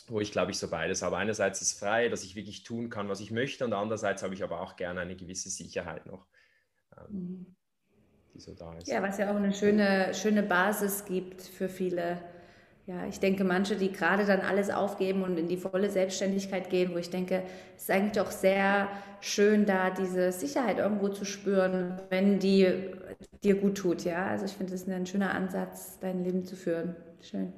wo 0.08 0.20
ich 0.20 0.32
glaube 0.32 0.52
ich 0.52 0.60
so 0.60 0.70
beides 0.70 1.02
habe. 1.02 1.18
Einerseits 1.18 1.62
ist 1.62 1.80
frei, 1.80 2.10
dass 2.10 2.24
ich 2.24 2.36
wirklich 2.36 2.64
tun 2.64 2.90
kann, 2.90 3.10
was 3.10 3.20
ich 3.20 3.32
möchte, 3.32 3.66
und 3.66 3.74
andererseits 3.74 4.22
habe 4.24 4.34
ich 4.34 4.44
aber 4.44 4.62
auch 4.62 4.76
gerne 4.76 5.02
eine 5.02 5.16
gewisse 5.16 5.50
Sicherheit 5.50 6.06
noch, 6.06 6.28
ähm, 6.96 7.06
mhm. 7.10 7.56
die 8.34 8.40
so 8.40 8.54
da 8.54 8.78
ist. 8.78 8.88
Ja, 8.88 9.02
was 9.02 9.18
ja 9.18 9.32
auch 9.32 9.36
eine 9.36 9.52
schöne, 9.52 10.14
schöne 10.14 10.44
Basis 10.44 11.06
gibt 11.06 11.42
für 11.42 11.70
viele 11.70 12.22
ja, 12.88 13.08
ich 13.08 13.20
denke, 13.20 13.44
manche, 13.44 13.76
die 13.76 13.92
gerade 13.92 14.26
dann 14.26 14.42
alles 14.42 14.70
aufgeben 14.70 15.24
und 15.24 15.38
in 15.40 15.48
die 15.48 15.58
volle 15.58 15.90
Selbstständigkeit 15.90 16.70
gehen, 16.70 16.94
wo 16.94 16.98
ich 16.98 17.10
denke, 17.10 17.42
es 17.76 17.84
ist 17.84 17.92
eigentlich 17.92 18.12
doch 18.14 18.30
sehr 18.30 18.90
schön, 19.22 19.66
da 19.66 19.90
diese 19.90 20.32
Sicherheit 20.32 20.78
irgendwo 20.78 21.10
zu 21.10 21.26
spüren, 21.26 22.00
wenn 22.10 22.38
die 22.38 22.92
dir 23.44 23.56
gut 23.56 23.78
tut. 23.78 24.04
Ja, 24.04 24.28
also 24.28 24.46
ich 24.46 24.52
finde, 24.52 24.74
das 24.74 24.84
ist 24.84 24.90
ein 24.90 25.08
schöner 25.08 25.34
Ansatz, 25.34 25.98
dein 26.00 26.24
Leben 26.24 26.46
zu 26.46 26.56
führen. 26.56 26.96
Schön. 27.22 27.54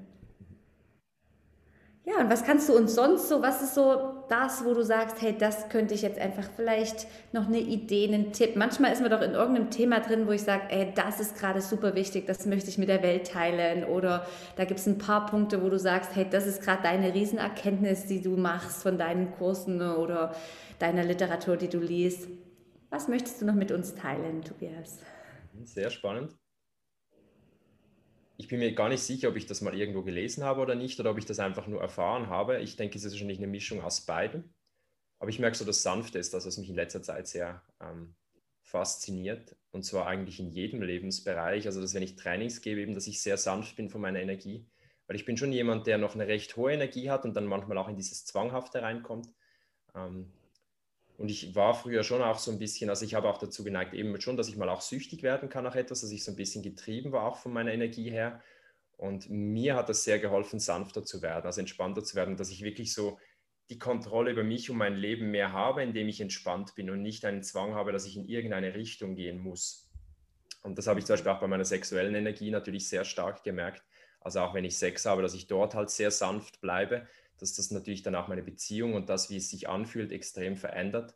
Ja, 2.08 2.22
und 2.22 2.30
was 2.30 2.46
kannst 2.46 2.70
du 2.70 2.74
uns 2.74 2.96
sonst 2.96 3.28
so, 3.28 3.42
was 3.42 3.62
ist 3.62 3.76
so 3.76 4.24
das, 4.30 4.64
wo 4.64 4.74
du 4.74 4.82
sagst, 4.82 5.22
hey, 5.22 5.36
das 5.38 5.68
könnte 5.68 5.94
ich 5.94 6.04
jetzt 6.04 6.18
einfach 6.18 6.50
vielleicht 6.56 7.06
noch 7.34 7.48
eine 7.48 7.60
Idee, 7.60 8.08
einen 8.08 8.32
Tipp. 8.32 8.56
Manchmal 8.56 8.94
ist 8.94 9.02
man 9.02 9.12
doch 9.12 9.22
in 9.22 9.34
irgendeinem 9.34 9.72
Thema 9.72 10.00
drin, 10.00 10.26
wo 10.26 10.32
ich 10.32 10.44
sage, 10.44 10.64
ey, 10.70 10.94
das 10.96 11.20
ist 11.20 11.38
gerade 11.38 11.60
super 11.60 11.96
wichtig, 11.96 12.26
das 12.26 12.46
möchte 12.46 12.70
ich 12.70 12.78
mit 12.78 12.88
der 12.88 13.04
Welt 13.04 13.28
teilen. 13.28 13.84
Oder 13.84 14.26
da 14.56 14.64
gibt 14.64 14.80
es 14.80 14.88
ein 14.88 15.00
paar 15.00 15.26
Punkte, 15.26 15.62
wo 15.62 15.68
du 15.68 15.78
sagst, 15.78 16.16
hey, 16.16 16.26
das 16.30 16.48
ist 16.48 16.62
gerade 16.62 16.82
deine 16.84 17.14
Riesenerkenntnis, 17.14 18.06
die 18.06 18.22
du 18.22 18.38
machst 18.38 18.84
von 18.84 18.98
deinen 18.98 19.34
Kursen 19.34 19.82
oder 19.82 20.34
deiner 20.80 21.04
Literatur, 21.04 21.58
die 21.58 21.68
du 21.68 21.80
liest. 21.80 22.30
Was 22.90 23.10
möchtest 23.10 23.42
du 23.42 23.46
noch 23.46 23.56
mit 23.56 23.74
uns 23.74 23.96
teilen, 23.96 24.44
Tobias? 24.44 25.00
Sehr 25.66 25.90
spannend 25.90 26.38
ich 28.38 28.48
bin 28.48 28.60
mir 28.60 28.74
gar 28.74 28.90
nicht 28.90 29.02
sicher, 29.02 29.30
ob 29.30 29.36
ich 29.36 29.48
das 29.48 29.62
mal 29.62 29.76
irgendwo 29.76 30.04
gelesen 30.04 30.44
habe 30.44 30.62
oder 30.62 30.76
nicht, 30.76 31.00
oder 31.00 31.10
ob 31.12 31.18
ich 31.18 31.26
das 31.26 31.40
einfach 31.40 31.66
nur 31.68 31.82
erfahren 31.82 32.28
habe. 32.28 32.60
Ich 32.60 32.76
denke, 32.76 32.98
es 32.98 33.04
ist 33.04 33.14
wahrscheinlich 33.14 33.40
eine 33.40 33.48
Mischung 33.48 33.82
aus 33.82 34.02
beiden. 34.02 34.54
Aber 35.20 35.30
ich 35.32 35.40
merke 35.40 35.58
so, 35.58 35.66
das 35.66 35.82
Sanfte 35.82 36.20
ist 36.20 36.36
das, 36.36 36.46
was 36.46 36.58
mich 36.58 36.70
in 36.70 36.76
letzter 36.76 37.02
Zeit 37.02 37.28
sehr 37.28 37.64
ähm, 37.82 38.16
fasziniert. 38.62 39.56
Und 39.72 39.84
zwar 39.84 40.06
eigentlich 40.06 40.40
in 40.40 40.52
jedem 40.52 40.84
Lebensbereich. 40.84 41.66
Also, 41.66 41.82
dass 41.82 41.96
wenn 41.96 42.04
ich 42.04 42.16
Trainings 42.16 42.62
gebe, 42.62 42.82
eben, 42.82 42.94
dass 42.94 43.08
ich 43.08 43.22
sehr 43.22 43.38
sanft 43.38 43.76
bin 43.76 43.90
von 43.90 44.02
meiner 44.02 44.20
Energie. 44.20 44.70
Weil 45.08 45.16
ich 45.16 45.26
bin 45.26 45.38
schon 45.38 45.52
jemand, 45.52 45.88
der 45.88 45.98
noch 45.98 46.14
eine 46.14 46.28
recht 46.28 46.56
hohe 46.58 46.74
Energie 46.74 47.10
hat 47.10 47.26
und 47.26 47.34
dann 47.34 47.46
manchmal 47.46 47.80
auch 47.80 47.88
in 47.88 47.96
dieses 47.96 48.26
Zwanghafte 48.26 48.84
reinkommt. 48.84 49.30
Ähm, 49.96 50.32
und 51.18 51.32
ich 51.32 51.56
war 51.56 51.74
früher 51.74 52.04
schon 52.04 52.22
auch 52.22 52.38
so 52.38 52.52
ein 52.52 52.60
bisschen, 52.60 52.90
also 52.90 53.04
ich 53.04 53.16
habe 53.16 53.28
auch 53.28 53.40
dazu 53.40 53.64
geneigt, 53.64 53.94
eben 53.96 54.20
schon, 54.22 54.38
dass 54.38 54.50
ich 54.50 54.56
mal 54.56 54.70
auch 54.70 54.82
süchtig 54.82 55.24
werden 55.24 55.50
kann 55.50 55.64
nach 55.64 55.76
etwas, 55.76 56.02
dass 56.02 56.12
ich 56.12 56.24
so 56.24 56.32
ein 56.32 56.36
bisschen 56.38 56.62
getrieben 56.62 57.12
war, 57.12 57.24
auch 57.24 57.38
von 57.38 57.52
meiner 57.52 57.74
Energie 57.74 58.12
her. 58.12 58.42
Und 58.98 59.30
mir 59.30 59.76
hat 59.76 59.90
das 59.90 60.04
sehr 60.04 60.20
geholfen, 60.20 60.60
sanfter 60.60 61.04
zu 61.04 61.22
werden, 61.22 61.46
also 61.46 61.60
entspannter 61.60 62.04
zu 62.04 62.16
werden, 62.16 62.38
dass 62.38 62.52
ich 62.52 62.64
wirklich 62.64 62.94
so 62.94 63.18
die 63.70 63.80
Kontrolle 63.80 64.32
über 64.32 64.44
mich 64.44 64.70
und 64.70 64.78
mein 64.78 64.96
Leben 64.96 65.32
mehr 65.32 65.52
habe, 65.52 65.84
indem 65.84 66.08
ich 66.08 66.22
entspannt 66.22 66.76
bin 66.76 66.90
und 66.90 67.02
nicht 67.02 67.26
einen 67.26 67.44
Zwang 67.44 67.74
habe, 67.74 67.92
dass 67.92 68.06
ich 68.06 68.16
in 68.16 68.26
irgendeine 68.26 68.76
Richtung 68.76 69.16
gehen 69.16 69.40
muss. 69.40 69.90
Und 70.62 70.78
das 70.78 70.88
habe 70.88 71.00
ich 71.00 71.06
zum 71.06 71.14
Beispiel 71.14 71.32
auch 71.32 71.40
bei 71.40 71.48
meiner 71.48 71.66
sexuellen 71.66 72.16
Energie 72.16 72.52
natürlich 72.52 72.88
sehr 72.88 73.06
stark 73.06 73.44
gemerkt. 73.44 73.84
Also 74.22 74.40
auch 74.42 74.54
wenn 74.54 74.66
ich 74.66 74.78
Sex 74.78 75.06
habe, 75.06 75.22
dass 75.22 75.34
ich 75.34 75.48
dort 75.48 75.74
halt 75.76 75.90
sehr 75.90 76.12
sanft 76.12 76.62
bleibe, 76.62 77.08
dass 77.38 77.54
das 77.54 77.72
natürlich 77.72 78.04
dann 78.04 78.16
auch 78.16 78.28
meine 78.28 78.44
Beziehung 78.44 78.94
und 78.94 79.10
das, 79.10 79.30
wie 79.30 79.38
es 79.38 79.50
sich 79.50 79.70
anfühlt, 79.70 80.12
extrem 80.12 80.56
verändert. 80.56 81.16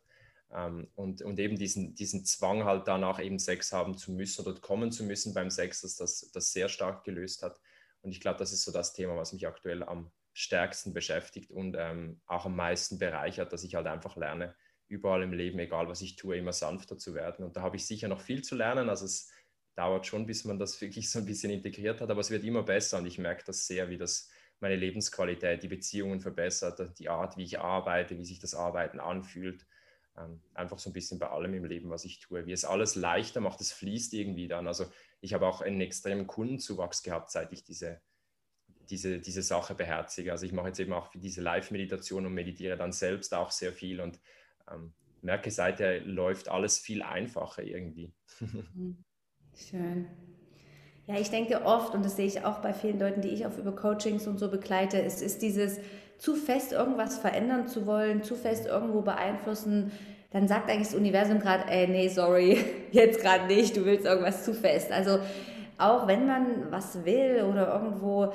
Ähm, 0.52 0.88
und, 0.94 1.22
und 1.22 1.38
eben 1.38 1.56
diesen, 1.56 1.94
diesen 1.94 2.24
Zwang 2.24 2.64
halt 2.64 2.86
danach 2.86 3.20
eben 3.20 3.38
Sex 3.38 3.72
haben 3.72 3.96
zu 3.96 4.12
müssen 4.12 4.46
oder 4.46 4.58
kommen 4.60 4.92
zu 4.92 5.04
müssen 5.04 5.34
beim 5.34 5.50
Sex, 5.50 5.80
dass 5.80 5.96
das, 5.96 6.30
das 6.32 6.52
sehr 6.52 6.68
stark 6.68 7.04
gelöst 7.04 7.42
hat. 7.42 7.60
Und 8.02 8.10
ich 8.10 8.20
glaube, 8.20 8.38
das 8.38 8.52
ist 8.52 8.62
so 8.62 8.72
das 8.72 8.92
Thema, 8.92 9.16
was 9.16 9.32
mich 9.32 9.46
aktuell 9.46 9.82
am 9.82 10.10
stärksten 10.34 10.92
beschäftigt 10.92 11.50
und 11.50 11.76
ähm, 11.78 12.20
auch 12.26 12.46
am 12.46 12.56
meisten 12.56 12.98
bereichert, 12.98 13.52
dass 13.52 13.64
ich 13.64 13.74
halt 13.74 13.86
einfach 13.86 14.16
lerne, 14.16 14.54
überall 14.88 15.22
im 15.22 15.32
Leben, 15.32 15.58
egal 15.58 15.88
was 15.88 16.02
ich 16.02 16.16
tue, 16.16 16.36
immer 16.36 16.52
sanfter 16.52 16.98
zu 16.98 17.14
werden. 17.14 17.44
Und 17.44 17.56
da 17.56 17.62
habe 17.62 17.76
ich 17.76 17.86
sicher 17.86 18.08
noch 18.08 18.20
viel 18.20 18.42
zu 18.42 18.56
lernen. 18.56 18.88
Also 18.88 19.04
es 19.06 19.30
dauert 19.74 20.06
schon, 20.06 20.26
bis 20.26 20.44
man 20.44 20.58
das 20.58 20.80
wirklich 20.80 21.10
so 21.10 21.18
ein 21.18 21.26
bisschen 21.26 21.50
integriert 21.50 22.00
hat, 22.00 22.10
aber 22.10 22.20
es 22.20 22.30
wird 22.30 22.44
immer 22.44 22.62
besser 22.62 22.98
und 22.98 23.06
ich 23.06 23.18
merke 23.18 23.44
das 23.46 23.66
sehr, 23.66 23.88
wie 23.88 23.98
das 23.98 24.30
meine 24.62 24.76
Lebensqualität, 24.76 25.62
die 25.62 25.68
Beziehungen 25.68 26.20
verbessert, 26.20 26.98
die 26.98 27.08
Art, 27.08 27.36
wie 27.36 27.42
ich 27.42 27.58
arbeite, 27.58 28.16
wie 28.18 28.24
sich 28.24 28.38
das 28.38 28.54
Arbeiten 28.54 29.00
anfühlt. 29.00 29.66
Ähm, 30.16 30.40
einfach 30.54 30.78
so 30.78 30.90
ein 30.90 30.92
bisschen 30.92 31.18
bei 31.18 31.28
allem 31.28 31.54
im 31.54 31.64
Leben, 31.64 31.90
was 31.90 32.04
ich 32.04 32.20
tue. 32.20 32.46
Wie 32.46 32.52
es 32.52 32.64
alles 32.64 32.94
leichter 32.94 33.40
macht, 33.40 33.60
es 33.60 33.72
fließt 33.72 34.14
irgendwie 34.14 34.46
dann. 34.46 34.66
Also 34.66 34.86
ich 35.20 35.34
habe 35.34 35.46
auch 35.46 35.62
einen 35.62 35.80
extremen 35.80 36.26
Kundenzuwachs 36.26 37.02
gehabt, 37.02 37.30
seit 37.30 37.52
ich 37.52 37.64
diese, 37.64 38.00
diese, 38.88 39.18
diese 39.18 39.42
Sache 39.42 39.74
beherzige. 39.74 40.32
Also 40.32 40.46
ich 40.46 40.52
mache 40.52 40.68
jetzt 40.68 40.80
eben 40.80 40.92
auch 40.92 41.10
diese 41.12 41.40
Live-Meditation 41.40 42.26
und 42.26 42.34
meditiere 42.34 42.76
dann 42.76 42.92
selbst 42.92 43.34
auch 43.34 43.50
sehr 43.50 43.72
viel 43.72 44.00
und 44.00 44.20
ähm, 44.70 44.92
merke, 45.22 45.50
seither 45.50 46.00
läuft 46.00 46.48
alles 46.48 46.78
viel 46.78 47.02
einfacher 47.02 47.62
irgendwie. 47.62 48.12
Schön. 49.56 50.31
Ja, 51.06 51.16
ich 51.18 51.30
denke 51.30 51.64
oft, 51.64 51.94
und 51.94 52.04
das 52.04 52.16
sehe 52.16 52.26
ich 52.26 52.44
auch 52.44 52.58
bei 52.58 52.72
vielen 52.72 53.00
Leuten, 53.00 53.22
die 53.22 53.28
ich 53.28 53.44
auch 53.44 53.56
über 53.58 53.72
Coachings 53.72 54.26
und 54.28 54.38
so 54.38 54.48
begleite, 54.48 55.02
es 55.02 55.20
ist 55.20 55.42
dieses 55.42 55.78
zu 56.18 56.36
fest 56.36 56.70
irgendwas 56.70 57.18
verändern 57.18 57.66
zu 57.66 57.86
wollen, 57.86 58.22
zu 58.22 58.36
fest 58.36 58.66
irgendwo 58.66 59.00
beeinflussen, 59.02 59.90
dann 60.30 60.46
sagt 60.46 60.70
eigentlich 60.70 60.88
das 60.88 60.96
Universum 60.96 61.40
gerade, 61.40 61.64
ey, 61.68 61.88
nee, 61.88 62.08
sorry, 62.08 62.58
jetzt 62.92 63.20
gerade 63.20 63.46
nicht, 63.46 63.76
du 63.76 63.84
willst 63.84 64.06
irgendwas 64.06 64.44
zu 64.44 64.54
fest. 64.54 64.92
Also 64.92 65.18
auch 65.78 66.06
wenn 66.06 66.26
man 66.26 66.70
was 66.70 67.04
will 67.04 67.44
oder 67.50 67.74
irgendwo, 67.74 68.32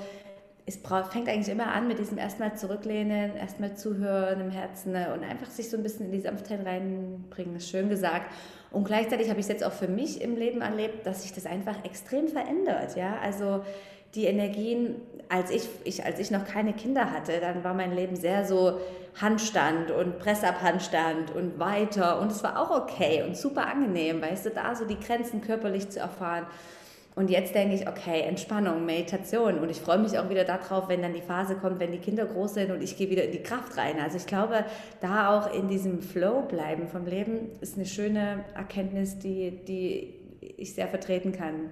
es 0.68 0.76
fängt 0.76 1.30
eigentlich 1.30 1.48
immer 1.48 1.72
an 1.72 1.88
mit 1.88 1.98
diesem 1.98 2.18
erstmal 2.18 2.58
zurücklehnen, 2.58 3.38
erstmal 3.38 3.76
zuhören 3.78 4.42
im 4.42 4.52
Herzen 4.52 4.92
ne, 4.92 5.14
und 5.14 5.24
einfach 5.24 5.50
sich 5.50 5.70
so 5.70 5.78
ein 5.78 5.84
bisschen 5.84 6.08
in 6.08 6.12
die 6.12 6.20
Sanftheit 6.20 6.66
reinbringen, 6.66 7.56
ist 7.56 7.70
schön 7.70 7.88
gesagt. 7.88 8.34
Und 8.70 8.84
gleichzeitig 8.84 9.30
habe 9.30 9.40
ich 9.40 9.46
es 9.46 9.50
jetzt 9.50 9.64
auch 9.64 9.72
für 9.72 9.88
mich 9.88 10.22
im 10.22 10.36
Leben 10.36 10.60
erlebt, 10.60 11.06
dass 11.06 11.22
sich 11.22 11.32
das 11.32 11.46
einfach 11.46 11.86
extrem 11.86 12.28
verändert. 12.28 12.98
Ja, 12.98 13.18
also 13.24 13.64
die 14.14 14.26
Energien, 14.26 14.96
als 15.30 15.52
ich, 15.52 15.70
ich, 15.86 16.04
als 16.04 16.20
ich 16.20 16.32
noch 16.32 16.44
keine 16.44 16.74
Kinder 16.74 17.12
hatte, 17.12 17.40
dann 17.40 17.64
war 17.64 17.74
mein 17.74 17.96
Leben 17.96 18.18
sehr 18.18 18.44
so 18.44 18.82
Handstand 19.22 19.90
und 19.90 20.20
Pressab-Handstand 20.20 21.34
und 21.34 21.60
weiter. 21.60 22.20
Und 22.20 22.30
es 22.30 22.44
war 22.44 22.62
auch 22.62 22.72
okay 22.72 23.24
und 23.26 23.38
super 23.38 23.68
angenehm, 23.68 24.22
weißt 24.22 24.48
du, 24.48 24.50
da 24.50 24.76
so 24.76 24.84
die 24.84 25.00
Grenzen 25.00 25.40
körperlich 25.40 25.90
zu 25.90 26.02
erfahren. 26.02 26.46
Und 27.18 27.32
jetzt 27.32 27.56
denke 27.56 27.74
ich, 27.74 27.88
okay, 27.88 28.22
Entspannung, 28.22 28.86
Meditation. 28.86 29.58
Und 29.58 29.72
ich 29.72 29.82
freue 29.82 29.98
mich 29.98 30.20
auch 30.20 30.30
wieder 30.30 30.44
darauf, 30.44 30.88
wenn 30.88 31.02
dann 31.02 31.16
die 31.16 31.24
Phase 31.24 31.56
kommt, 31.56 31.80
wenn 31.80 31.92
die 31.92 31.98
Kinder 31.98 32.28
groß 32.28 32.54
sind 32.54 32.70
und 32.70 32.84
ich 32.84 32.96
gehe 32.96 33.10
wieder 33.10 33.24
in 33.24 33.32
die 33.32 33.42
Kraft 33.42 33.76
rein. 33.76 34.00
Also 34.00 34.18
ich 34.18 34.28
glaube, 34.28 34.64
da 35.02 35.36
auch 35.36 35.52
in 35.52 35.68
diesem 35.68 36.04
Flow 36.04 36.44
bleiben 36.44 36.88
vom 36.88 37.08
Leben 37.08 37.60
ist 37.60 37.76
eine 37.76 37.88
schöne 37.88 38.46
Erkenntnis, 38.54 39.18
die, 39.18 39.66
die 39.66 40.38
ich 40.58 40.76
sehr 40.76 40.88
vertreten 40.88 41.32
kann. 41.32 41.72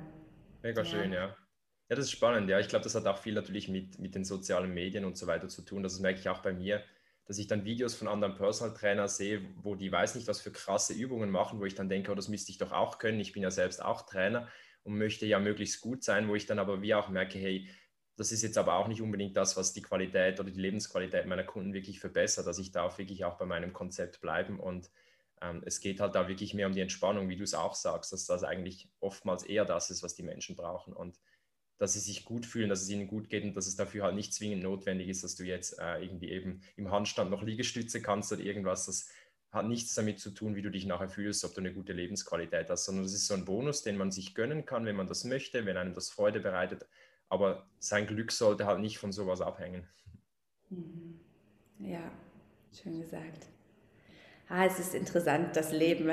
Mega 0.63 0.81
ja. 0.81 0.85
schön, 0.85 1.13
ja. 1.13 1.25
Ja, 1.27 1.95
das 1.95 2.05
ist 2.05 2.11
spannend. 2.11 2.49
Ja, 2.49 2.59
ich 2.59 2.67
glaube, 2.67 2.81
das 2.81 2.95
hat 2.95 3.05
auch 3.05 3.19
viel 3.19 3.35
natürlich 3.35 3.69
mit, 3.69 3.99
mit 3.99 4.15
den 4.15 4.25
sozialen 4.25 4.73
Medien 4.73 5.05
und 5.05 5.15
so 5.15 5.27
weiter 5.27 5.47
zu 5.47 5.61
tun. 5.61 5.83
Das 5.83 5.99
merke 5.99 6.19
ich 6.19 6.27
auch 6.27 6.39
bei 6.39 6.53
mir, 6.53 6.81
dass 7.27 7.37
ich 7.37 7.45
dann 7.45 7.65
Videos 7.65 7.93
von 7.93 8.07
anderen 8.07 8.33
Personal 8.33 8.75
Trainer 8.75 9.07
sehe, 9.07 9.45
wo 9.61 9.75
die 9.75 9.91
weiß 9.91 10.15
nicht, 10.15 10.27
was 10.27 10.41
für 10.41 10.51
krasse 10.51 10.93
Übungen 10.93 11.29
machen, 11.29 11.59
wo 11.59 11.65
ich 11.65 11.75
dann 11.75 11.87
denke, 11.87 12.11
oh, 12.11 12.15
das 12.15 12.29
müsste 12.29 12.51
ich 12.51 12.57
doch 12.57 12.71
auch 12.71 12.97
können. 12.97 13.19
Ich 13.19 13.33
bin 13.33 13.43
ja 13.43 13.51
selbst 13.51 13.79
auch 13.85 14.07
Trainer 14.07 14.47
und 14.85 14.97
möchte 14.97 15.25
ja 15.25 15.39
möglichst 15.39 15.81
gut 15.81 16.03
sein, 16.03 16.29
wo 16.29 16.35
ich 16.35 16.45
dann 16.45 16.59
aber 16.59 16.81
wie 16.81 16.93
auch 16.93 17.09
merke, 17.09 17.37
hey, 17.37 17.67
das 18.15 18.31
ist 18.31 18.43
jetzt 18.43 18.57
aber 18.57 18.75
auch 18.75 18.87
nicht 18.87 19.01
unbedingt 19.01 19.35
das, 19.35 19.57
was 19.57 19.73
die 19.73 19.81
Qualität 19.81 20.39
oder 20.39 20.49
die 20.49 20.61
Lebensqualität 20.61 21.25
meiner 21.25 21.43
Kunden 21.43 21.73
wirklich 21.73 21.99
verbessert. 21.99 22.47
Also 22.47 22.61
ich 22.61 22.71
darf 22.71 22.97
wirklich 22.97 23.25
auch 23.25 23.37
bei 23.37 23.45
meinem 23.45 23.73
Konzept 23.73 24.21
bleiben 24.21 24.59
und 24.59 24.89
ähm, 25.41 25.63
es 25.65 25.81
geht 25.81 25.99
halt 25.99 26.15
da 26.15 26.27
wirklich 26.29 26.53
mehr 26.53 26.67
um 26.67 26.73
die 26.73 26.81
Entspannung, 26.81 27.27
wie 27.27 27.35
du 27.35 27.43
es 27.43 27.53
auch 27.53 27.75
sagst, 27.75 28.13
dass 28.13 28.25
das 28.25 28.43
eigentlich 28.43 28.89
oftmals 29.01 29.43
eher 29.43 29.65
das 29.65 29.89
ist, 29.89 30.01
was 30.01 30.15
die 30.15 30.23
Menschen 30.23 30.55
brauchen 30.55 30.93
und 30.93 31.19
dass 31.77 31.93
sie 31.93 31.99
sich 31.99 32.23
gut 32.23 32.45
fühlen, 32.45 32.69
dass 32.69 32.81
es 32.81 32.89
ihnen 32.89 33.07
gut 33.07 33.27
geht 33.27 33.43
und 33.43 33.53
dass 33.53 33.67
es 33.67 33.75
dafür 33.75 34.03
halt 34.03 34.15
nicht 34.15 34.33
zwingend 34.33 34.63
notwendig 34.63 35.09
ist, 35.09 35.25
dass 35.25 35.35
du 35.35 35.43
jetzt 35.43 35.77
äh, 35.77 36.01
irgendwie 36.01 36.29
eben 36.29 36.61
im 36.77 36.89
Handstand 36.89 37.31
noch 37.31 37.43
Liegestütze 37.43 38.01
kannst 38.01 38.31
oder 38.31 38.41
irgendwas. 38.41 38.85
Das 38.85 39.09
hat 39.55 39.67
nichts 39.67 39.95
damit 39.95 40.19
zu 40.19 40.31
tun, 40.31 40.55
wie 40.55 40.61
du 40.61 40.69
dich 40.69 40.85
nachher 40.85 41.09
fühlst, 41.09 41.43
ob 41.45 41.53
du 41.53 41.61
eine 41.61 41.73
gute 41.73 41.93
Lebensqualität 41.93 42.69
hast, 42.69 42.85
sondern 42.85 43.05
es 43.05 43.13
ist 43.13 43.27
so 43.27 43.33
ein 43.33 43.45
Bonus, 43.45 43.81
den 43.81 43.97
man 43.97 44.11
sich 44.11 44.35
gönnen 44.35 44.65
kann, 44.65 44.85
wenn 44.85 44.95
man 44.95 45.07
das 45.07 45.23
möchte, 45.23 45.65
wenn 45.65 45.77
einem 45.77 45.93
das 45.93 46.09
Freude 46.09 46.39
bereitet. 46.39 46.85
Aber 47.29 47.67
sein 47.79 48.05
Glück 48.05 48.31
sollte 48.31 48.65
halt 48.65 48.81
nicht 48.81 48.99
von 48.99 49.11
sowas 49.11 49.41
abhängen. 49.41 49.87
Mhm. 50.69 51.19
Ja, 51.79 52.11
schön 52.71 52.99
gesagt 52.99 53.54
ah, 54.49 54.65
es 54.65 54.79
ist 54.79 54.93
interessant, 54.93 55.55
das 55.55 55.71
Leben. 55.71 56.09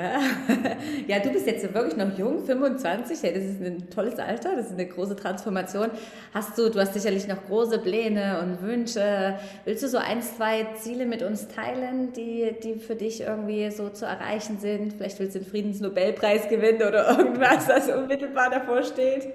ja, 1.07 1.19
du 1.23 1.29
bist 1.31 1.45
jetzt 1.45 1.73
wirklich 1.73 1.95
noch 1.95 2.17
jung, 2.17 2.43
25, 2.45 3.21
ja, 3.21 3.31
das 3.31 3.43
ist 3.43 3.61
ein 3.61 3.89
tolles 3.89 4.17
Alter, 4.19 4.55
das 4.55 4.67
ist 4.67 4.73
eine 4.73 4.87
große 4.87 5.15
Transformation. 5.15 5.91
Hast 6.33 6.57
du, 6.57 6.69
du 6.69 6.79
hast 6.79 6.93
sicherlich 6.93 7.27
noch 7.27 7.45
große 7.45 7.79
Pläne 7.79 8.39
und 8.41 8.61
Wünsche. 8.61 9.37
Willst 9.65 9.83
du 9.83 9.87
so 9.87 9.97
ein, 9.97 10.21
zwei 10.21 10.65
Ziele 10.75 11.05
mit 11.05 11.21
uns 11.21 11.47
teilen, 11.47 12.13
die, 12.13 12.55
die 12.63 12.79
für 12.79 12.95
dich 12.95 13.21
irgendwie 13.21 13.69
so 13.71 13.89
zu 13.89 14.05
erreichen 14.05 14.59
sind? 14.59 14.93
Vielleicht 14.93 15.19
willst 15.19 15.35
du 15.35 15.39
den 15.39 15.47
Friedensnobelpreis 15.47 16.49
gewinnen 16.49 16.81
oder 16.87 17.09
irgendwas, 17.17 17.67
das 17.67 17.89
unmittelbar 17.89 18.49
davor 18.49 18.83
steht. 18.83 19.27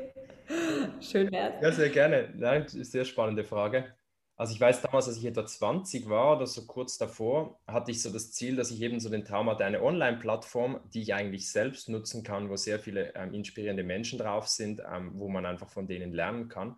Schön 1.00 1.30
wär's. 1.30 1.54
Ja, 1.60 1.72
sehr 1.72 1.90
gerne. 1.90 2.30
Nein, 2.34 2.64
sehr 2.66 3.04
spannende 3.04 3.44
Frage. 3.44 3.97
Also 4.38 4.54
ich 4.54 4.60
weiß 4.60 4.82
damals, 4.82 5.08
als 5.08 5.16
ich 5.16 5.24
etwa 5.24 5.44
20 5.44 6.08
war 6.08 6.36
oder 6.36 6.46
so 6.46 6.64
kurz 6.64 6.96
davor, 6.96 7.58
hatte 7.66 7.90
ich 7.90 8.00
so 8.00 8.12
das 8.12 8.30
Ziel, 8.30 8.54
dass 8.54 8.70
ich 8.70 8.80
eben 8.80 9.00
so 9.00 9.10
den 9.10 9.24
Traum 9.24 9.50
hatte, 9.50 9.64
eine 9.64 9.82
Online-Plattform, 9.82 10.78
die 10.94 11.02
ich 11.02 11.12
eigentlich 11.12 11.50
selbst 11.50 11.88
nutzen 11.88 12.22
kann, 12.22 12.48
wo 12.48 12.54
sehr 12.54 12.78
viele 12.78 13.12
ähm, 13.16 13.34
inspirierende 13.34 13.82
Menschen 13.82 14.16
drauf 14.16 14.46
sind, 14.46 14.80
ähm, 14.88 15.10
wo 15.14 15.28
man 15.28 15.44
einfach 15.44 15.68
von 15.68 15.88
denen 15.88 16.12
lernen 16.12 16.48
kann. 16.48 16.76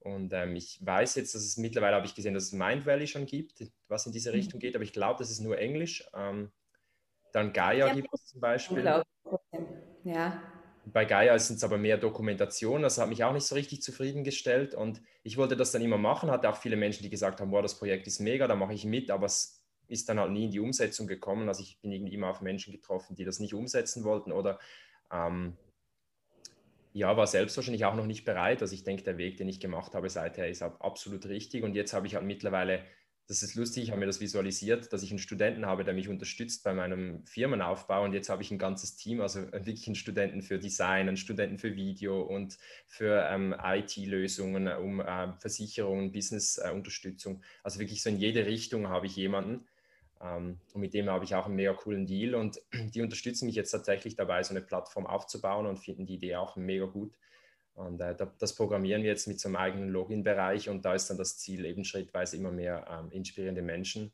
Und 0.00 0.32
ähm, 0.32 0.56
ich 0.56 0.84
weiß 0.84 1.14
jetzt, 1.14 1.36
dass 1.36 1.42
es 1.42 1.56
mittlerweile, 1.56 1.94
habe 1.94 2.06
ich 2.06 2.16
gesehen, 2.16 2.34
dass 2.34 2.44
es 2.44 2.52
Mind 2.52 2.84
Valley 2.84 3.06
schon 3.06 3.26
gibt, 3.26 3.62
was 3.86 4.04
in 4.06 4.12
diese 4.12 4.30
mhm. 4.30 4.36
Richtung 4.36 4.58
geht, 4.58 4.74
aber 4.74 4.82
ich 4.82 4.92
glaube, 4.92 5.20
das 5.20 5.30
ist 5.30 5.40
nur 5.40 5.56
Englisch. 5.56 6.04
Ähm, 6.16 6.50
dann 7.32 7.52
Gaia 7.52 7.86
ja, 7.86 7.94
gibt 7.94 8.08
es 8.12 8.26
zum 8.26 8.40
Beispiel. 8.40 8.84
Ja 10.02 10.57
bei 10.92 11.04
Gaia 11.04 11.38
sind 11.38 11.56
es 11.56 11.64
aber 11.64 11.78
mehr 11.78 11.98
Dokumentation. 11.98 12.82
Das 12.82 12.98
hat 12.98 13.08
mich 13.08 13.24
auch 13.24 13.32
nicht 13.32 13.46
so 13.46 13.54
richtig 13.54 13.82
zufriedengestellt. 13.82 14.74
Und 14.74 15.00
ich 15.22 15.36
wollte 15.36 15.56
das 15.56 15.72
dann 15.72 15.82
immer 15.82 15.98
machen. 15.98 16.30
Hatte 16.30 16.48
auch 16.48 16.56
viele 16.56 16.76
Menschen, 16.76 17.02
die 17.02 17.10
gesagt 17.10 17.40
haben, 17.40 17.50
boah, 17.50 17.62
das 17.62 17.78
Projekt 17.78 18.06
ist 18.06 18.20
mega, 18.20 18.46
da 18.46 18.54
mache 18.56 18.74
ich 18.74 18.84
mit. 18.84 19.10
Aber 19.10 19.26
es 19.26 19.62
ist 19.88 20.08
dann 20.08 20.20
halt 20.20 20.32
nie 20.32 20.44
in 20.44 20.50
die 20.50 20.60
Umsetzung 20.60 21.06
gekommen. 21.06 21.48
Also 21.48 21.62
ich 21.62 21.80
bin 21.80 21.92
irgendwie 21.92 22.14
immer 22.14 22.28
auf 22.28 22.40
Menschen 22.40 22.72
getroffen, 22.72 23.16
die 23.16 23.24
das 23.24 23.40
nicht 23.40 23.54
umsetzen 23.54 24.04
wollten 24.04 24.32
oder 24.32 24.58
ähm, 25.10 25.56
ja, 26.92 27.16
war 27.16 27.26
selbst 27.26 27.56
wahrscheinlich 27.56 27.84
auch 27.84 27.94
noch 27.94 28.06
nicht 28.06 28.24
bereit. 28.24 28.60
Also 28.62 28.74
ich 28.74 28.84
denke, 28.84 29.02
der 29.02 29.18
Weg, 29.18 29.36
den 29.36 29.48
ich 29.48 29.60
gemacht 29.60 29.94
habe 29.94 30.10
seither, 30.10 30.48
ist 30.48 30.62
absolut 30.62 31.26
richtig. 31.26 31.62
Und 31.62 31.74
jetzt 31.74 31.92
habe 31.92 32.06
ich 32.06 32.14
halt 32.14 32.24
mittlerweile 32.24 32.84
das 33.28 33.42
ist 33.42 33.56
lustig, 33.56 33.84
ich 33.84 33.90
habe 33.90 34.00
mir 34.00 34.06
das 34.06 34.20
visualisiert, 34.20 34.90
dass 34.90 35.02
ich 35.02 35.10
einen 35.10 35.18
Studenten 35.18 35.66
habe, 35.66 35.84
der 35.84 35.92
mich 35.92 36.08
unterstützt 36.08 36.64
bei 36.64 36.72
meinem 36.72 37.26
Firmenaufbau 37.26 38.02
und 38.02 38.14
jetzt 38.14 38.30
habe 38.30 38.42
ich 38.42 38.50
ein 38.50 38.58
ganzes 38.58 38.96
Team, 38.96 39.20
also 39.20 39.52
wirklich 39.52 39.86
einen 39.86 39.96
Studenten 39.96 40.40
für 40.40 40.58
Design, 40.58 41.08
einen 41.08 41.18
Studenten 41.18 41.58
für 41.58 41.76
Video 41.76 42.22
und 42.22 42.56
für 42.86 43.28
ähm, 43.30 43.54
IT-Lösungen, 43.62 44.66
um 44.68 45.00
äh, 45.00 45.32
Versicherungen, 45.40 46.10
Business-Unterstützung. 46.10 47.42
also 47.62 47.78
wirklich 47.78 48.02
so 48.02 48.08
in 48.08 48.16
jede 48.16 48.46
Richtung 48.46 48.88
habe 48.88 49.04
ich 49.04 49.16
jemanden 49.16 49.66
ähm, 50.22 50.58
und 50.72 50.80
mit 50.80 50.94
dem 50.94 51.10
habe 51.10 51.26
ich 51.26 51.34
auch 51.34 51.44
einen 51.44 51.56
mega 51.56 51.74
coolen 51.74 52.06
Deal 52.06 52.34
und 52.34 52.58
die 52.94 53.02
unterstützen 53.02 53.44
mich 53.44 53.56
jetzt 53.56 53.72
tatsächlich 53.72 54.16
dabei, 54.16 54.42
so 54.42 54.50
eine 54.50 54.62
Plattform 54.62 55.06
aufzubauen 55.06 55.66
und 55.66 55.76
finden 55.76 56.06
die 56.06 56.14
Idee 56.14 56.36
auch 56.36 56.56
mega 56.56 56.86
gut. 56.86 57.12
Und 57.78 58.00
äh, 58.00 58.16
das 58.38 58.56
programmieren 58.56 59.04
wir 59.04 59.10
jetzt 59.10 59.28
mit 59.28 59.38
so 59.38 59.48
einem 59.48 59.56
eigenen 59.56 59.88
Login-Bereich 59.90 60.68
und 60.68 60.84
da 60.84 60.94
ist 60.94 61.08
dann 61.10 61.16
das 61.16 61.38
Ziel, 61.38 61.64
eben 61.64 61.84
schrittweise 61.84 62.36
immer 62.36 62.50
mehr 62.50 62.84
ähm, 62.90 63.12
inspirierende 63.12 63.62
Menschen 63.62 64.12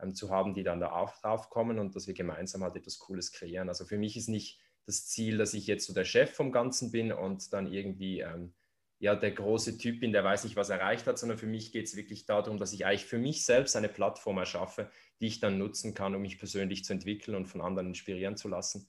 ähm, 0.00 0.14
zu 0.14 0.30
haben, 0.30 0.54
die 0.54 0.62
dann 0.62 0.80
da 0.80 0.92
auch 0.92 1.12
drauf 1.20 1.50
kommen 1.50 1.78
und 1.78 1.94
dass 1.94 2.06
wir 2.06 2.14
gemeinsam 2.14 2.62
halt 2.62 2.74
etwas 2.74 2.98
Cooles 2.98 3.30
kreieren. 3.30 3.68
Also 3.68 3.84
für 3.84 3.98
mich 3.98 4.16
ist 4.16 4.30
nicht 4.30 4.60
das 4.86 5.06
Ziel, 5.06 5.36
dass 5.36 5.52
ich 5.52 5.66
jetzt 5.66 5.86
so 5.86 5.92
der 5.92 6.06
Chef 6.06 6.32
vom 6.32 6.52
Ganzen 6.52 6.90
bin 6.90 7.12
und 7.12 7.52
dann 7.52 7.70
irgendwie 7.70 8.20
ähm, 8.20 8.54
ja, 8.98 9.14
der 9.14 9.32
große 9.32 9.76
Typ 9.76 10.00
bin, 10.00 10.12
der 10.12 10.24
weiß 10.24 10.44
nicht, 10.44 10.56
was 10.56 10.70
erreicht 10.70 11.06
hat, 11.06 11.18
sondern 11.18 11.36
für 11.36 11.46
mich 11.46 11.70
geht 11.70 11.88
es 11.88 11.96
wirklich 11.96 12.24
darum, 12.24 12.56
dass 12.56 12.72
ich 12.72 12.86
eigentlich 12.86 13.04
für 13.04 13.18
mich 13.18 13.44
selbst 13.44 13.76
eine 13.76 13.90
Plattform 13.90 14.38
erschaffe, 14.38 14.90
die 15.20 15.26
ich 15.26 15.38
dann 15.38 15.58
nutzen 15.58 15.92
kann, 15.92 16.14
um 16.14 16.22
mich 16.22 16.38
persönlich 16.38 16.82
zu 16.82 16.94
entwickeln 16.94 17.34
und 17.34 17.44
von 17.44 17.60
anderen 17.60 17.88
inspirieren 17.88 18.38
zu 18.38 18.48
lassen. 18.48 18.88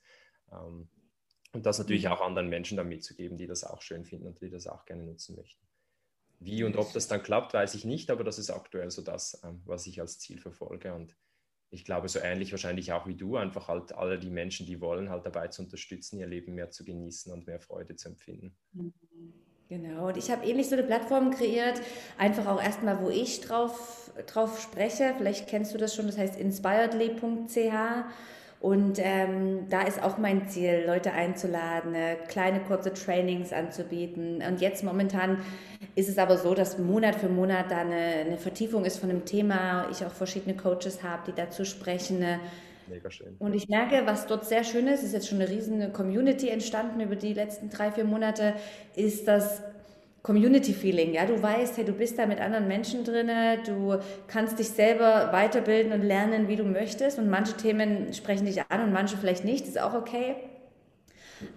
Und 1.54 1.66
das 1.66 1.78
natürlich 1.80 2.06
mhm. 2.06 2.12
auch 2.12 2.22
anderen 2.22 2.50
Menschen 2.50 2.78
dann 2.78 2.90
mitzugeben, 2.90 3.38
die 3.38 3.48
das 3.48 3.64
auch 3.64 3.82
schön 3.82 4.04
finden 4.04 4.28
und 4.28 4.42
die 4.42 4.50
das 4.50 4.68
auch 4.68 4.86
gerne 4.86 5.04
nutzen 5.04 5.36
möchten. 5.36 5.66
Wie 6.40 6.64
und 6.64 6.76
ob 6.76 6.92
das 6.92 7.08
dann 7.08 7.24
klappt, 7.24 7.54
weiß 7.54 7.74
ich 7.76 7.86
nicht, 7.86 8.12
aber 8.12 8.24
das 8.24 8.38
ist 8.38 8.50
aktuell 8.50 8.90
so 8.92 9.02
das, 9.02 9.42
ähm, 9.46 9.62
was 9.66 9.88
ich 9.88 10.02
als 10.02 10.20
Ziel 10.20 10.40
verfolge. 10.40 10.94
Und 10.94 11.16
ich 11.70 11.86
glaube, 11.86 12.10
so 12.10 12.20
ähnlich 12.20 12.52
wahrscheinlich 12.52 12.92
auch 12.92 13.08
wie 13.08 13.16
du, 13.16 13.38
einfach 13.38 13.68
halt 13.68 13.94
alle 13.94 14.20
die 14.20 14.30
Menschen, 14.30 14.66
die 14.66 14.82
wollen, 14.82 15.10
halt 15.10 15.26
dabei 15.26 15.48
zu 15.48 15.62
unterstützen, 15.62 16.20
ihr 16.20 16.28
Leben 16.28 16.54
mehr 16.54 16.70
zu 16.70 16.84
genießen 16.84 17.32
und 17.32 17.48
mehr 17.48 17.62
Freude 17.62 17.96
zu 17.96 18.10
empfinden. 18.10 18.58
Mhm. 18.74 18.94
Genau, 19.70 20.10
und 20.10 20.18
ich 20.18 20.30
habe 20.30 20.46
ähnlich 20.46 20.70
so 20.70 20.76
eine 20.76 20.84
Plattform 20.84 21.32
kreiert, 21.32 21.82
einfach 22.18 22.46
auch 22.46 22.62
erstmal, 22.62 23.02
wo 23.02 23.10
ich 23.10 23.42
drauf, 23.42 24.12
drauf 24.28 24.62
spreche. 24.62 25.16
Vielleicht 25.18 25.48
kennst 25.48 25.74
du 25.74 25.78
das 25.78 25.96
schon, 25.96 26.06
das 26.06 26.18
heißt 26.18 26.36
inspiredly.ch. 26.36 27.56
Und 28.64 28.98
ähm, 28.98 29.68
da 29.70 29.82
ist 29.82 30.02
auch 30.02 30.18
mein 30.18 30.48
Ziel, 30.48 30.86
Leute 30.88 31.12
einzuladen, 31.12 31.98
kleine 32.30 32.62
kurze 32.62 32.94
Trainings 32.94 33.52
anzubieten. 33.52 34.42
Und 34.42 34.62
jetzt 34.62 34.86
momentan 34.86 35.40
ist 35.96 36.08
es 36.08 36.18
aber 36.18 36.38
so, 36.38 36.54
dass 36.54 36.78
Monat 36.78 37.16
für 37.16 37.28
Monat 37.28 37.72
da 37.72 37.80
eine, 37.80 38.22
eine 38.26 38.38
Vertiefung 38.38 38.86
ist 38.86 39.00
von 39.00 39.10
dem 39.10 39.26
Thema. 39.26 39.90
Ich 39.92 40.06
auch 40.06 40.14
verschiedene 40.14 40.56
Coaches 40.56 41.04
habe, 41.04 41.24
die 41.28 41.36
dazu 41.36 41.66
sprechen. 41.66 42.24
Mega 42.88 43.12
schön. 43.12 43.36
Und 43.38 43.54
ich 43.54 43.68
merke, 43.68 44.04
was 44.06 44.28
dort 44.28 44.46
sehr 44.46 44.64
schön 44.64 44.88
ist, 44.88 45.04
ist 45.04 45.12
jetzt 45.12 45.28
schon 45.28 45.42
eine 45.42 45.50
riesige 45.50 45.90
Community 45.90 46.48
entstanden 46.48 47.02
über 47.02 47.18
die 47.18 47.34
letzten 47.34 47.70
drei, 47.70 47.92
vier 47.92 48.06
Monate, 48.06 48.54
ist, 48.96 49.28
dass 49.28 49.62
Community-Feeling, 50.24 51.14
ja, 51.14 51.26
du 51.26 51.42
weißt, 51.42 51.78
hey, 51.78 51.84
du 51.84 51.92
bist 51.92 52.18
da 52.18 52.26
mit 52.26 52.40
anderen 52.40 52.68
Menschen 52.68 53.04
drin, 53.04 53.30
du 53.66 54.00
kannst 54.28 54.58
dich 54.58 54.70
selber 54.70 55.34
weiterbilden 55.34 55.92
und 55.92 56.02
lernen, 56.02 56.48
wie 56.48 56.56
du 56.56 56.64
möchtest 56.64 57.20
und 57.20 57.30
manche 57.30 57.58
Themen 57.58 58.14
sprechen 58.14 58.46
dich 58.46 58.62
an 58.70 58.84
und 58.84 58.94
manche 58.94 59.18
vielleicht 59.18 59.44
nicht, 59.44 59.68
ist 59.68 59.80
auch 59.80 59.94
okay. 59.94 60.36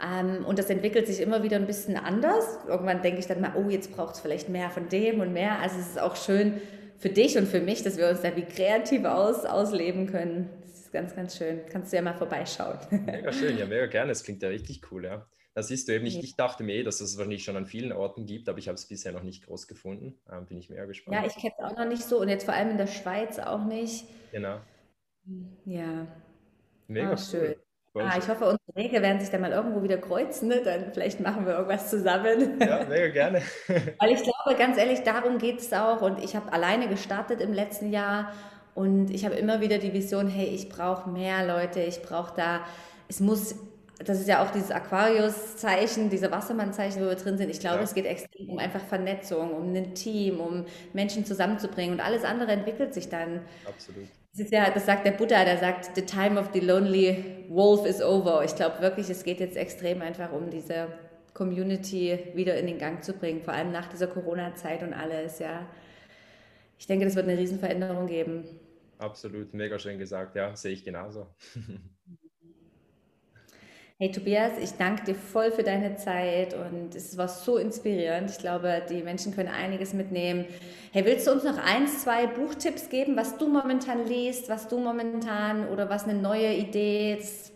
Ähm, 0.03 0.45
und 0.45 0.59
das 0.59 0.69
entwickelt 0.69 1.07
sich 1.07 1.21
immer 1.21 1.45
wieder 1.45 1.57
ein 1.57 1.67
bisschen 1.67 1.97
anders. 1.97 2.59
Irgendwann 2.67 3.03
denke 3.03 3.21
ich 3.21 3.29
dann 3.29 3.41
mal, 3.41 3.53
oh, 3.57 3.71
jetzt 3.71 3.95
braucht 3.95 4.17
es 4.17 4.21
vielleicht 4.21 4.49
mehr 4.49 4.71
von 4.71 4.89
dem 4.89 5.21
und 5.21 5.33
mehr. 5.33 5.61
Also 5.61 5.79
es 5.79 5.91
ist 5.91 6.01
auch 6.01 6.17
schön 6.17 6.61
für 6.99 7.09
dich 7.09 7.39
und 7.39 7.47
für 7.47 7.61
mich, 7.61 7.85
dass 7.85 7.97
wir 7.97 8.09
uns 8.09 8.23
da 8.23 8.35
wie 8.35 8.43
kreativ 8.43 9.05
aus, 9.05 9.45
ausleben 9.45 10.07
können. 10.07 10.51
Das 10.63 10.81
ist 10.81 10.93
ganz, 10.93 11.15
ganz 11.15 11.37
schön. 11.37 11.61
Kannst 11.71 11.93
du 11.93 11.97
ja 11.97 12.03
mal 12.03 12.15
vorbeischauen. 12.15 12.79
Mega 12.91 13.33
schön, 13.33 13.57
ja, 13.59 13.67
mega 13.67 13.87
gerne. 13.87 14.09
Das 14.09 14.25
klingt 14.25 14.43
ja 14.43 14.49
richtig 14.49 14.81
cool, 14.91 15.05
ja. 15.05 15.27
Das 15.57 15.69
siehst 15.69 15.89
du 15.89 15.95
eben 15.95 16.05
nicht. 16.05 16.23
Ich 16.23 16.37
dachte 16.37 16.63
mir 16.63 16.75
eh, 16.75 16.83
dass 16.83 17.01
es 17.01 17.17
wahrscheinlich 17.17 17.43
schon 17.43 17.57
an 17.57 17.65
vielen 17.65 17.91
Orten 17.91 18.27
gibt, 18.27 18.51
aber 18.51 18.59
ich 18.59 18.69
habe 18.69 18.75
es 18.75 18.85
bisher 18.85 19.13
noch 19.13 19.23
nicht 19.23 19.47
groß 19.47 19.67
gefunden. 19.67 20.21
Ähm, 20.31 20.45
bin 20.45 20.59
ich 20.59 20.69
mehr 20.69 20.87
gespannt. 20.87 21.17
Ja, 21.17 21.27
ich 21.27 21.35
kenne 21.35 21.55
es 21.57 21.65
auch 21.65 21.79
noch 21.79 21.89
nicht 21.89 22.03
so 22.03 22.21
und 22.21 22.29
jetzt 22.29 22.45
vor 22.45 22.53
allem 22.53 22.73
in 22.73 22.77
der 22.77 22.87
Schweiz 22.87 23.39
auch 23.39 23.65
nicht. 23.65 24.05
Genau. 24.33 24.61
Ja. 25.65 26.07
Mega 26.89 27.13
ah, 27.13 27.17
schön. 27.17 27.55
Cool. 27.95 28.03
Ah, 28.03 28.19
ich 28.19 28.29
hoffe, 28.29 28.45
unsere 28.45 28.75
Wege 28.75 29.01
werden 29.01 29.19
sich 29.19 29.31
dann 29.31 29.41
mal 29.41 29.51
irgendwo 29.51 29.83
wieder 29.83 29.97
kreuzen. 29.97 30.49
Ne? 30.49 30.61
Dann 30.63 30.93
vielleicht 30.93 31.21
machen 31.21 31.47
wir 31.47 31.55
irgendwas 31.55 31.89
zusammen. 31.89 32.61
Ja, 32.61 32.85
mega 32.85 33.09
gerne. 33.09 33.41
Weil 33.99 34.11
ich 34.11 34.23
glaube, 34.23 34.59
ganz 34.59 34.77
ehrlich, 34.77 35.05
darum 35.05 35.39
geht 35.39 35.61
es 35.61 35.73
auch. 35.73 36.03
Und 36.03 36.23
ich 36.23 36.37
habe 36.37 36.53
alleine 36.53 36.87
gestartet 36.87 37.41
im 37.41 37.55
letzten 37.55 37.91
Jahr 37.91 38.35
und 38.75 39.09
ich 39.09 39.25
habe 39.25 39.37
immer 39.37 39.63
wieder 39.63 39.79
die 39.79 39.95
Vision, 39.95 40.29
hey, 40.29 40.49
ich 40.49 40.69
brauche 40.69 41.09
mehr 41.09 41.47
Leute, 41.47 41.81
ich 41.81 42.03
brauche 42.03 42.37
da, 42.37 42.61
es 43.09 43.21
muss 43.21 43.55
das 44.05 44.21
ist 44.21 44.29
ja 44.29 44.45
auch 44.45 44.51
dieses 44.51 44.71
Aquarius-Zeichen, 44.71 46.11
diese 46.11 46.31
Wassermann-Zeichen, 46.31 47.03
wo 47.03 47.09
wir 47.09 47.15
drin 47.15 47.39
sind. 47.39 47.49
Ich 47.51 47.61
glaube, 47.61 47.79
ja. 47.79 47.83
es 47.83 47.95
geht 47.95 48.05
extrem 48.05 48.51
um 48.51 48.59
einfach 48.59 48.81
Vernetzung, 48.81 49.55
um 49.55 49.75
ein 49.75 49.95
Team, 49.95 50.41
um 50.41 50.67
Menschen 50.93 51.25
zusammenzubringen 51.25 51.95
und 51.95 52.01
alles 52.01 52.25
andere 52.25 52.53
entwickelt 52.53 52.93
sich 52.93 53.09
dann. 53.09 53.41
Absolut. 53.67 54.07
Das, 54.33 54.41
ist 54.41 54.53
ja, 54.53 54.71
das 54.71 54.85
sagt 54.85 55.07
der 55.07 55.13
Buddha, 55.13 55.45
der 55.45 55.57
sagt, 55.57 55.97
the 55.97 56.03
time 56.03 56.39
of 56.39 56.51
the 56.53 56.61
lonely 56.61 57.47
wolf 57.49 57.87
is 57.87 58.03
over. 58.03 58.45
Ich 58.45 58.55
glaube 58.55 58.81
wirklich, 58.83 59.09
es 59.09 59.25
geht 59.25 59.41
jetzt 59.41 59.57
extrem 59.57 60.03
einfach 60.03 60.31
um 60.31 60.51
diese 60.51 60.89
Community 61.33 62.19
wieder 62.35 62.59
in 62.59 62.67
den 62.67 62.79
Gang 62.79 63.03
zu 63.03 63.15
bringen, 63.15 63.43
vor 63.43 63.55
allem 63.55 63.73
nach 63.73 63.89
dieser 63.89 64.09
Corona-Zeit 64.09 64.83
und 64.83 64.93
alles, 64.93 65.39
ja. 65.39 65.67
Ich 66.79 66.87
denke, 66.87 67.07
das 67.07 67.17
wird 67.17 67.27
eine 67.27 67.39
Riesenveränderung 67.39 68.07
geben. 68.07 68.45
Absolut, 68.99 69.55
mega 69.55 69.79
schön 69.79 69.99
gesagt, 69.99 70.37
ja, 70.37 70.55
sehe 70.55 70.73
ich 70.73 70.85
genauso. 70.85 71.29
Hey 73.99 74.13
Tobias, 74.13 74.53
ich 74.63 74.73
danke 74.73 75.05
dir 75.05 75.15
voll 75.15 75.51
für 75.51 75.63
deine 75.63 75.97
Zeit 75.97 76.53
und 76.53 76.95
es 76.95 77.17
war 77.17 77.29
so 77.29 77.57
inspirierend. 77.57 78.31
Ich 78.31 78.37
glaube, 78.37 78.83
die 78.91 79.03
Menschen 79.03 79.35
können 79.35 79.49
einiges 79.49 79.95
mitnehmen. 79.95 80.45
Hey, 80.93 81.07
willst 81.07 81.27
du 81.27 81.33
uns 81.33 81.45
noch 81.45 81.57
ein, 81.57 81.87
zwei 81.89 82.27
Buchtipps 82.27 82.91
geben, 82.91 83.17
was 83.17 83.39
du 83.39 83.49
momentan 83.49 84.07
liest, 84.07 84.51
was 84.51 84.69
du 84.69 84.81
momentan 84.81 85.67
oder 85.71 85.89
was 85.89 86.05
eine 86.05 86.13
neue 86.13 86.53
Idee? 86.53 87.17
Das, 87.19 87.53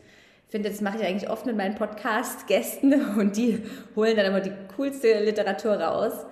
ich 0.47 0.51
finde, 0.51 0.71
das 0.71 0.81
mache 0.81 0.97
ich 0.97 1.05
eigentlich 1.05 1.29
oft 1.29 1.45
mit 1.45 1.59
meinen 1.59 1.75
Podcast-Gästen 1.75 2.95
und 3.19 3.37
die 3.37 3.63
holen 3.95 4.17
dann 4.17 4.25
immer 4.25 4.41
die 4.41 4.53
coolste 4.75 5.23
Literatur 5.23 5.75
raus. 5.75 6.25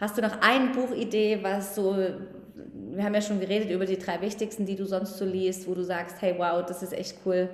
Hast 0.00 0.18
du 0.18 0.22
noch 0.22 0.40
eine 0.40 0.70
Buchidee, 0.70 1.38
was 1.42 1.76
so, 1.76 1.96
wir 1.96 3.04
haben 3.04 3.14
ja 3.14 3.22
schon 3.22 3.38
geredet 3.38 3.70
über 3.70 3.86
die 3.86 4.00
drei 4.00 4.20
wichtigsten, 4.20 4.66
die 4.66 4.74
du 4.74 4.84
sonst 4.84 5.16
so 5.16 5.24
liest, 5.24 5.68
wo 5.68 5.74
du 5.74 5.84
sagst, 5.84 6.16
hey, 6.22 6.34
wow, 6.38 6.66
das 6.66 6.82
ist 6.82 6.92
echt 6.92 7.18
cool. 7.24 7.48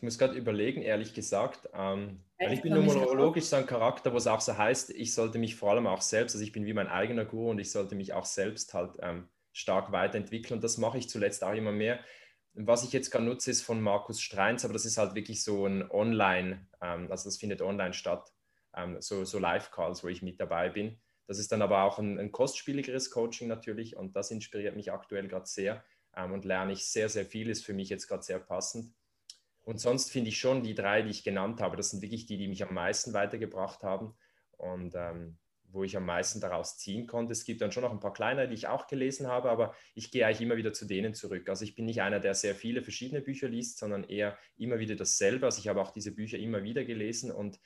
Ich 0.00 0.02
muss 0.02 0.16
gerade 0.16 0.34
überlegen, 0.34 0.80
ehrlich 0.80 1.12
gesagt. 1.12 1.68
Ähm, 1.74 2.20
weil 2.38 2.54
ich 2.54 2.62
bin 2.62 2.72
numerologisch 2.72 3.44
so 3.44 3.56
ein 3.56 3.66
Charakter, 3.66 4.14
wo 4.14 4.16
es 4.16 4.26
auch 4.26 4.40
so 4.40 4.56
heißt, 4.56 4.88
ich 4.88 5.12
sollte 5.12 5.38
mich 5.38 5.56
vor 5.56 5.72
allem 5.72 5.86
auch 5.86 6.00
selbst, 6.00 6.34
also 6.34 6.42
ich 6.42 6.52
bin 6.52 6.64
wie 6.64 6.72
mein 6.72 6.88
eigener 6.88 7.26
Guru 7.26 7.50
und 7.50 7.58
ich 7.58 7.70
sollte 7.70 7.94
mich 7.94 8.14
auch 8.14 8.24
selbst 8.24 8.72
halt 8.72 8.92
ähm, 9.02 9.28
stark 9.52 9.92
weiterentwickeln. 9.92 10.56
Und 10.56 10.64
das 10.64 10.78
mache 10.78 10.96
ich 10.96 11.10
zuletzt 11.10 11.44
auch 11.44 11.52
immer 11.52 11.72
mehr. 11.72 12.00
Was 12.54 12.82
ich 12.82 12.94
jetzt 12.94 13.10
gerade 13.10 13.26
nutze, 13.26 13.50
ist 13.50 13.60
von 13.60 13.82
Markus 13.82 14.22
Streins, 14.22 14.64
aber 14.64 14.72
das 14.72 14.86
ist 14.86 14.96
halt 14.96 15.14
wirklich 15.14 15.44
so 15.44 15.66
ein 15.66 15.90
Online, 15.90 16.66
ähm, 16.80 17.10
also 17.10 17.28
das 17.28 17.36
findet 17.36 17.60
online 17.60 17.92
statt, 17.92 18.32
ähm, 18.74 19.02
so, 19.02 19.26
so 19.26 19.38
Live-Calls, 19.38 20.02
wo 20.02 20.08
ich 20.08 20.22
mit 20.22 20.40
dabei 20.40 20.70
bin. 20.70 20.98
Das 21.26 21.38
ist 21.38 21.52
dann 21.52 21.60
aber 21.60 21.82
auch 21.82 21.98
ein, 21.98 22.18
ein 22.18 22.32
kostspieligeres 22.32 23.10
Coaching 23.10 23.48
natürlich 23.48 23.96
und 23.98 24.16
das 24.16 24.30
inspiriert 24.30 24.76
mich 24.76 24.92
aktuell 24.92 25.28
gerade 25.28 25.46
sehr 25.46 25.84
ähm, 26.16 26.32
und 26.32 26.46
lerne 26.46 26.72
ich 26.72 26.86
sehr, 26.86 27.10
sehr 27.10 27.26
viel, 27.26 27.50
ist 27.50 27.66
für 27.66 27.74
mich 27.74 27.90
jetzt 27.90 28.08
gerade 28.08 28.22
sehr 28.22 28.38
passend. 28.38 28.94
Und 29.62 29.78
sonst 29.78 30.10
finde 30.10 30.30
ich 30.30 30.38
schon 30.38 30.62
die 30.62 30.74
drei, 30.74 31.02
die 31.02 31.10
ich 31.10 31.24
genannt 31.24 31.60
habe, 31.60 31.76
das 31.76 31.90
sind 31.90 32.02
wirklich 32.02 32.26
die, 32.26 32.38
die 32.38 32.48
mich 32.48 32.62
am 32.62 32.74
meisten 32.74 33.12
weitergebracht 33.12 33.82
haben 33.82 34.14
und 34.56 34.94
ähm, 34.94 35.38
wo 35.72 35.84
ich 35.84 35.96
am 35.96 36.04
meisten 36.04 36.40
daraus 36.40 36.78
ziehen 36.78 37.06
konnte. 37.06 37.32
Es 37.32 37.44
gibt 37.44 37.60
dann 37.60 37.70
schon 37.70 37.82
noch 37.82 37.92
ein 37.92 38.00
paar 38.00 38.12
kleinere, 38.12 38.48
die 38.48 38.54
ich 38.54 38.66
auch 38.66 38.86
gelesen 38.86 39.28
habe, 39.28 39.50
aber 39.50 39.74
ich 39.94 40.10
gehe 40.10 40.26
eigentlich 40.26 40.40
immer 40.40 40.56
wieder 40.56 40.72
zu 40.72 40.86
denen 40.86 41.14
zurück. 41.14 41.48
Also 41.48 41.64
ich 41.64 41.74
bin 41.74 41.84
nicht 41.84 42.02
einer, 42.02 42.20
der 42.20 42.34
sehr 42.34 42.54
viele 42.54 42.82
verschiedene 42.82 43.20
Bücher 43.20 43.48
liest, 43.48 43.78
sondern 43.78 44.04
eher 44.04 44.36
immer 44.56 44.78
wieder 44.78 44.96
dasselbe. 44.96 45.46
Also 45.46 45.60
ich 45.60 45.68
habe 45.68 45.80
auch 45.80 45.92
diese 45.92 46.14
Bücher 46.14 46.38
immer 46.38 46.62
wieder 46.62 46.84
gelesen 46.84 47.30
und 47.30 47.60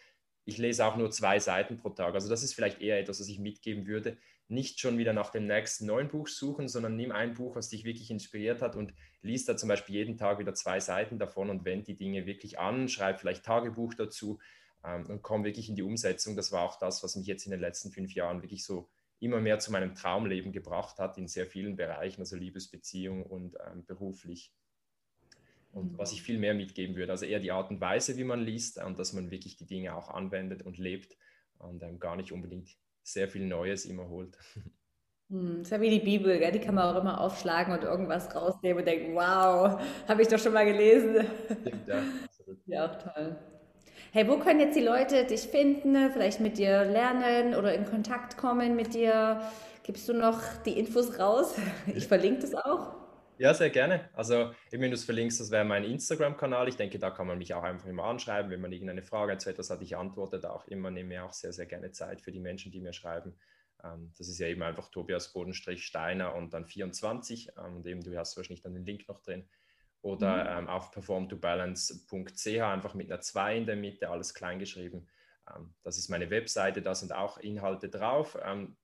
ich 0.45 0.59
lese 0.59 0.85
auch 0.85 0.97
nur 0.97 1.11
zwei 1.11 1.39
Seiten 1.39 1.79
pro 1.79 1.91
Tag. 1.91 2.15
Also 2.15 2.29
das 2.29 2.43
ist 2.43 2.55
vielleicht 2.55 2.81
eher 2.83 3.01
etwas, 3.01 3.21
was 3.21 3.29
ich 3.29 3.39
mitgeben 3.39 3.87
würde 3.87 4.19
nicht 4.49 4.81
schon 4.81 4.99
wieder 4.99 5.13
nach 5.13 5.31
dem 5.31 5.47
nächsten 5.47 5.87
neuen 5.87 6.09
Buch 6.09 6.29
suchen, 6.29 6.69
sondern 6.69 6.97
nimm 6.97 7.13
ein 7.13 7.35
Buch, 7.35 7.57
was 7.57 7.71
dich 7.71 7.85
wirklich 7.85 8.11
inspiriert 8.11 8.61
hat 8.61 8.77
und 8.77 8.93
liest 9.23 9.49
da 9.49 9.57
zum 9.57 9.69
Beispiel 9.69 9.95
jeden 9.95 10.17
Tag 10.19 10.39
wieder 10.39 10.55
zwei 10.55 10.81
Seiten 10.81 11.19
davon 11.19 11.51
und 11.51 11.65
wend 11.65 11.89
die 11.89 11.97
Dinge 11.97 12.27
wirklich 12.27 12.59
an, 12.59 12.89
schreib 12.89 13.21
vielleicht 13.21 13.45
Tagebuch 13.45 13.95
dazu 13.95 14.39
ähm, 14.85 15.07
und 15.07 15.23
komm 15.23 15.45
wirklich 15.45 15.69
in 15.69 15.77
die 15.77 15.83
Umsetzung. 15.83 16.37
Das 16.37 16.53
war 16.53 16.63
auch 16.63 16.79
das, 16.79 17.03
was 17.03 17.17
mich 17.17 17.27
jetzt 17.27 17.47
in 17.47 17.53
den 17.53 17.61
letzten 17.61 17.91
fünf 17.91 18.13
Jahren 18.15 18.43
wirklich 18.43 18.65
so 18.65 18.89
immer 19.19 19.41
mehr 19.41 19.59
zu 19.59 19.73
meinem 19.73 19.95
Traumleben 19.95 20.53
gebracht 20.53 20.99
hat, 20.99 21.17
in 21.17 21.27
sehr 21.27 21.47
vielen 21.47 21.77
Bereichen, 21.77 22.21
also 22.21 22.37
Liebesbeziehung 22.37 23.25
und 23.25 23.57
ähm, 23.67 23.87
beruflich. 23.87 24.53
Und 25.73 25.99
was 25.99 26.13
ich 26.13 26.23
viel 26.23 26.39
mehr 26.39 26.55
mitgeben 26.55 26.95
würde, 26.95 27.13
also 27.13 27.25
eher 27.25 27.41
die 27.41 27.51
Art 27.51 27.71
und 27.71 27.81
Weise, 27.81 28.17
wie 28.17 28.25
man 28.25 28.45
liest 28.45 28.81
und 28.83 28.99
dass 28.99 29.13
man 29.13 29.31
wirklich 29.31 29.57
die 29.57 29.67
Dinge 29.67 29.95
auch 29.95 30.09
anwendet 30.09 30.63
und 30.63 30.79
lebt 30.79 31.17
und 31.59 31.83
ähm, 31.83 31.99
gar 31.99 32.17
nicht 32.17 32.31
unbedingt 32.31 32.77
sehr 33.05 33.29
viel 33.29 33.47
Neues 33.47 33.85
immer 33.85 34.09
holt. 34.09 34.37
Hm, 35.31 35.59
das 35.59 35.69
ist 35.69 35.71
ja 35.71 35.81
wie 35.81 35.91
die 35.91 36.05
Bibel, 36.05 36.39
gell? 36.39 36.53
die 36.53 36.59
kann 36.59 36.75
man 36.75 36.95
auch 36.95 37.01
immer 37.01 37.21
aufschlagen 37.21 37.73
und 37.73 37.83
irgendwas 37.83 38.35
rausnehmen 38.35 38.79
und 38.79 38.87
denken, 38.87 39.15
wow, 39.15 39.81
habe 40.09 40.23
ich 40.23 40.29
doch 40.29 40.39
schon 40.39 40.53
mal 40.53 40.67
gelesen. 40.67 41.27
Stimmt, 41.61 41.89
ja, 41.89 42.03
absolut. 42.25 42.59
Ja, 42.67 42.87
auch 42.87 42.97
toll. 42.97 43.37
Hey, 44.13 44.29
wo 44.29 44.39
können 44.39 44.61
jetzt 44.61 44.77
die 44.77 44.83
Leute 44.83 45.25
dich 45.25 45.43
finden, 45.43 46.11
vielleicht 46.13 46.41
mit 46.41 46.59
dir 46.59 46.85
lernen 46.85 47.55
oder 47.55 47.75
in 47.75 47.85
Kontakt 47.85 48.37
kommen 48.37 48.77
mit 48.77 48.95
dir? 48.95 49.41
Gibst 49.83 50.09
du 50.09 50.13
noch 50.15 50.41
die 50.65 50.79
Infos 50.79 51.19
raus? 51.19 51.55
Ich 51.95 52.07
verlinke 52.07 52.41
das 52.43 52.55
auch. 52.55 53.04
Ja, 53.37 53.53
sehr 53.53 53.71
gerne. 53.71 54.09
Also, 54.13 54.53
wenn 54.71 54.81
du 54.83 54.95
es 54.95 55.05
verlinkst, 55.05 55.41
das 55.41 55.51
wäre 55.51 55.65
mein 55.65 55.83
Instagram-Kanal. 55.85 56.69
Ich 56.69 56.77
denke, 56.77 57.01
da 57.01 57.11
kann 57.11 57.27
man 57.27 57.39
mich 57.39 57.53
auch 57.53 57.65
einfach 57.65 57.89
immer 57.89 58.05
anschreiben, 58.05 58.51
wenn 58.51 58.61
man 58.61 58.71
irgendeine 58.71 59.03
Frage 59.03 59.37
zu 59.39 59.51
etwas 59.51 59.71
hat. 59.71 59.83
Ich 59.83 59.97
antworte 59.97 60.39
da 60.39 60.51
auch 60.51 60.67
immer, 60.69 60.91
nehme 60.91 61.09
mir 61.09 61.25
auch 61.25 61.33
sehr, 61.33 61.53
sehr 61.53 61.67
gerne 61.67 61.91
Zeit 61.91 62.21
für 62.21 62.31
die 62.31 62.39
Menschen, 62.39 62.71
die 62.71 62.81
mir 62.81 62.93
schreiben. 62.93 63.35
Ähm, 63.83 64.13
das 64.17 64.29
ist 64.29 64.39
ja 64.39 64.47
eben 64.47 64.63
einfach 64.63 64.89
Tobias 64.89 65.33
Bodenstrich 65.33 65.85
Steiner 65.85 66.35
und 66.35 66.55
dann 66.55 66.65
24. 66.65 67.51
Ähm, 67.59 67.77
und 67.77 67.87
eben, 67.87 68.03
du 68.03 68.17
hast 68.17 68.37
wahrscheinlich 68.37 68.63
dann 68.63 68.75
den 68.75 68.85
Link 68.85 69.09
noch 69.09 69.21
drin. 69.21 69.49
Oder 70.01 70.45
mhm. 70.45 70.59
ähm, 70.59 70.69
auf 70.69 70.93
performtobalance.ch, 70.93 72.47
einfach 72.47 72.95
mit 72.95 73.11
einer 73.11 73.21
2 73.21 73.57
in 73.57 73.67
der 73.67 73.77
Mitte, 73.77 74.11
alles 74.11 74.35
klein 74.35 74.59
geschrieben. 74.59 75.09
Das 75.83 75.99
ist 75.99 76.09
meine 76.09 76.31
Webseite, 76.31 76.81
da 76.81 76.95
sind 76.95 77.13
auch 77.13 77.37
Inhalte 77.37 77.91
drauf. 77.91 78.39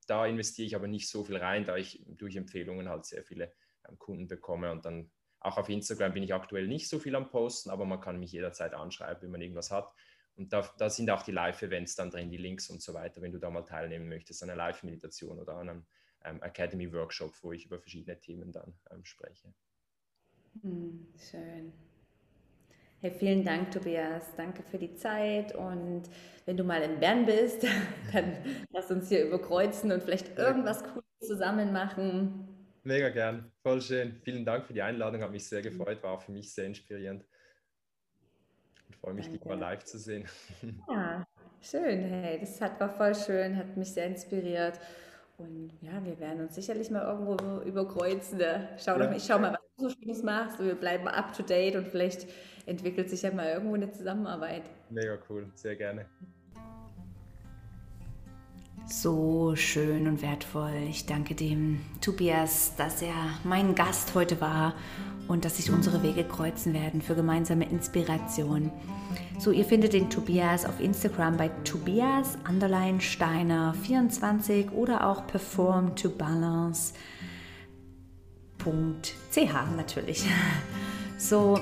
Da 0.06 0.26
investiere 0.26 0.66
ich 0.66 0.76
aber 0.76 0.88
nicht 0.88 1.08
so 1.08 1.24
viel 1.24 1.38
rein, 1.38 1.64
da 1.64 1.78
ich 1.78 2.04
durch 2.06 2.36
Empfehlungen 2.36 2.90
halt 2.90 3.06
sehr 3.06 3.24
viele 3.24 3.50
Kunden 3.98 4.28
bekomme. 4.28 4.70
Und 4.70 4.84
dann 4.84 5.10
auch 5.40 5.56
auf 5.56 5.68
Instagram 5.68 6.12
bin 6.12 6.22
ich 6.22 6.34
aktuell 6.34 6.68
nicht 6.68 6.88
so 6.88 6.98
viel 6.98 7.14
am 7.14 7.28
Posten, 7.28 7.70
aber 7.70 7.84
man 7.86 8.00
kann 8.00 8.18
mich 8.18 8.32
jederzeit 8.32 8.74
anschreiben, 8.74 9.22
wenn 9.22 9.30
man 9.30 9.40
irgendwas 9.40 9.70
hat. 9.70 9.92
Und 10.36 10.52
da, 10.52 10.68
da 10.78 10.88
sind 10.88 11.10
auch 11.10 11.22
die 11.22 11.32
Live-Events 11.32 11.96
dann 11.96 12.10
drin, 12.10 12.30
die 12.30 12.36
Links 12.36 12.70
und 12.70 12.80
so 12.80 12.94
weiter, 12.94 13.20
wenn 13.20 13.32
du 13.32 13.38
da 13.38 13.50
mal 13.50 13.62
teilnehmen 13.62 14.08
möchtest, 14.08 14.42
an 14.42 14.50
einer 14.50 14.56
Live-Meditation 14.56 15.38
oder 15.38 15.54
an 15.56 15.68
einem 15.68 15.86
ähm, 16.24 16.42
Academy-Workshop, 16.42 17.34
wo 17.42 17.52
ich 17.52 17.66
über 17.66 17.78
verschiedene 17.78 18.18
Themen 18.18 18.52
dann 18.52 18.74
ähm, 18.90 19.04
spreche. 19.04 19.52
Hm, 20.62 21.06
schön. 21.18 21.72
Hey, 23.02 23.12
vielen 23.12 23.44
Dank, 23.44 23.70
Tobias. 23.70 24.34
Danke 24.36 24.62
für 24.62 24.76
die 24.76 24.94
Zeit. 24.94 25.54
Und 25.54 26.02
wenn 26.44 26.58
du 26.58 26.64
mal 26.64 26.82
in 26.82 27.00
Bern 27.00 27.24
bist, 27.24 27.64
dann 28.12 28.36
lass 28.70 28.90
uns 28.90 29.08
hier 29.08 29.24
überkreuzen 29.24 29.90
und 29.90 30.02
vielleicht 30.02 30.36
irgendwas 30.38 30.84
Cooles 30.84 31.04
zusammen 31.20 31.72
machen. 31.72 32.49
Mega 32.82 33.10
gern, 33.10 33.52
voll 33.62 33.80
schön. 33.82 34.20
Vielen 34.22 34.44
Dank 34.44 34.66
für 34.66 34.72
die 34.72 34.82
Einladung, 34.82 35.22
hat 35.22 35.30
mich 35.30 35.46
sehr 35.46 35.60
gefreut, 35.60 36.02
war 36.02 36.12
auch 36.12 36.22
für 36.22 36.32
mich 36.32 36.52
sehr 36.52 36.66
inspirierend. 36.66 37.24
Und 38.86 38.96
freue 38.96 39.14
mich, 39.14 39.28
dich 39.28 39.44
mal 39.44 39.58
live 39.58 39.84
zu 39.84 39.98
sehen. 39.98 40.26
Ja, 40.88 41.26
schön, 41.60 42.00
hey, 42.00 42.40
das 42.40 42.60
hat, 42.60 42.80
war 42.80 42.88
voll 42.88 43.14
schön, 43.14 43.56
hat 43.56 43.76
mich 43.76 43.92
sehr 43.92 44.06
inspiriert. 44.06 44.80
Und 45.36 45.72
ja, 45.80 46.04
wir 46.04 46.18
werden 46.18 46.42
uns 46.42 46.54
sicherlich 46.54 46.90
mal 46.90 47.02
irgendwo 47.02 47.60
überkreuzen. 47.62 48.40
Schau 48.78 48.98
ja. 48.98 49.06
doch, 49.06 49.16
ich 49.16 49.24
schau 49.24 49.38
mal, 49.38 49.52
was 49.52 49.60
du 49.76 49.88
so 49.88 49.94
Schönes 49.94 50.22
machst. 50.22 50.58
Wir 50.58 50.74
bleiben 50.74 51.08
up 51.08 51.34
to 51.34 51.42
date 51.42 51.76
und 51.76 51.88
vielleicht 51.88 52.28
entwickelt 52.66 53.08
sich 53.08 53.22
ja 53.22 53.30
mal 53.30 53.46
irgendwo 53.46 53.74
eine 53.74 53.90
Zusammenarbeit. 53.90 54.62
Mega 54.90 55.18
cool, 55.28 55.50
sehr 55.54 55.76
gerne 55.76 56.06
so 58.86 59.54
schön 59.56 60.06
und 60.06 60.22
wertvoll. 60.22 60.72
Ich 60.88 61.06
danke 61.06 61.34
dem 61.34 61.80
Tobias, 62.00 62.74
dass 62.76 63.02
er 63.02 63.14
mein 63.44 63.74
Gast 63.74 64.14
heute 64.14 64.40
war 64.40 64.74
und 65.28 65.44
dass 65.44 65.58
sich 65.58 65.70
unsere 65.70 66.02
Wege 66.02 66.24
kreuzen 66.24 66.74
werden 66.74 67.02
für 67.02 67.14
gemeinsame 67.14 67.68
Inspiration. 67.70 68.72
So, 69.38 69.52
ihr 69.52 69.64
findet 69.64 69.92
den 69.92 70.10
Tobias 70.10 70.64
auf 70.64 70.80
Instagram 70.80 71.36
bei 71.36 71.48
Tobias 71.64 72.36
Steiner 73.00 73.74
24 73.82 74.72
oder 74.72 75.06
auch 75.06 75.26
Perform 75.26 75.94
to 75.94 76.10
Balance. 76.10 76.94
.ch 78.60 79.52
natürlich. 79.76 80.24
So, 81.16 81.58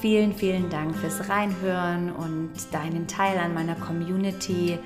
vielen, 0.00 0.34
vielen 0.34 0.68
Dank 0.68 0.96
fürs 0.96 1.28
Reinhören 1.28 2.12
und 2.12 2.50
deinen 2.72 3.06
Teil 3.06 3.38
an 3.38 3.54
meiner 3.54 3.74
Community. 3.74 4.78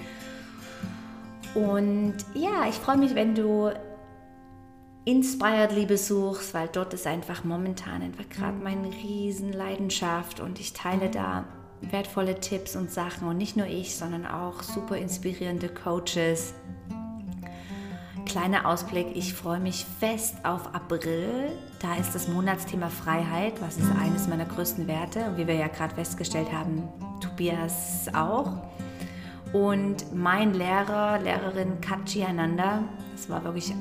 Und 1.58 2.14
ja, 2.34 2.68
ich 2.68 2.76
freue 2.76 2.98
mich, 2.98 3.14
wenn 3.16 3.34
du 3.34 3.70
Inspiredly 5.04 5.86
besuchst, 5.86 6.54
weil 6.54 6.68
dort 6.68 6.94
ist 6.94 7.06
einfach 7.06 7.42
momentan 7.42 8.02
einfach 8.02 8.28
gerade 8.28 8.56
meine 8.58 8.88
Riesenleidenschaft 8.92 10.38
und 10.38 10.60
ich 10.60 10.72
teile 10.72 11.10
da 11.10 11.44
wertvolle 11.80 12.38
Tipps 12.38 12.76
und 12.76 12.92
Sachen 12.92 13.26
und 13.26 13.38
nicht 13.38 13.56
nur 13.56 13.66
ich, 13.66 13.96
sondern 13.96 14.26
auch 14.26 14.62
super 14.62 14.96
inspirierende 14.96 15.68
Coaches. 15.68 16.54
Kleiner 18.26 18.66
Ausblick, 18.66 19.08
ich 19.14 19.32
freue 19.32 19.60
mich 19.60 19.86
fest 19.98 20.36
auf 20.44 20.74
April. 20.74 21.50
Da 21.80 21.96
ist 21.96 22.14
das 22.14 22.28
Monatsthema 22.28 22.88
Freiheit, 22.88 23.54
was 23.60 23.78
ist 23.78 23.90
eines 24.00 24.28
meiner 24.28 24.44
größten 24.44 24.86
Werte 24.86 25.24
und 25.24 25.38
wie 25.38 25.46
wir 25.46 25.54
ja 25.54 25.68
gerade 25.68 25.94
festgestellt 25.94 26.52
haben, 26.52 26.82
Tobias 27.20 28.06
auch. 28.12 28.52
Und 29.52 30.14
mein 30.14 30.54
Lehrer, 30.54 31.18
Lehrerin 31.20 31.80
Kachi 31.80 32.24
Ananda, 32.24 32.84
das 33.12 33.30
war 33.30 33.44
wirklich 33.44 33.72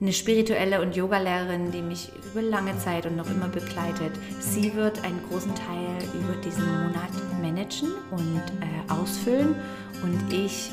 eine 0.00 0.12
spirituelle 0.12 0.82
und 0.82 0.96
Yoga-Lehrerin, 0.96 1.70
die 1.70 1.80
mich 1.80 2.10
über 2.32 2.42
lange 2.42 2.76
Zeit 2.78 3.06
und 3.06 3.16
noch 3.16 3.30
immer 3.30 3.46
begleitet. 3.46 4.12
Sie 4.40 4.74
wird 4.74 5.04
einen 5.04 5.22
großen 5.28 5.54
Teil 5.54 5.96
über 6.12 6.34
diesen 6.42 6.64
Monat 6.64 7.10
managen 7.40 7.90
und 8.10 8.42
äh, 8.60 8.92
ausfüllen 8.92 9.54
und 10.02 10.32
ich 10.32 10.70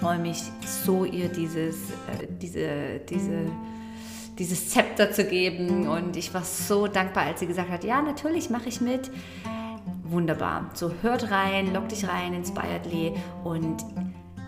freue 0.00 0.18
mich 0.18 0.42
so, 0.84 1.04
ihr 1.04 1.28
dieses, 1.28 1.76
äh, 1.90 2.26
diese, 2.40 3.00
diese, 3.10 3.44
dieses 4.38 4.70
Zepter 4.70 5.12
zu 5.12 5.24
geben 5.24 5.86
und 5.86 6.16
ich 6.16 6.32
war 6.32 6.42
so 6.42 6.86
dankbar, 6.86 7.26
als 7.26 7.40
sie 7.40 7.46
gesagt 7.46 7.70
hat, 7.70 7.84
ja, 7.84 8.00
natürlich 8.00 8.48
mache 8.48 8.68
ich 8.68 8.80
mit. 8.80 9.10
Wunderbar. 10.12 10.70
So 10.74 10.92
hört 11.00 11.30
rein, 11.30 11.72
lock 11.72 11.88
dich 11.88 12.06
rein, 12.06 12.34
Inspiredly 12.34 13.14
und 13.44 13.82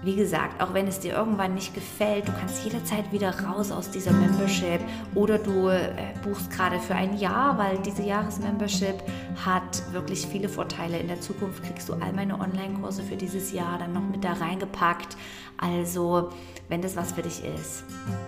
wie 0.04 0.16
gesagt, 0.16 0.62
auch 0.62 0.74
wenn 0.74 0.86
es 0.86 1.00
dir 1.00 1.14
irgendwann 1.14 1.54
nicht 1.54 1.72
gefällt, 1.72 2.28
du 2.28 2.32
kannst 2.32 2.62
jederzeit 2.62 3.10
wieder 3.10 3.40
raus 3.40 3.72
aus 3.72 3.90
dieser 3.90 4.12
Membership 4.12 4.80
oder 5.14 5.38
du 5.38 5.68
äh, 5.68 5.88
buchst 6.22 6.50
gerade 6.50 6.78
für 6.78 6.94
ein 6.94 7.16
Jahr, 7.16 7.56
weil 7.56 7.78
diese 7.78 8.02
Jahresmembership 8.02 9.02
hat 9.46 9.82
wirklich 9.92 10.26
viele 10.26 10.50
Vorteile. 10.50 10.98
In 10.98 11.08
der 11.08 11.22
Zukunft 11.22 11.64
kriegst 11.64 11.88
du 11.88 11.94
all 11.94 12.12
meine 12.12 12.38
Online-Kurse 12.38 13.02
für 13.02 13.16
dieses 13.16 13.52
Jahr 13.52 13.78
dann 13.78 13.94
noch 13.94 14.02
mit 14.02 14.22
da 14.22 14.34
reingepackt. 14.34 15.16
Also, 15.56 16.28
wenn 16.68 16.82
das 16.82 16.96
was 16.96 17.12
für 17.12 17.22
dich 17.22 17.42
ist, 17.42 17.84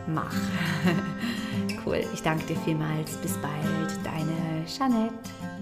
mach. 0.06 0.34
cool. 1.86 2.02
Ich 2.14 2.22
danke 2.22 2.46
dir 2.46 2.56
vielmals. 2.60 3.16
Bis 3.18 3.36
bald. 3.36 3.98
Deine 4.02 4.64
Jeanette. 4.66 5.55